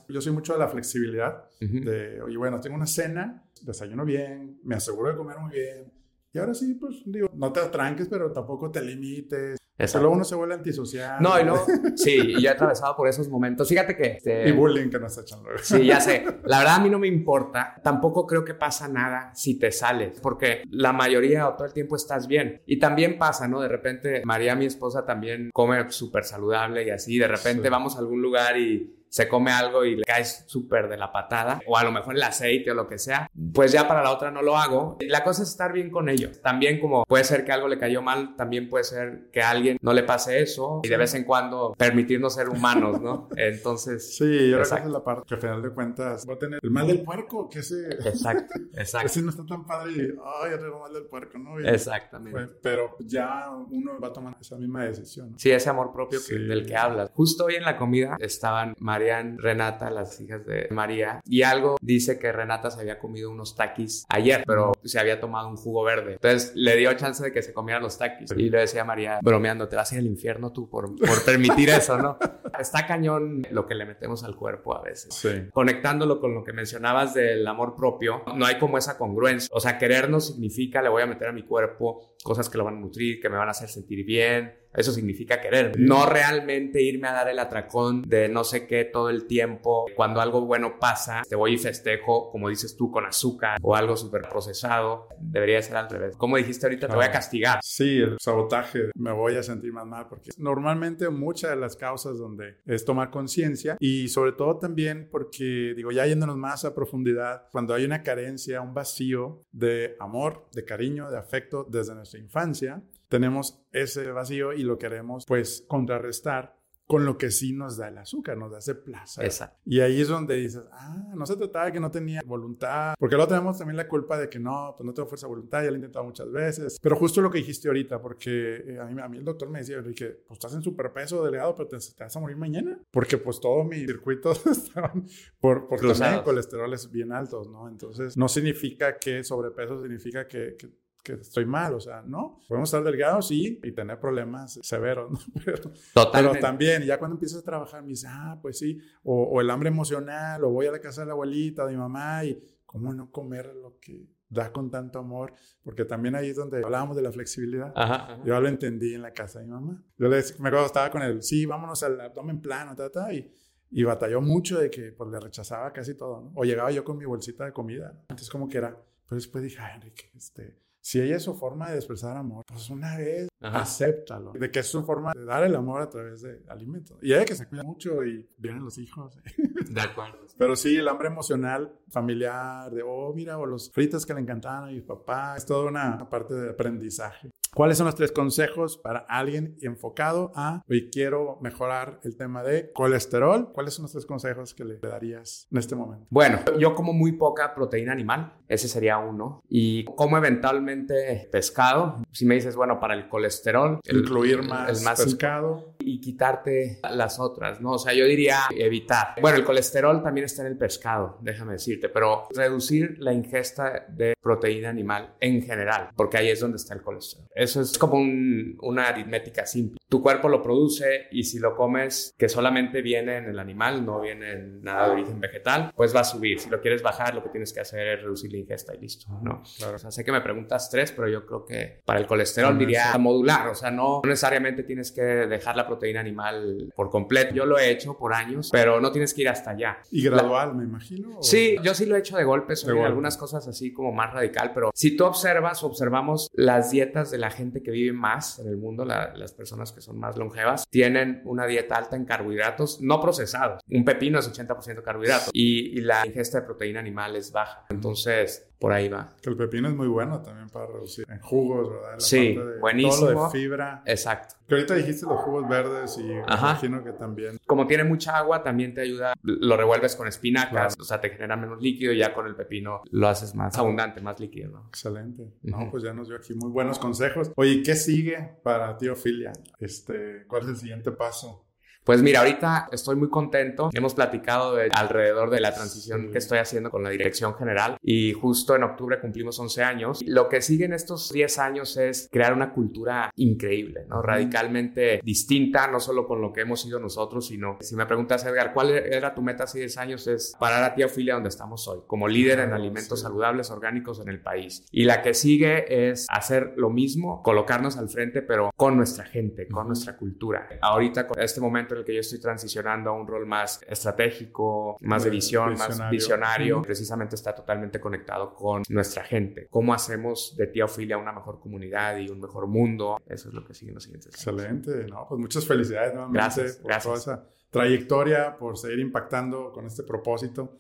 yo 0.06 0.20
soy 0.20 0.32
mucho 0.32 0.52
de 0.52 0.58
la 0.58 0.68
flexibilidad. 0.68 1.44
De, 1.58 2.20
oye, 2.20 2.36
bueno, 2.36 2.60
tengo 2.60 2.76
una 2.76 2.86
cena, 2.86 3.42
desayuno 3.62 4.04
bien, 4.04 4.60
me 4.64 4.74
aseguro 4.74 5.10
de 5.10 5.16
comer 5.16 5.38
muy 5.38 5.52
bien. 5.52 5.90
Y 6.30 6.38
ahora 6.38 6.52
sí, 6.52 6.74
pues 6.74 7.02
digo, 7.06 7.30
no 7.32 7.50
te 7.50 7.62
tranques, 7.68 8.06
pero 8.08 8.30
tampoco 8.30 8.70
te 8.70 8.82
limites. 8.82 9.56
Luego 9.78 10.10
uno 10.10 10.24
se 10.24 10.34
vuelve 10.34 10.54
antisocial. 10.54 11.16
No, 11.20 11.38
y 11.40 11.44
no. 11.44 11.56
Sí, 11.96 12.16
y 12.16 12.42
yo 12.42 12.48
he 12.48 12.52
atravesado 12.52 12.96
por 12.96 13.08
esos 13.08 13.28
momentos. 13.28 13.68
Fíjate 13.68 13.96
que. 13.96 14.16
Este, 14.16 14.48
y 14.48 14.52
bullying 14.52 14.90
que 14.90 14.98
nos 14.98 15.16
echan 15.18 15.42
luego. 15.42 15.58
Sí, 15.62 15.86
ya 15.86 16.00
sé. 16.00 16.24
La 16.44 16.58
verdad, 16.58 16.76
a 16.76 16.80
mí 16.80 16.90
no 16.90 16.98
me 16.98 17.06
importa. 17.06 17.80
Tampoco 17.82 18.26
creo 18.26 18.44
que 18.44 18.54
pasa 18.54 18.88
nada 18.88 19.32
si 19.34 19.58
te 19.58 19.70
sales, 19.70 20.20
porque 20.20 20.62
la 20.70 20.92
mayoría 20.92 21.48
o 21.48 21.54
todo 21.54 21.66
el 21.66 21.72
tiempo 21.72 21.96
estás 21.96 22.26
bien. 22.26 22.62
Y 22.66 22.78
también 22.78 23.18
pasa, 23.18 23.48
¿no? 23.48 23.60
De 23.60 23.68
repente, 23.68 24.22
María, 24.24 24.54
mi 24.54 24.66
esposa, 24.66 25.04
también 25.04 25.50
come 25.52 25.90
súper 25.90 26.24
saludable 26.24 26.84
y 26.84 26.90
así. 26.90 27.18
De 27.18 27.28
repente 27.28 27.70
vamos 27.70 27.96
a 27.96 28.00
algún 28.00 28.20
lugar 28.20 28.56
y 28.56 28.98
se 29.08 29.28
come 29.28 29.50
algo 29.50 29.84
y 29.84 29.96
le 29.96 30.04
caes 30.04 30.44
súper 30.46 30.88
de 30.88 30.96
la 30.96 31.10
patada, 31.12 31.60
o 31.66 31.76
a 31.76 31.84
lo 31.84 31.92
mejor 31.92 32.14
el 32.14 32.22
aceite 32.22 32.70
o 32.70 32.74
lo 32.74 32.86
que 32.86 32.98
sea, 32.98 33.30
pues 33.54 33.72
ya 33.72 33.88
para 33.88 34.02
la 34.02 34.12
otra 34.12 34.30
no 34.30 34.42
lo 34.42 34.56
hago. 34.56 34.98
La 35.00 35.24
cosa 35.24 35.42
es 35.42 35.50
estar 35.50 35.72
bien 35.72 35.90
con 35.90 36.08
ello. 36.08 36.30
También 36.42 36.80
como 36.80 37.04
puede 37.04 37.24
ser 37.24 37.44
que 37.44 37.52
algo 37.52 37.68
le 37.68 37.78
cayó 37.78 38.02
mal, 38.02 38.36
también 38.36 38.68
puede 38.68 38.84
ser 38.84 39.30
que 39.32 39.42
a 39.42 39.50
alguien 39.68 39.78
no 39.82 39.92
le 39.92 40.02
pase 40.02 40.40
eso 40.40 40.80
y 40.82 40.88
de 40.88 40.96
vez 40.96 41.14
en 41.14 41.24
cuando 41.24 41.74
permitirnos 41.76 42.34
ser 42.34 42.48
humanos, 42.48 43.00
¿no? 43.00 43.28
Entonces... 43.36 44.16
Sí, 44.16 44.50
yo 44.50 44.60
creo 44.60 44.76
que 44.76 44.82
es 44.82 44.90
la 44.90 45.04
parte 45.04 45.24
que 45.26 45.34
al 45.34 45.40
final 45.40 45.62
de 45.62 45.70
cuentas 45.70 46.26
va 46.28 46.34
a 46.34 46.38
tener 46.38 46.60
el 46.62 46.70
mal 46.70 46.86
del 46.86 47.02
puerco, 47.02 47.48
que 47.48 47.60
ese... 47.60 47.88
Exacto, 47.88 48.54
exacto. 48.74 49.06
Ese 49.06 49.22
no 49.22 49.30
está 49.30 49.44
tan 49.44 49.66
padre 49.66 49.92
y, 49.92 50.00
ay, 50.00 50.50
ya 50.50 50.58
tengo 50.58 50.80
mal 50.80 50.92
del 50.92 51.04
puerco, 51.04 51.38
¿no? 51.38 51.58
Exactamente. 51.60 52.32
Pues, 52.32 52.50
pero 52.62 52.96
ya 53.00 53.50
uno 53.50 53.98
va 54.00 54.08
a 54.08 54.12
tomar 54.12 54.36
esa 54.40 54.56
misma 54.56 54.84
decisión. 54.84 55.34
Sí, 55.38 55.50
ese 55.50 55.70
amor 55.70 55.92
propio 55.92 56.20
del 56.20 56.66
que 56.66 56.76
hablas. 56.76 57.10
Justo 57.14 57.46
hoy 57.46 57.56
en 57.56 57.64
la 57.64 57.76
comida 57.76 58.16
estaban 58.20 58.74
Marian, 58.78 59.38
Renata, 59.38 59.90
las 59.90 60.20
hijas 60.20 60.44
de 60.46 60.68
María, 60.70 61.20
y 61.24 61.42
algo 61.42 61.76
dice 61.80 62.18
que 62.18 62.32
Renata 62.32 62.70
se 62.70 62.80
había 62.80 62.98
comido 62.98 63.30
unos 63.30 63.56
taquis 63.56 64.04
ayer, 64.08 64.44
pero 64.46 64.72
se 64.84 64.98
había 64.98 65.20
tomado 65.20 65.48
un 65.48 65.56
jugo 65.56 65.82
verde. 65.84 66.14
Entonces 66.14 66.52
le 66.54 66.76
dio 66.76 66.92
chance 66.94 67.22
de 67.22 67.32
que 67.32 67.42
se 67.42 67.52
comiera 67.52 67.80
los 67.80 67.98
taquis. 67.98 68.30
Y 68.36 68.50
le 68.50 68.58
decía 68.58 68.82
a 68.82 68.84
María, 68.84 69.18
bromeando, 69.22 69.57
te 69.66 69.76
vas 69.76 69.90
a 69.90 69.94
ir 69.94 70.00
al 70.00 70.06
infierno 70.06 70.52
tú 70.52 70.68
por, 70.68 70.94
por 70.94 71.24
permitir 71.24 71.70
eso, 71.70 71.96
¿no? 71.96 72.18
Está 72.58 72.86
cañón 72.86 73.46
lo 73.50 73.66
que 73.66 73.74
le 73.74 73.86
metemos 73.86 74.24
al 74.24 74.36
cuerpo 74.36 74.76
a 74.76 74.82
veces. 74.82 75.14
Sí. 75.14 75.48
Conectándolo 75.52 76.20
con 76.20 76.34
lo 76.34 76.44
que 76.44 76.52
mencionabas 76.52 77.14
del 77.14 77.46
amor 77.46 77.74
propio, 77.74 78.22
no 78.36 78.44
hay 78.44 78.58
como 78.58 78.78
esa 78.78 78.98
congruencia. 78.98 79.48
O 79.52 79.60
sea, 79.60 79.78
querernos 79.78 80.28
significa 80.28 80.82
le 80.82 80.88
voy 80.88 81.02
a 81.02 81.06
meter 81.06 81.28
a 81.28 81.32
mi 81.32 81.42
cuerpo 81.42 82.14
cosas 82.22 82.48
que 82.48 82.58
lo 82.58 82.64
van 82.64 82.76
a 82.76 82.80
nutrir, 82.80 83.20
que 83.20 83.28
me 83.28 83.36
van 83.36 83.48
a 83.48 83.52
hacer 83.52 83.68
sentir 83.68 84.04
bien, 84.04 84.57
eso 84.74 84.92
significa 84.92 85.40
querer. 85.40 85.78
No 85.78 86.06
realmente 86.06 86.82
irme 86.82 87.08
a 87.08 87.12
dar 87.12 87.28
el 87.28 87.38
atracón 87.38 88.02
de 88.02 88.28
no 88.28 88.44
sé 88.44 88.66
qué 88.66 88.84
todo 88.84 89.10
el 89.10 89.26
tiempo. 89.26 89.86
Cuando 89.96 90.20
algo 90.20 90.42
bueno 90.42 90.78
pasa, 90.78 91.22
te 91.28 91.36
voy 91.36 91.54
y 91.54 91.58
festejo, 91.58 92.30
como 92.30 92.48
dices 92.48 92.76
tú, 92.76 92.90
con 92.90 93.06
azúcar 93.06 93.58
o 93.62 93.74
algo 93.74 93.96
súper 93.96 94.22
procesado. 94.28 95.08
Debería 95.18 95.60
ser 95.62 95.76
al 95.76 95.88
revés. 95.88 96.16
Como 96.16 96.36
dijiste 96.36 96.66
ahorita, 96.66 96.88
te 96.88 96.94
voy 96.94 97.04
a 97.04 97.10
castigar. 97.10 97.60
Sí, 97.62 97.98
el 97.98 98.16
sabotaje. 98.20 98.90
Me 98.94 99.12
voy 99.12 99.36
a 99.36 99.42
sentir 99.42 99.72
más 99.72 99.86
mal 99.86 100.06
porque 100.08 100.30
normalmente 100.38 101.08
muchas 101.08 101.50
de 101.50 101.56
las 101.56 101.76
causas 101.76 102.18
donde 102.18 102.56
es 102.66 102.84
tomar 102.84 103.10
conciencia 103.10 103.76
y 103.80 104.08
sobre 104.08 104.32
todo 104.32 104.58
también 104.58 105.08
porque, 105.10 105.74
digo, 105.76 105.90
ya 105.90 106.06
yéndonos 106.06 106.36
más 106.36 106.64
a 106.64 106.74
profundidad, 106.74 107.48
cuando 107.50 107.74
hay 107.74 107.84
una 107.84 108.02
carencia, 108.02 108.60
un 108.60 108.74
vacío 108.74 109.44
de 109.52 109.96
amor, 110.00 110.46
de 110.52 110.64
cariño, 110.64 111.10
de 111.10 111.18
afecto 111.18 111.66
desde 111.68 111.94
nuestra 111.94 112.20
infancia, 112.20 112.82
tenemos 113.08 113.62
ese 113.72 114.10
vacío 114.10 114.52
y 114.52 114.62
lo 114.62 114.78
queremos 114.78 115.24
pues 115.26 115.64
contrarrestar 115.66 116.58
con 116.88 117.04
lo 117.04 117.18
que 117.18 117.30
sí 117.30 117.52
nos 117.52 117.76
da 117.76 117.88
el 117.88 117.98
azúcar, 117.98 118.38
nos 118.38 118.50
da 118.50 118.58
ese 118.58 118.74
placer. 118.74 119.26
Exacto. 119.26 119.60
Y 119.66 119.80
ahí 119.80 120.00
es 120.00 120.08
donde 120.08 120.36
dices, 120.36 120.62
ah, 120.72 121.12
no 121.14 121.26
se 121.26 121.36
trataba 121.36 121.66
de 121.66 121.72
que 121.72 121.80
no 121.80 121.90
tenía 121.90 122.22
voluntad, 122.24 122.94
porque 122.98 123.14
luego 123.14 123.28
tenemos 123.28 123.58
también 123.58 123.76
la 123.76 123.86
culpa 123.86 124.18
de 124.18 124.30
que 124.30 124.38
no, 124.38 124.74
pues 124.74 124.86
no 124.86 124.94
tengo 124.94 125.06
fuerza 125.06 125.26
de 125.26 125.28
voluntad, 125.28 125.62
ya 125.62 125.68
lo 125.68 125.74
he 125.74 125.76
intentado 125.76 126.06
muchas 126.06 126.32
veces, 126.32 126.78
pero 126.80 126.96
justo 126.96 127.20
lo 127.20 127.30
que 127.30 127.38
dijiste 127.38 127.68
ahorita, 127.68 128.00
porque 128.00 128.64
eh, 128.66 128.78
a, 128.80 128.86
mí, 128.86 129.02
a 129.02 129.06
mí 129.06 129.18
el 129.18 129.24
doctor 129.24 129.50
me 129.50 129.58
decía, 129.58 129.76
Enrique, 129.76 130.22
pues 130.26 130.38
estás 130.38 130.54
en 130.54 130.62
superpeso, 130.62 131.22
delgado, 131.22 131.54
pero 131.54 131.68
te, 131.68 131.76
vas 131.76 132.16
a 132.16 132.20
morir 132.20 132.38
mañana, 132.38 132.80
porque 132.90 133.18
pues 133.18 133.38
todos 133.38 133.66
mis 133.66 133.80
circuitos 133.80 134.46
estaban 134.46 135.04
por, 135.40 135.68
por 135.68 135.80
también 135.80 136.22
colesteroles 136.22 136.90
bien 136.90 137.12
altos, 137.12 137.50
¿no? 137.50 137.68
Entonces, 137.68 138.16
no 138.16 138.28
significa 138.28 138.96
que 138.96 139.22
sobrepeso 139.22 139.78
significa 139.82 140.26
que, 140.26 140.56
que 140.58 140.70
que 141.16 141.22
estoy 141.22 141.46
mal, 141.46 141.74
o 141.74 141.80
sea, 141.80 142.02
no. 142.02 142.40
Podemos 142.48 142.68
estar 142.68 142.84
delgados, 142.84 143.28
sí, 143.28 143.60
y 143.62 143.72
tener 143.72 143.98
problemas 143.98 144.58
severos, 144.62 145.10
¿no? 145.12 145.18
Pero, 145.44 145.72
pero 146.12 146.34
también, 146.40 146.82
ya 146.82 146.98
cuando 146.98 147.16
empiezas 147.16 147.40
a 147.40 147.44
trabajar, 147.44 147.82
me 147.82 147.88
dices, 147.88 148.10
ah, 148.12 148.38
pues 148.40 148.58
sí, 148.58 148.78
o, 149.02 149.22
o, 149.24 149.40
el 149.40 149.50
hambre 149.50 149.68
emocional, 149.68 150.44
o 150.44 150.50
voy 150.50 150.66
a 150.66 150.72
la 150.72 150.80
casa 150.80 151.02
de 151.02 151.08
la 151.08 151.12
abuelita, 151.12 151.66
de 151.66 151.72
mi 151.72 151.78
mamá, 151.78 152.24
y 152.24 152.40
cómo 152.66 152.92
no 152.92 153.10
comer 153.10 153.54
lo 153.54 153.78
que 153.80 154.08
da 154.28 154.52
con 154.52 154.70
tanto 154.70 154.98
amor, 154.98 155.32
porque 155.62 155.84
también 155.84 156.14
ahí 156.14 156.30
es 156.30 156.36
donde 156.36 156.62
hablábamos 156.62 156.96
de 156.96 157.02
la 157.02 157.12
flexibilidad. 157.12 157.72
Ajá, 157.74 158.22
Yo 158.24 158.38
lo 158.40 158.48
entendí 158.48 158.94
en 158.94 159.02
la 159.02 159.12
casa 159.12 159.38
de 159.38 159.46
mi 159.46 159.52
mamá. 159.52 159.82
Yo 159.96 160.08
le 160.08 160.16
decía, 160.16 160.36
me 160.38 160.48
acuerdo, 160.48 160.66
estaba 160.66 160.90
con 160.90 161.02
él, 161.02 161.22
sí, 161.22 161.46
vámonos 161.46 161.82
al 161.82 162.00
abdomen 162.00 162.40
plano, 162.40 162.74
ta, 162.76 162.90
ta, 162.90 163.12
y, 163.12 163.30
y 163.70 163.82
batalló 163.84 164.20
mucho 164.20 164.58
de 164.58 164.70
que 164.70 164.92
pues 164.92 165.10
le 165.10 165.20
rechazaba 165.20 165.72
casi 165.72 165.94
todo, 165.94 166.20
¿no? 166.20 166.32
O 166.34 166.44
llegaba 166.44 166.70
yo 166.70 166.84
con 166.84 166.98
mi 166.98 167.04
bolsita 167.04 167.44
de 167.44 167.52
comida. 167.52 167.98
Entonces 168.02 168.30
como 168.30 168.48
que 168.48 168.58
era, 168.58 168.70
pero 169.08 169.16
después 169.16 169.42
dije, 169.42 169.58
ay, 169.60 169.76
Enrique, 169.76 170.10
este 170.14 170.58
si 170.88 171.02
ella 171.02 171.16
es 171.16 171.22
su 171.22 171.34
forma 171.34 171.70
de 171.70 171.76
expresar 171.76 172.16
amor, 172.16 172.46
pues 172.46 172.70
una 172.70 172.96
vez 172.96 173.28
acéptalo. 173.42 174.32
De 174.32 174.50
que 174.50 174.60
es 174.60 174.66
su 174.68 174.82
forma 174.84 175.12
de 175.14 175.22
dar 175.22 175.44
el 175.44 175.54
amor 175.54 175.82
a 175.82 175.90
través 175.90 176.22
de 176.22 176.40
alimentos. 176.48 176.96
Y 177.02 177.12
ella 177.12 177.26
que 177.26 177.34
se 177.34 177.46
cuida 177.46 177.62
mucho 177.62 178.02
y 178.06 178.26
vienen 178.38 178.64
los 178.64 178.78
hijos. 178.78 179.14
De 179.68 179.82
acuerdo. 179.82 180.20
Pero 180.38 180.56
sí, 180.56 180.76
el 180.76 180.88
hambre 180.88 181.08
emocional, 181.08 181.70
familiar, 181.90 182.70
de, 182.70 182.82
oh, 182.82 183.12
mira, 183.14 183.36
o 183.36 183.44
los 183.44 183.70
fritos 183.70 184.06
que 184.06 184.14
le 184.14 184.20
encantaban 184.20 184.64
a 184.64 184.72
mi 184.72 184.80
papá, 184.80 185.36
es 185.36 185.44
toda 185.44 185.68
una 185.68 186.08
parte 186.08 186.32
de 186.32 186.50
aprendizaje. 186.50 187.30
¿Cuáles 187.58 187.76
son 187.76 187.86
los 187.86 187.96
tres 187.96 188.12
consejos 188.12 188.78
para 188.78 189.00
alguien 189.00 189.56
enfocado 189.62 190.30
a 190.36 190.62
hoy 190.68 190.90
quiero 190.92 191.40
mejorar 191.42 191.98
el 192.04 192.16
tema 192.16 192.44
de 192.44 192.70
colesterol? 192.72 193.50
¿Cuáles 193.52 193.74
son 193.74 193.82
los 193.82 193.90
tres 193.90 194.06
consejos 194.06 194.54
que 194.54 194.64
le 194.64 194.78
darías 194.78 195.48
en 195.50 195.58
este 195.58 195.74
momento? 195.74 196.06
Bueno, 196.08 196.38
yo 196.56 196.76
como 196.76 196.92
muy 196.92 197.14
poca 197.16 197.52
proteína 197.56 197.90
animal, 197.90 198.32
ese 198.46 198.68
sería 198.68 198.98
uno. 198.98 199.42
Y 199.48 199.84
como 199.86 200.16
eventualmente 200.16 201.28
pescado. 201.32 202.00
Si 202.12 202.24
me 202.26 202.36
dices, 202.36 202.54
bueno, 202.54 202.78
para 202.78 202.94
el 202.94 203.08
colesterol, 203.08 203.80
incluir 203.90 204.44
más, 204.44 204.78
el 204.78 204.84
más 204.84 205.02
pescado 205.02 205.74
y 205.80 206.00
quitarte 206.00 206.78
las 206.92 207.18
otras, 207.18 207.60
¿no? 207.60 207.72
O 207.72 207.78
sea, 207.78 207.92
yo 207.92 208.04
diría 208.04 208.38
evitar. 208.56 209.16
Bueno, 209.20 209.36
el 209.36 209.44
colesterol 209.44 210.00
también 210.00 210.26
está 210.26 210.42
en 210.42 210.52
el 210.52 210.58
pescado, 210.58 211.18
déjame 211.22 211.54
decirte, 211.54 211.88
pero 211.88 212.28
reducir 212.32 212.98
la 213.00 213.12
ingesta 213.12 213.84
de 213.88 214.14
proteína 214.22 214.68
animal 214.68 215.16
en 215.18 215.42
general, 215.42 215.90
porque 215.96 216.18
ahí 216.18 216.28
es 216.28 216.38
donde 216.38 216.58
está 216.58 216.74
el 216.74 216.82
colesterol 216.82 217.26
Eso 217.48 217.62
es 217.62 217.78
como 217.78 217.96
una 217.96 218.88
aritmética 218.88 219.46
simple. 219.46 219.78
Tu 219.88 220.02
cuerpo 220.02 220.28
lo 220.28 220.42
produce 220.42 221.06
y 221.10 221.24
si 221.24 221.38
lo 221.38 221.56
comes 221.56 222.14
que 222.18 222.28
solamente 222.28 222.82
viene 222.82 223.16
en 223.16 223.24
el 223.24 223.38
animal, 223.38 223.86
no 223.86 224.00
viene 224.00 224.32
en 224.32 224.62
nada 224.62 224.88
de 224.88 224.92
origen 224.92 225.18
vegetal, 225.18 225.72
pues 225.74 225.96
va 225.96 226.00
a 226.00 226.04
subir. 226.04 226.38
Si 226.40 226.50
lo 226.50 226.60
quieres 226.60 226.82
bajar, 226.82 227.14
lo 227.14 227.22
que 227.22 227.30
tienes 227.30 227.54
que 227.54 227.60
hacer 227.60 227.86
es 227.88 228.02
reducir 228.02 228.30
la 228.32 228.36
ingesta 228.36 228.74
y 228.74 228.80
listo, 228.80 229.06
¿no? 229.22 229.42
Claro. 229.56 229.76
O 229.76 229.78
sea, 229.78 229.90
sé 229.90 230.04
que 230.04 230.12
me 230.12 230.20
preguntas 230.20 230.68
tres, 230.70 230.92
pero 230.92 231.08
yo 231.08 231.24
creo 231.24 231.46
que 231.46 231.80
para 231.86 231.98
el 231.98 232.06
colesterol 232.06 232.58
diría 232.58 232.98
modular, 232.98 233.48
o 233.48 233.54
sea, 233.54 233.70
no 233.70 234.02
necesariamente 234.04 234.62
tienes 234.62 234.92
que 234.92 235.00
dejar 235.00 235.56
la 235.56 235.66
proteína 235.66 236.00
animal 236.00 236.70
por 236.76 236.90
completo. 236.90 237.34
Yo 237.34 237.46
lo 237.46 237.58
he 237.58 237.70
hecho 237.70 237.96
por 237.96 238.12
años, 238.12 238.50
pero 238.52 238.82
no 238.82 238.92
tienes 238.92 239.14
que 239.14 239.22
ir 239.22 239.30
hasta 239.30 239.52
allá. 239.52 239.78
¿Y 239.90 240.04
gradual, 240.04 240.54
me 240.54 240.64
imagino? 240.64 241.22
Sí, 241.22 241.56
yo 241.62 241.72
sí 241.72 241.86
lo 241.86 241.96
he 241.96 242.00
hecho 242.00 242.18
de 242.18 242.24
golpe, 242.24 242.56
son 242.56 242.76
algunas 242.78 243.16
cosas 243.16 243.48
así 243.48 243.72
como 243.72 243.90
más 243.90 244.12
radical, 244.12 244.52
pero 244.52 244.70
si 244.74 244.94
tú 244.98 245.06
observas, 245.06 245.64
observamos 245.64 246.28
las 246.34 246.70
dietas 246.72 247.10
de 247.10 247.16
la 247.16 247.30
gente 247.38 247.62
que 247.62 247.70
vive 247.70 247.92
más 247.92 248.38
en 248.38 248.48
el 248.48 248.56
mundo, 248.56 248.84
las 248.84 249.32
personas 249.32 249.72
que 249.72 249.80
son 249.80 249.98
más 249.98 250.16
longevas, 250.16 250.68
tienen 250.68 251.22
una 251.24 251.46
dieta 251.46 251.76
alta 251.76 251.96
en 251.96 252.04
carbohidratos 252.04 252.80
no 252.82 253.00
procesados. 253.00 253.62
Un 253.70 253.84
pepino 253.84 254.18
es 254.18 254.30
80% 254.30 254.82
carbohidrato 254.82 255.30
y, 255.32 255.78
y 255.78 255.80
la 255.80 256.06
ingesta 256.06 256.40
de 256.40 256.46
proteína 256.46 256.80
animal 256.80 257.16
es 257.16 257.32
baja. 257.32 257.66
Entonces, 257.70 258.47
por 258.58 258.72
ahí 258.72 258.88
va. 258.88 259.14
Que 259.22 259.30
el 259.30 259.36
pepino 259.36 259.68
es 259.68 259.74
muy 259.74 259.86
bueno 259.86 260.20
también 260.20 260.48
para 260.48 260.66
reducir 260.66 261.04
en 261.08 261.20
jugos, 261.20 261.70
¿verdad? 261.70 261.98
sí, 261.98 262.38
buenísimo. 262.60 262.96
Todo 262.96 263.12
lo 263.12 263.24
de 263.24 263.30
fibra. 263.30 263.82
Exacto. 263.86 264.34
Que 264.48 264.54
ahorita 264.54 264.74
dijiste 264.74 265.06
los 265.06 265.20
jugos 265.20 265.48
verdes 265.48 265.98
y 265.98 266.10
imagino 266.10 266.82
que 266.82 266.92
también. 266.92 267.38
Como 267.46 267.66
tiene 267.66 267.84
mucha 267.84 268.16
agua, 268.16 268.42
también 268.42 268.74
te 268.74 268.80
ayuda, 268.80 269.14
lo 269.22 269.56
revuelves 269.56 269.94
con 269.94 270.08
espinacas, 270.08 270.76
o 270.80 270.84
sea, 270.84 271.00
te 271.00 271.10
genera 271.10 271.36
menos 271.36 271.60
líquido 271.60 271.92
y 271.92 271.98
ya 271.98 272.14
con 272.14 272.26
el 272.26 272.34
pepino 272.34 272.82
lo 272.90 273.08
haces 273.08 273.34
más 273.34 273.56
abundante, 273.58 274.00
más 274.00 274.18
líquido, 274.18 274.50
¿no? 274.50 274.66
Excelente. 274.68 275.34
No, 275.42 275.70
pues 275.70 275.82
ya 275.82 275.92
nos 275.92 276.08
dio 276.08 276.16
aquí 276.16 276.34
muy 276.34 276.50
buenos 276.50 276.78
consejos. 276.78 277.30
Oye, 277.36 277.62
¿qué 277.62 277.74
sigue 277.74 278.38
para 278.42 278.76
ti, 278.76 278.88
Ofilia? 278.88 279.32
Este, 279.58 280.24
¿Cuál 280.26 280.42
es 280.42 280.48
el 280.48 280.56
siguiente 280.56 280.92
paso? 280.92 281.47
Pues 281.88 282.02
mira, 282.02 282.18
ahorita 282.18 282.68
estoy 282.70 282.96
muy 282.96 283.08
contento. 283.08 283.70
Hemos 283.72 283.94
platicado 283.94 284.56
de, 284.56 284.68
alrededor 284.74 285.30
de 285.30 285.40
la 285.40 285.54
transición 285.54 286.10
que 286.12 286.18
estoy 286.18 286.36
haciendo 286.36 286.70
con 286.70 286.84
la 286.84 286.90
dirección 286.90 287.34
general 287.34 287.78
y 287.82 288.12
justo 288.12 288.54
en 288.54 288.62
octubre 288.62 289.00
cumplimos 289.00 289.38
11 289.38 289.62
años. 289.62 290.02
Lo 290.04 290.28
que 290.28 290.42
sigue 290.42 290.66
en 290.66 290.74
estos 290.74 291.10
10 291.10 291.38
años 291.38 291.78
es 291.78 292.10
crear 292.12 292.34
una 292.34 292.52
cultura 292.52 293.10
increíble, 293.16 293.86
¿no? 293.88 294.02
Radicalmente 294.02 295.00
distinta, 295.02 295.66
no 295.68 295.80
solo 295.80 296.06
con 296.06 296.20
lo 296.20 296.30
que 296.30 296.42
hemos 296.42 296.60
sido 296.60 296.78
nosotros, 296.78 297.28
sino 297.28 297.56
si 297.60 297.74
me 297.74 297.86
preguntas, 297.86 298.22
Edgar, 298.26 298.52
¿cuál 298.52 298.68
era 298.68 299.14
tu 299.14 299.22
meta 299.22 299.44
hace 299.44 299.60
10 299.60 299.78
años? 299.78 300.06
Es 300.08 300.36
parar 300.38 300.64
a 300.64 300.74
Tía 300.74 300.84
Ofilia 300.84 301.14
donde 301.14 301.30
estamos 301.30 301.66
hoy, 301.68 301.78
como 301.86 302.06
líder 302.06 302.40
en 302.40 302.52
alimentos 302.52 303.00
saludables 303.00 303.50
orgánicos 303.50 303.98
en 304.00 304.10
el 304.10 304.20
país. 304.20 304.66
Y 304.70 304.84
la 304.84 305.00
que 305.00 305.14
sigue 305.14 305.88
es 305.90 306.06
hacer 306.10 306.52
lo 306.58 306.68
mismo, 306.68 307.22
colocarnos 307.22 307.78
al 307.78 307.88
frente, 307.88 308.20
pero 308.20 308.50
con 308.54 308.76
nuestra 308.76 309.06
gente, 309.06 309.48
con 309.48 309.68
nuestra 309.68 309.96
cultura. 309.96 310.50
Ahorita, 310.60 311.06
con 311.06 311.18
este 311.22 311.40
momento 311.40 311.77
que 311.84 311.94
yo 311.94 312.00
estoy 312.00 312.20
transicionando 312.20 312.90
a 312.90 312.92
un 312.92 313.06
rol 313.06 313.26
más 313.26 313.60
estratégico, 313.68 314.76
más 314.80 315.04
de 315.04 315.10
visión, 315.10 315.54
más 315.54 315.90
visionario, 315.90 316.62
precisamente 316.62 317.14
está 317.14 317.34
totalmente 317.34 317.80
conectado 317.80 318.34
con 318.34 318.62
nuestra 318.68 319.04
gente. 319.04 319.46
¿Cómo 319.50 319.74
hacemos 319.74 320.34
de 320.36 320.46
Tía 320.46 320.64
Ofilia 320.64 320.98
una 320.98 321.12
mejor 321.12 321.40
comunidad 321.40 321.98
y 321.98 322.08
un 322.08 322.20
mejor 322.20 322.46
mundo? 322.46 322.98
Eso 323.06 323.28
es 323.28 323.34
lo 323.34 323.44
que 323.44 323.54
sigue 323.54 323.70
en 323.70 323.74
los 323.76 323.84
siguientes 323.84 324.14
Excelente. 324.14 324.86
No, 324.88 325.06
pues 325.08 325.20
muchas 325.20 325.46
felicidades 325.46 325.94
nuevamente 325.94 326.18
gracias, 326.18 326.56
por 326.56 326.76
toda 326.78 326.96
esa 326.96 327.24
trayectoria, 327.50 328.36
por 328.36 328.58
seguir 328.58 328.80
impactando 328.80 329.52
con 329.52 329.66
este 329.66 329.82
propósito 329.82 330.58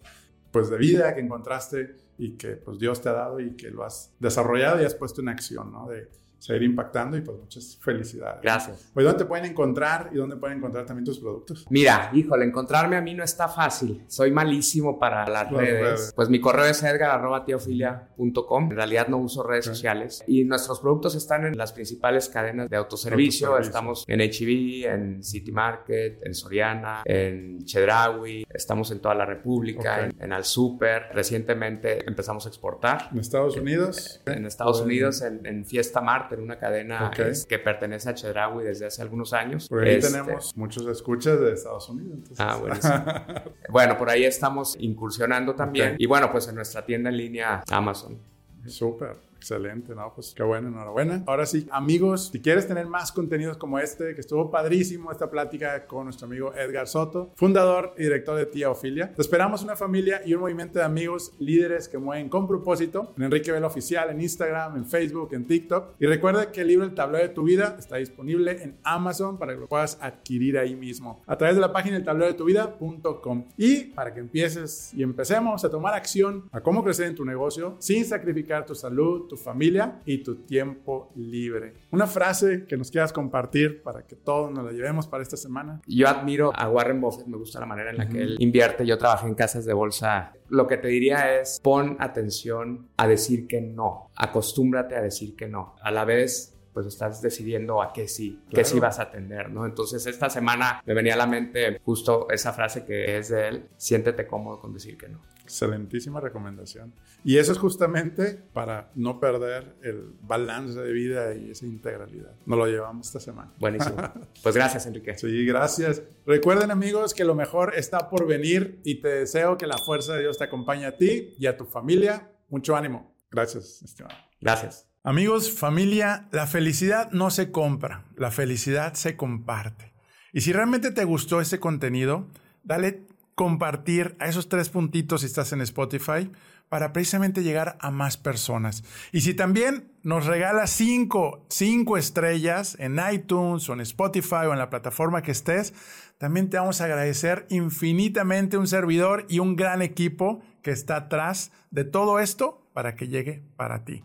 pues 0.50 0.70
de 0.70 0.78
vida 0.78 1.14
que 1.14 1.20
encontraste 1.20 1.96
y 2.16 2.36
que 2.36 2.56
pues 2.56 2.78
Dios 2.78 3.00
te 3.00 3.08
ha 3.08 3.12
dado 3.12 3.40
y 3.40 3.54
que 3.54 3.70
lo 3.70 3.84
has 3.84 4.14
desarrollado 4.18 4.80
y 4.82 4.84
has 4.84 4.94
puesto 4.94 5.20
en 5.20 5.28
acción, 5.28 5.72
¿no? 5.72 5.88
De, 5.88 6.08
seguir 6.38 6.62
impactando 6.62 7.16
y 7.16 7.20
pues 7.20 7.36
muchas 7.38 7.78
felicidades. 7.80 8.40
Gracias. 8.42 8.90
Pues 8.94 9.04
¿dónde 9.04 9.18
te 9.18 9.24
pueden 9.24 9.44
encontrar 9.46 10.10
y 10.12 10.16
dónde 10.16 10.36
pueden 10.36 10.58
encontrar 10.58 10.86
también 10.86 11.04
tus 11.04 11.18
productos? 11.18 11.66
Mira, 11.70 12.10
híjole, 12.14 12.44
encontrarme 12.44 12.96
a 12.96 13.00
mí 13.00 13.14
no 13.14 13.24
está 13.24 13.48
fácil. 13.48 14.04
Soy 14.06 14.30
malísimo 14.30 14.98
para 14.98 15.26
las, 15.28 15.50
redes. 15.50 16.12
Pues 16.14 16.28
mi 16.28 16.40
correo 16.40 16.66
es 16.66 16.82
edgar.tiofilia.com. 16.82 18.70
En 18.70 18.76
realidad 18.76 19.08
no 19.08 19.18
uso 19.18 19.42
redes 19.42 19.64
sociales. 19.64 20.22
Y 20.26 20.44
nuestros 20.44 20.80
productos 20.80 21.14
están 21.14 21.44
en 21.44 21.56
las 21.56 21.72
principales 21.72 22.28
cadenas 22.28 22.70
de 22.70 22.76
autoservicio. 22.76 23.58
Estamos 23.58 24.04
en 24.06 24.20
HB, 24.20 24.86
en 24.86 25.24
City 25.24 25.52
Market, 25.52 26.20
en 26.24 26.34
Soriana, 26.34 27.02
en 27.04 27.64
Chedraui. 27.64 28.46
Estamos 28.48 28.90
en 28.90 29.00
toda 29.00 29.14
la 29.14 29.26
República, 29.26 30.04
en, 30.04 30.14
en 30.20 30.32
Al 30.32 30.44
Super. 30.44 31.08
Recientemente 31.12 32.06
empezamos 32.06 32.46
a 32.46 32.48
exportar. 32.48 33.08
¿En 33.12 33.18
Estados 33.18 33.56
Unidos? 33.56 34.22
En, 34.26 34.46
Estados 34.46 34.80
Unidos, 34.80 35.22
en, 35.22 35.44
en 35.44 35.64
Fiesta 35.64 36.00
Mart 36.00 36.27
en 36.34 36.42
una 36.42 36.58
cadena 36.58 37.10
que 37.12 37.58
pertenece 37.58 38.10
a 38.10 38.14
Chedraui 38.14 38.64
desde 38.64 38.86
hace 38.86 39.02
algunos 39.02 39.32
años. 39.32 39.68
Por 39.68 39.84
ahí 39.84 39.96
este, 39.96 40.10
tenemos 40.12 40.56
muchos 40.56 40.86
escuchas 40.86 41.40
de 41.40 41.52
Estados 41.52 41.88
Unidos. 41.88 42.20
Ah, 42.38 42.56
bueno. 42.56 42.76
bueno, 43.70 43.98
por 43.98 44.10
ahí 44.10 44.24
estamos 44.24 44.76
incursionando 44.78 45.54
también. 45.54 45.96
Y 45.98 46.06
bueno, 46.06 46.30
pues 46.30 46.48
en 46.48 46.54
nuestra 46.54 46.84
tienda 46.84 47.10
en 47.10 47.16
línea 47.16 47.62
Amazon. 47.70 48.18
Súper. 48.66 49.27
Excelente, 49.38 49.94
no, 49.94 50.12
pues 50.14 50.34
qué 50.36 50.42
bueno, 50.42 50.68
enhorabuena. 50.68 51.22
Ahora 51.26 51.46
sí, 51.46 51.66
amigos, 51.70 52.30
si 52.32 52.40
quieres 52.40 52.66
tener 52.66 52.86
más 52.86 53.12
contenidos 53.12 53.56
como 53.56 53.78
este, 53.78 54.14
que 54.14 54.20
estuvo 54.20 54.50
padrísimo 54.50 55.12
esta 55.12 55.30
plática 55.30 55.86
con 55.86 56.04
nuestro 56.04 56.26
amigo 56.26 56.52
Edgar 56.54 56.88
Soto, 56.88 57.32
fundador 57.36 57.94
y 57.96 58.02
director 58.02 58.36
de 58.36 58.46
Tía 58.46 58.68
Ofilia. 58.68 59.14
Te 59.14 59.22
esperamos 59.22 59.62
una 59.62 59.76
familia 59.76 60.22
y 60.26 60.34
un 60.34 60.40
movimiento 60.40 60.80
de 60.80 60.84
amigos 60.84 61.32
líderes 61.38 61.88
que 61.88 61.98
mueven 61.98 62.28
con 62.28 62.48
propósito 62.48 63.14
en 63.16 63.24
Enrique 63.24 63.52
Vela 63.52 63.68
Oficial, 63.68 64.10
en 64.10 64.20
Instagram, 64.20 64.76
en 64.76 64.86
Facebook, 64.86 65.32
en 65.32 65.46
TikTok. 65.46 65.94
Y 66.00 66.06
recuerda 66.06 66.50
que 66.50 66.62
el 66.62 66.68
libro 66.68 66.84
El 66.84 66.94
tablero 66.94 67.28
de 67.28 67.32
tu 67.32 67.44
vida 67.44 67.76
está 67.78 67.96
disponible 67.96 68.62
en 68.62 68.78
Amazon 68.82 69.38
para 69.38 69.54
que 69.54 69.60
lo 69.60 69.68
puedas 69.68 69.98
adquirir 70.00 70.58
ahí 70.58 70.74
mismo 70.74 71.22
a 71.26 71.36
través 71.36 71.54
de 71.54 71.60
la 71.60 71.72
página 71.72 71.96
el 71.96 72.04
tablero 72.04 72.32
de 72.32 72.36
tu 72.36 72.44
vida.com. 72.44 73.44
Y 73.56 73.84
para 73.84 74.12
que 74.12 74.20
empieces 74.20 74.92
y 74.94 75.02
empecemos 75.02 75.64
a 75.64 75.70
tomar 75.70 75.94
acción 75.94 76.48
a 76.50 76.60
cómo 76.60 76.82
crecer 76.82 77.06
en 77.06 77.14
tu 77.14 77.24
negocio 77.24 77.76
sin 77.78 78.04
sacrificar 78.04 78.66
tu 78.66 78.74
salud, 78.74 79.27
tu 79.28 79.36
familia 79.36 80.00
y 80.04 80.22
tu 80.22 80.36
tiempo 80.36 81.12
libre. 81.14 81.74
Una 81.90 82.06
frase 82.06 82.64
que 82.66 82.76
nos 82.76 82.90
quieras 82.90 83.12
compartir 83.12 83.82
para 83.82 84.06
que 84.06 84.16
todos 84.16 84.50
nos 84.50 84.64
la 84.64 84.72
llevemos 84.72 85.06
para 85.06 85.22
esta 85.22 85.36
semana. 85.36 85.80
Yo 85.86 86.08
admiro 86.08 86.52
a 86.54 86.68
Warren 86.68 87.00
Buffett, 87.00 87.26
me 87.26 87.36
gusta 87.36 87.60
la 87.60 87.66
manera 87.66 87.90
en 87.90 87.98
la 87.98 88.08
que 88.08 88.22
él 88.22 88.36
invierte. 88.38 88.86
Yo 88.86 88.98
trabajé 88.98 89.28
en 89.28 89.34
casas 89.34 89.64
de 89.64 89.72
bolsa. 89.72 90.32
Lo 90.48 90.66
que 90.66 90.78
te 90.78 90.88
diría 90.88 91.38
es 91.38 91.60
pon 91.62 91.96
atención 92.00 92.88
a 92.96 93.06
decir 93.06 93.46
que 93.46 93.60
no, 93.60 94.10
acostúmbrate 94.16 94.96
a 94.96 95.02
decir 95.02 95.36
que 95.36 95.48
no. 95.48 95.76
A 95.82 95.90
la 95.90 96.04
vez 96.04 96.57
pues 96.78 96.86
estás 96.86 97.20
decidiendo 97.20 97.82
a 97.82 97.92
qué 97.92 98.06
sí, 98.06 98.40
qué 98.48 98.64
sí 98.64 98.78
vas 98.78 99.00
a 99.00 99.02
atender, 99.02 99.50
¿no? 99.50 99.66
Entonces 99.66 100.06
esta 100.06 100.30
semana 100.30 100.80
me 100.86 100.94
venía 100.94 101.14
a 101.14 101.16
la 101.16 101.26
mente 101.26 101.80
justo 101.84 102.28
esa 102.30 102.52
frase 102.52 102.84
que 102.84 103.18
es 103.18 103.30
de 103.30 103.48
él, 103.48 103.68
siéntete 103.76 104.28
cómodo 104.28 104.60
con 104.60 104.72
decir 104.72 104.96
que 104.96 105.08
no. 105.08 105.20
Excelentísima 105.42 106.20
recomendación. 106.20 106.94
Y 107.24 107.38
eso 107.38 107.50
es 107.50 107.58
justamente 107.58 108.40
para 108.52 108.92
no 108.94 109.18
perder 109.18 109.74
el 109.82 110.14
balance 110.22 110.78
de 110.78 110.92
vida 110.92 111.34
y 111.34 111.50
esa 111.50 111.66
integralidad. 111.66 112.36
Nos 112.46 112.56
lo 112.56 112.66
llevamos 112.66 113.08
esta 113.08 113.18
semana. 113.18 113.52
Buenísimo. 113.58 113.96
Pues 114.44 114.54
gracias, 114.54 114.86
Enrique. 114.86 115.18
Sí, 115.18 115.44
gracias. 115.46 116.04
Recuerden, 116.26 116.70
amigos, 116.70 117.12
que 117.12 117.24
lo 117.24 117.34
mejor 117.34 117.72
está 117.74 118.08
por 118.08 118.24
venir 118.24 118.78
y 118.84 119.00
te 119.00 119.08
deseo 119.08 119.58
que 119.58 119.66
la 119.66 119.78
fuerza 119.78 120.14
de 120.14 120.20
Dios 120.20 120.38
te 120.38 120.44
acompañe 120.44 120.86
a 120.86 120.96
ti 120.96 121.34
y 121.40 121.46
a 121.46 121.56
tu 121.56 121.64
familia. 121.64 122.30
Mucho 122.50 122.76
ánimo. 122.76 123.16
Gracias, 123.32 123.82
estimado. 123.82 124.14
Gracias. 124.40 124.87
Amigos, 125.08 125.50
familia, 125.50 126.28
la 126.32 126.46
felicidad 126.46 127.10
no 127.12 127.30
se 127.30 127.50
compra, 127.50 128.04
la 128.18 128.30
felicidad 128.30 128.92
se 128.92 129.16
comparte. 129.16 129.94
Y 130.34 130.42
si 130.42 130.52
realmente 130.52 130.90
te 130.90 131.04
gustó 131.04 131.40
este 131.40 131.58
contenido, 131.58 132.26
dale 132.62 133.06
compartir 133.34 134.16
a 134.18 134.28
esos 134.28 134.50
tres 134.50 134.68
puntitos 134.68 135.22
si 135.22 135.26
estás 135.26 135.54
en 135.54 135.62
Spotify 135.62 136.30
para 136.68 136.92
precisamente 136.92 137.42
llegar 137.42 137.78
a 137.80 137.90
más 137.90 138.18
personas. 138.18 138.84
Y 139.10 139.22
si 139.22 139.32
también 139.32 139.90
nos 140.02 140.26
regalas 140.26 140.68
cinco, 140.72 141.46
cinco 141.48 141.96
estrellas 141.96 142.76
en 142.78 143.00
iTunes 143.10 143.66
o 143.70 143.72
en 143.72 143.80
Spotify 143.80 144.44
o 144.46 144.52
en 144.52 144.58
la 144.58 144.68
plataforma 144.68 145.22
que 145.22 145.30
estés, 145.30 145.72
también 146.18 146.50
te 146.50 146.58
vamos 146.58 146.82
a 146.82 146.84
agradecer 146.84 147.46
infinitamente 147.48 148.58
un 148.58 148.66
servidor 148.66 149.24
y 149.30 149.38
un 149.38 149.56
gran 149.56 149.80
equipo 149.80 150.42
que 150.60 150.70
está 150.70 150.96
atrás 150.96 151.50
de 151.70 151.84
todo 151.84 152.18
esto 152.18 152.62
para 152.74 152.94
que 152.94 153.08
llegue 153.08 153.42
para 153.56 153.86
ti. 153.86 154.02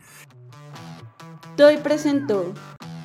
Toy 1.56 1.78
presentó. 1.78 2.52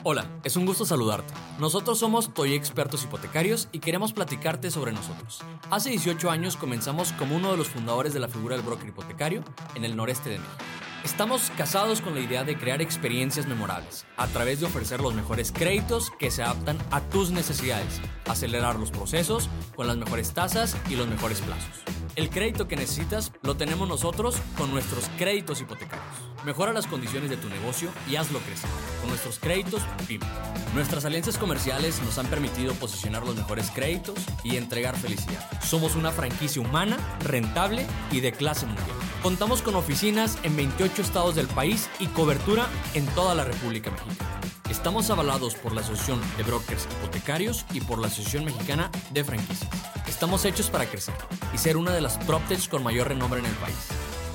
Hola, 0.05 0.27
es 0.43 0.57
un 0.57 0.65
gusto 0.65 0.87
saludarte. 0.87 1.35
Nosotros 1.59 1.99
somos 1.99 2.33
Toy 2.33 2.55
Expertos 2.55 3.05
Hipotecarios 3.05 3.69
y 3.73 3.81
queremos 3.81 4.15
platicarte 4.15 4.71
sobre 4.71 4.93
nosotros. 4.93 5.41
Hace 5.71 5.91
18 5.91 6.31
años 6.31 6.57
comenzamos 6.57 7.13
como 7.13 7.37
uno 7.37 7.51
de 7.51 7.59
los 7.59 7.69
fundadores 7.69 8.15
de 8.15 8.21
la 8.21 8.29
figura 8.29 8.57
del 8.57 8.65
broker 8.65 8.89
hipotecario 8.89 9.45
en 9.75 9.85
el 9.85 9.97
noreste 9.97 10.31
de 10.31 10.39
México. 10.39 10.65
Estamos 11.05 11.53
casados 11.59 12.01
con 12.01 12.15
la 12.15 12.21
idea 12.21 12.43
de 12.45 12.57
crear 12.57 12.81
experiencias 12.81 13.47
memorables, 13.47 14.07
a 14.17 14.27
través 14.29 14.61
de 14.61 14.67
ofrecer 14.67 15.01
los 15.01 15.15
mejores 15.15 15.53
créditos 15.53 16.11
que 16.19 16.31
se 16.31 16.43
adaptan 16.43 16.79
a 16.91 17.03
tus 17.03 17.31
necesidades, 17.31 18.01
acelerar 18.27 18.77
los 18.77 18.91
procesos 18.91 19.51
con 19.77 19.87
las 19.87 19.99
mejores 19.99 20.33
tasas 20.33 20.75
y 20.89 20.97
los 20.97 21.07
mejores 21.07 21.43
plazos. 21.43 21.98
El 22.19 22.31
crédito 22.31 22.67
que 22.67 22.75
necesitas 22.75 23.31
lo 23.43 23.57
tenemos 23.57 23.89
nosotros 23.89 24.35
con 24.57 24.73
nuestros 24.73 25.09
créditos 25.19 25.61
hipotecarios. 25.61 26.05
Mejora 26.45 26.73
las 26.73 26.89
condiciones 26.89 27.31
de 27.31 27.37
tu 27.37 27.49
negocio 27.49 27.91
y 28.11 28.17
hazlo 28.17 28.41
crecer 28.41 28.69
con 29.01 29.11
nuestros 29.11 29.39
créditos 29.39 29.83
PYME. 30.09 30.27
Nuestras 30.75 31.05
alianzas 31.05 31.39
comerciales 31.39 32.03
nos 32.03 32.19
han 32.19 32.27
permitido 32.27 32.75
posicionar 32.75 33.25
los 33.25 33.37
mejores 33.37 33.71
créditos 33.71 34.17
y 34.43 34.57
entregar 34.57 34.97
felicidad. 34.97 35.49
Somos 35.63 35.95
una 35.95 36.11
franquicia 36.11 36.61
humana, 36.61 36.97
rentable 37.21 37.87
y 38.11 38.19
de 38.19 38.33
clase 38.33 38.67
mundial. 38.67 38.89
Contamos 39.23 39.63
con 39.63 39.77
oficinas 39.77 40.39
en 40.43 40.57
28 40.57 41.01
estados 41.01 41.37
del 41.37 41.47
país 41.47 41.89
y 42.01 42.09
cobertura 42.09 42.67
en 42.95 43.07
toda 43.15 43.37
la 43.37 43.45
República 43.45 43.93
Mexicana. 43.93 44.58
Estamos 44.71 45.09
avalados 45.09 45.55
por 45.55 45.73
la 45.73 45.81
Asociación 45.81 46.21
de 46.37 46.43
Brokers 46.43 46.87
Hipotecarios 46.93 47.65
y 47.73 47.81
por 47.81 47.99
la 47.99 48.09
Asociación 48.09 48.45
Mexicana 48.45 48.91
de 49.13 49.25
Franquicias. 49.25 49.71
Estamos 50.07 50.45
hechos 50.45 50.69
para 50.69 50.85
crecer 50.85 51.15
y 51.55 51.59
ser 51.59 51.79
una 51.79 51.93
de 51.93 52.03
las 52.03 52.19
PropTechs 52.19 52.69
con 52.69 52.85
mayor 52.85 53.09
renombre 53.09 53.41
en 53.41 53.47
el 53.47 53.55
país. 53.55 53.89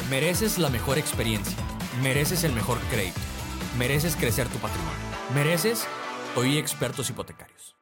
Mereces 0.09 0.57
la 0.57 0.69
mejor 0.69 0.97
experiencia. 0.97 1.55
Mereces 2.01 2.43
el 2.43 2.53
mejor 2.53 2.79
crédito. 2.89 3.19
Mereces 3.77 4.15
crecer 4.15 4.47
tu 4.49 4.57
patrimonio. 4.57 4.97
Mereces 5.35 5.85
hoy 6.35 6.57
expertos 6.57 7.11
hipotecarios. 7.11 7.72